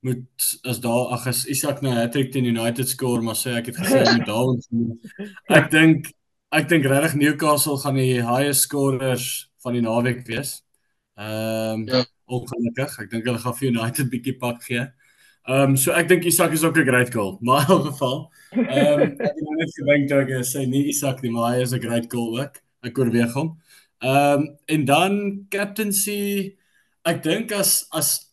moet 0.03 0.59
as 0.67 0.81
daar 0.83 1.13
ag 1.15 1.27
as 1.31 1.45
Isak 1.47 1.83
nou 1.83 1.93
'n 1.93 1.97
hattrick 2.03 2.33
teen 2.33 2.45
United 2.45 2.89
score 2.89 3.23
maar 3.23 3.35
sê 3.39 3.57
ek 3.59 3.67
het 3.71 3.77
gesê 3.77 4.03
hy 4.03 4.17
moet 4.19 4.27
Darwin 4.27 4.61
sien. 4.63 5.01
Ek 5.49 5.71
dink 5.71 6.11
ek 6.53 6.69
dink 6.69 6.85
regtig 6.85 7.15
Newcastle 7.15 7.79
gaan 7.79 7.95
die 7.97 8.21
highest 8.23 8.61
scorers 8.67 9.51
van 9.63 9.73
die 9.75 9.81
naweek 9.83 10.27
wees. 10.27 10.63
Ehm 11.19 11.81
um, 11.81 11.87
Ja. 11.89 12.05
ongelukkig. 12.27 12.99
Ek 13.01 13.11
dink 13.11 13.25
hulle 13.27 13.39
gaan 13.39 13.55
vir 13.55 13.69
United 13.69 14.11
bietjie 14.11 14.39
pak 14.39 14.63
gee. 14.65 14.87
Ehm 15.49 15.71
um, 15.71 15.77
so 15.77 15.93
ek 15.93 16.09
dink 16.09 16.25
Isak 16.25 16.53
is 16.53 16.65
ook 16.65 16.77
'n 16.79 16.85
great 16.87 17.13
goal. 17.13 17.39
Maar 17.47 17.63
in 17.63 17.69
elk 17.77 17.87
geval, 17.87 18.33
ehm 18.53 19.01
um, 19.01 19.01
ek 19.03 19.21
het 19.21 19.41
nou 19.43 19.57
net 19.57 19.73
gedink 19.79 20.09
toe 20.09 20.21
ek 20.21 20.45
sê 20.47 20.67
nie 20.67 20.89
Isak 20.89 21.23
nie, 21.23 21.31
maar 21.31 21.55
hy 21.55 21.63
is 21.63 21.73
'n 21.73 21.81
great 21.81 22.07
goal 22.13 22.41
ook. 22.41 22.61
Ek 22.83 22.99
oorweeg 22.99 23.33
hom. 23.35 23.59
Ehm 24.03 24.41
um, 24.43 24.59
en 24.67 24.85
dan 24.85 25.47
captaincy 25.51 26.57
ek 27.05 27.23
dink 27.23 27.53
as 27.53 27.87
as 27.93 28.32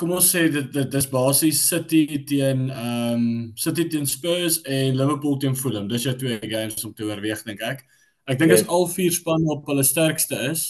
kom 0.00 0.14
ons 0.16 0.26
sê 0.32 0.46
dit 0.52 0.68
dit 0.72 0.90
dis 0.94 1.06
basies 1.12 1.60
City 1.68 2.02
teen 2.28 2.68
ehm 2.72 3.14
um, 3.14 3.24
City 3.60 3.84
teen 3.92 4.06
Spurs 4.08 4.60
en 4.64 4.96
Liverpool 4.96 5.36
teen 5.42 5.56
Fulham. 5.58 5.88
Dis 5.90 6.06
jou 6.08 6.14
twee 6.16 6.38
games 6.48 6.84
om 6.88 6.94
te 6.96 7.04
oorweeg 7.04 7.44
dink 7.46 7.60
ek. 7.66 7.84
Ek 8.30 8.40
dink 8.40 8.54
as 8.56 8.64
al 8.68 8.86
vier 8.88 9.12
spanne 9.12 9.50
op 9.52 9.68
hulle 9.68 9.84
sterkste 9.84 10.38
is, 10.50 10.64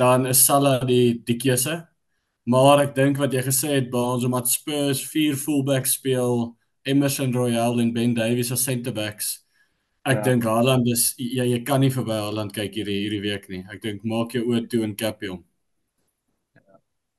dan 0.00 0.26
is 0.28 0.44
Salah 0.44 0.82
die 0.88 1.16
die 1.26 1.38
keuse. 1.40 1.80
Maar 2.46 2.84
ek 2.84 2.94
dink 2.98 3.18
wat 3.18 3.32
jy 3.34 3.42
gesê 3.46 3.72
het 3.78 3.90
Baans 3.90 4.26
omdat 4.28 4.50
Spurs 4.52 5.02
vier 5.10 5.34
fullbacks 5.40 5.96
speel, 5.98 6.52
Emerson 6.86 7.32
Royal 7.34 7.80
en 7.82 7.92
Ben 7.96 8.14
Davies 8.14 8.52
as 8.54 8.62
centre 8.68 8.92
backs. 8.94 9.40
Ek 10.06 10.20
Ja. 10.20 10.22
dink 10.22 10.44
Haaland 10.44 10.86
is 10.92 11.14
jy 11.18 11.48
jy 11.50 11.64
kan 11.64 11.80
nie 11.80 11.90
verby 11.90 12.14
Haaland 12.14 12.52
kyk 12.54 12.76
hierdie 12.78 13.00
hierdie 13.02 13.22
week 13.24 13.48
nie. 13.48 13.64
Ek 13.72 13.82
dink 13.82 14.04
maak 14.04 14.32
jou 14.32 14.44
oë 14.44 14.68
toe 14.70 14.84
en 14.84 14.94
cap 14.94 15.22
hom. 15.22 15.44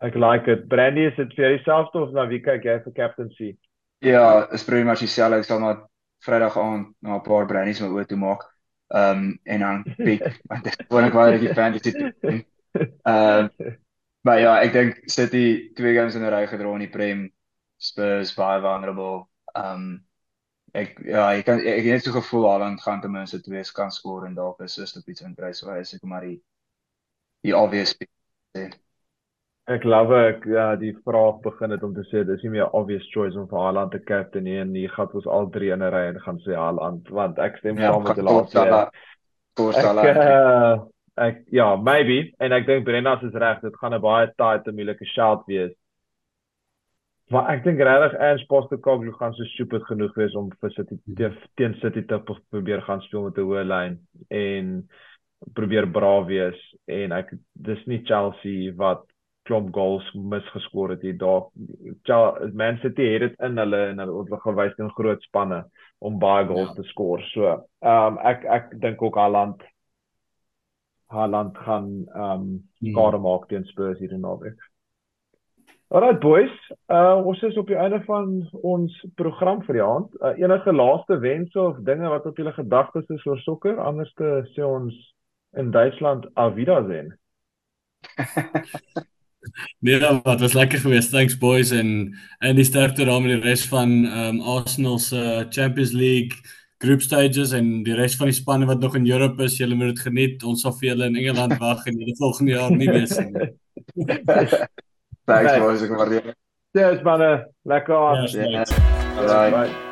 Ek 0.02 0.16
like 0.16 0.48
it. 0.48 0.68
Brandy 0.70 1.08
is 1.10 1.16
dit 1.18 1.34
vir 1.36 1.56
jouself 1.56 1.96
of 1.96 2.14
na 2.14 2.28
wie 2.30 2.42
kyk 2.46 2.66
jy 2.66 2.76
vir 2.84 2.94
captaincy? 2.94 3.58
Ja, 4.06 4.46
is 4.54 4.64
pretty 4.64 4.86
much 4.86 5.02
dieselfde. 5.02 5.40
Ek 5.42 5.48
sal 5.50 5.60
maar 5.64 5.88
Vrydag 6.26 6.58
aand 6.58 6.94
na 7.02 7.18
'n 7.18 7.26
paar 7.26 7.46
brandies 7.50 7.82
my 7.82 7.90
oë 7.94 8.06
toe 8.10 8.18
maak. 8.18 8.46
Ehm 8.94 9.18
um, 9.18 9.40
en 9.44 9.60
dan 9.60 9.84
piek 9.98 10.24
want 10.50 10.64
dit 10.64 11.14
waar 11.14 11.34
ek 11.34 11.42
die 11.42 11.54
fantasy 11.54 11.92
doen. 11.92 12.44
Ehm 13.04 13.50
maar 14.22 14.40
ja, 14.40 14.58
ek 14.60 14.74
dink 14.74 15.02
City 15.10 15.72
twee 15.76 15.94
games 15.96 16.16
in 16.16 16.24
'n 16.26 16.34
ry 16.34 16.46
gedra 16.48 16.74
in 16.74 16.86
die 16.86 16.94
Prem. 16.94 17.32
Spurs 17.78 18.34
baie 18.38 18.62
vulnerable. 18.62 19.28
Ehm 19.56 19.74
um, 19.74 19.88
ek 20.74 20.98
ja, 21.06 21.32
ek 21.34 21.46
kan 21.46 21.60
ek 21.60 21.86
het 21.86 21.94
net 21.98 22.04
so 22.06 22.12
gevoel 22.12 22.50
Haaland 22.50 22.82
gaan 22.82 23.02
ten 23.02 23.12
minste 23.12 23.42
twee 23.42 23.64
kan 23.74 23.92
skoor 23.92 24.26
en 24.26 24.36
dalk 24.36 24.62
is 24.62 24.78
is 24.78 24.94
dit 24.94 25.08
iets 25.14 25.22
in 25.22 25.36
prys 25.36 25.62
waar 25.66 25.80
is 25.80 25.94
ek 25.94 26.04
maar 26.04 26.22
die 26.22 26.42
die 27.42 27.56
obvious 27.58 27.94
pick 27.98 28.12
sê. 28.58 28.70
Ek 29.68 29.84
love 29.84 30.16
ek 30.16 30.46
ja, 30.48 30.76
die 30.80 30.94
vraag 31.04 31.42
begin 31.44 31.74
het 31.76 31.82
om 31.84 31.94
te 31.96 32.04
sê 32.08 32.22
dis 32.28 32.44
nie 32.46 32.54
meer 32.54 32.70
obvious 32.78 33.04
choice 33.12 33.36
om 33.36 33.50
vir 33.52 33.60
Haaland 33.60 33.92
te 33.92 34.00
captain 34.00 34.44
nie 34.48 34.56
en 34.62 34.70
hier 34.74 34.90
gaan 34.96 35.12
ons 35.20 35.26
al 35.28 35.50
drie 35.52 35.72
in 35.76 35.82
'n 35.84 35.92
ry 35.92 36.04
en 36.08 36.20
gaan 36.24 36.38
sê 36.46 36.56
Haaland 36.56 37.10
want 37.10 37.40
ek 37.40 37.58
stem 37.58 37.78
Ja, 37.78 37.92
saam 37.92 38.04
met 38.04 38.08
gaan 38.16 38.16
die 38.22 38.28
laaste. 38.30 38.52
Salah- 38.52 38.90
Skoor 39.58 39.74
Ek 39.74 40.18
uh, 40.18 40.86
ek 41.18 41.38
ja, 41.52 41.76
maybe 41.76 42.32
en 42.40 42.52
ek 42.54 42.66
dink 42.68 42.86
Brennas 42.86 43.24
is 43.24 43.34
reg, 43.34 43.60
dit 43.62 43.76
gaan 43.76 43.94
'n 43.94 44.02
baie 44.02 44.28
tight 44.38 44.68
en 44.68 44.76
moeilike 44.76 45.06
shout 45.06 45.44
wees. 45.48 45.74
Maar 47.30 47.50
ek 47.58 47.64
dink 47.66 47.80
regtig 47.80 48.16
Ange 48.22 48.46
Postecoglou 48.48 49.12
gaan 49.20 49.34
so 49.34 49.44
stupid 49.44 49.84
genoeg 49.84 50.16
wees 50.16 50.36
om 50.36 50.50
vir 50.62 50.72
City 50.72 50.96
teen, 51.16 51.36
teen 51.58 51.74
City 51.82 52.02
te 52.08 52.20
pro- 52.20 52.40
probeer 52.52 52.82
gaan 52.82 53.02
speel 53.02 53.24
met 53.24 53.38
'n 53.38 53.42
hoë 53.44 53.66
lyn 53.68 54.00
en 54.32 54.88
probeer 55.54 55.88
braaf 55.92 56.26
wees 56.28 56.56
en 56.88 57.12
ek 57.12 57.34
dis 57.54 57.86
nie 57.88 58.02
Chelsea 58.06 58.72
wat 58.78 59.04
klomp 59.48 59.72
goals 59.76 60.06
misgeskoor 60.14 60.90
het 60.96 61.02
hier 61.06 61.18
daar. 61.18 61.48
Chelsea 62.04 62.52
Man 62.54 62.78
City 62.84 63.08
het 63.14 63.26
dit 63.26 63.40
in 63.48 63.58
hulle 63.58 63.82
en 63.94 64.00
hulle 64.04 64.20
het 64.28 64.42
gewys 64.44 64.76
teen 64.78 64.92
groot 65.00 65.22
spanne 65.28 65.64
om 66.00 66.20
baie 66.22 66.46
goals 66.48 66.70
Ja. 66.76 66.82
te 66.82 66.84
skoor. 66.92 67.22
So, 67.34 67.48
ehm 67.82 68.18
um, 68.18 68.22
ek 68.24 68.44
ek 68.46 68.72
dink 68.82 69.02
ook 69.02 69.16
Haaland 69.18 69.64
Haaland 71.08 71.58
gaan 71.58 71.92
ehm 72.14 72.32
um, 72.32 72.48
Hmm. 72.80 72.92
skade 72.92 73.18
maak 73.18 73.48
teen 73.50 73.64
Spurs 73.66 74.00
hierdie 74.00 74.20
naweek. 74.20 74.60
Alright 75.90 76.20
boys, 76.20 76.52
uh 76.92 77.16
ons 77.26 77.42
is 77.48 77.58
op 77.58 77.68
die 77.68 77.78
einde 77.80 78.02
van 78.06 78.50
ons 78.62 78.92
program 79.16 79.62
vir 79.64 79.74
die 79.80 79.84
aand. 79.84 80.10
Uh, 80.20 80.34
enige 80.38 80.74
laaste 80.74 81.18
wense 81.24 81.60
of 81.62 81.78
dinge 81.88 82.10
wat 82.12 82.26
op 82.28 82.38
julle 82.38 82.52
gedagtes 82.54 83.08
is 83.16 83.26
oor 83.26 83.40
sokker? 83.40 83.80
Anders 83.80 84.12
te 84.20 84.44
sê 84.56 84.66
ons 84.68 84.94
in 85.56 85.72
Duitsland 85.72 86.28
auf 86.36 86.54
Wiedersehen. 86.60 87.16
Nee, 89.80 90.00
wat 90.24 90.40
was 90.40 90.54
lekker 90.54 90.80
geweest. 90.80 91.12
Thanks 91.12 91.38
boys 91.38 91.72
en 91.72 92.14
en 92.40 92.56
die 92.56 92.66
sterkte 92.66 93.06
daar 93.06 93.22
met 93.22 93.34
die 93.36 93.42
res 93.50 93.66
van 93.68 94.06
ehm 94.06 94.38
um, 94.38 94.42
Arsenal 94.42 95.00
se 95.00 95.46
Champions 95.50 95.92
League 95.92 96.38
group 96.78 97.02
stages 97.02 97.52
en 97.58 97.84
die 97.84 97.96
res 97.98 98.16
van 98.16 98.30
die 98.30 98.36
spanne 98.38 98.66
wat 98.66 98.80
nog 98.80 98.96
in 98.96 99.08
Europe 99.12 99.44
is. 99.44 99.58
Julle 99.58 99.76
moet 99.76 99.96
dit 99.96 100.00
geniet. 100.06 100.44
Ons 100.44 100.62
sal 100.62 100.76
vir 100.78 100.90
julle 100.92 101.06
in 101.06 101.16
Engeland 101.16 101.58
wag 101.64 101.86
en 101.86 102.00
julle 102.00 102.16
volgende 102.20 102.52
jaar 102.52 102.72
nie 102.72 102.90
wees 102.92 103.18
nie. 103.18 103.50
Thanks 105.28 105.58
boys, 105.60 105.84
ek 105.84 105.98
waardeer. 105.98 106.32
Cheers 106.76 107.04
manne, 107.04 107.34
lekker 107.66 107.96
aan. 107.98 108.24
Ja, 108.28 108.48
Ja. 108.48 108.64
thanks. 108.64 108.80
Bye. 109.18 109.52
Bye. 109.52 109.87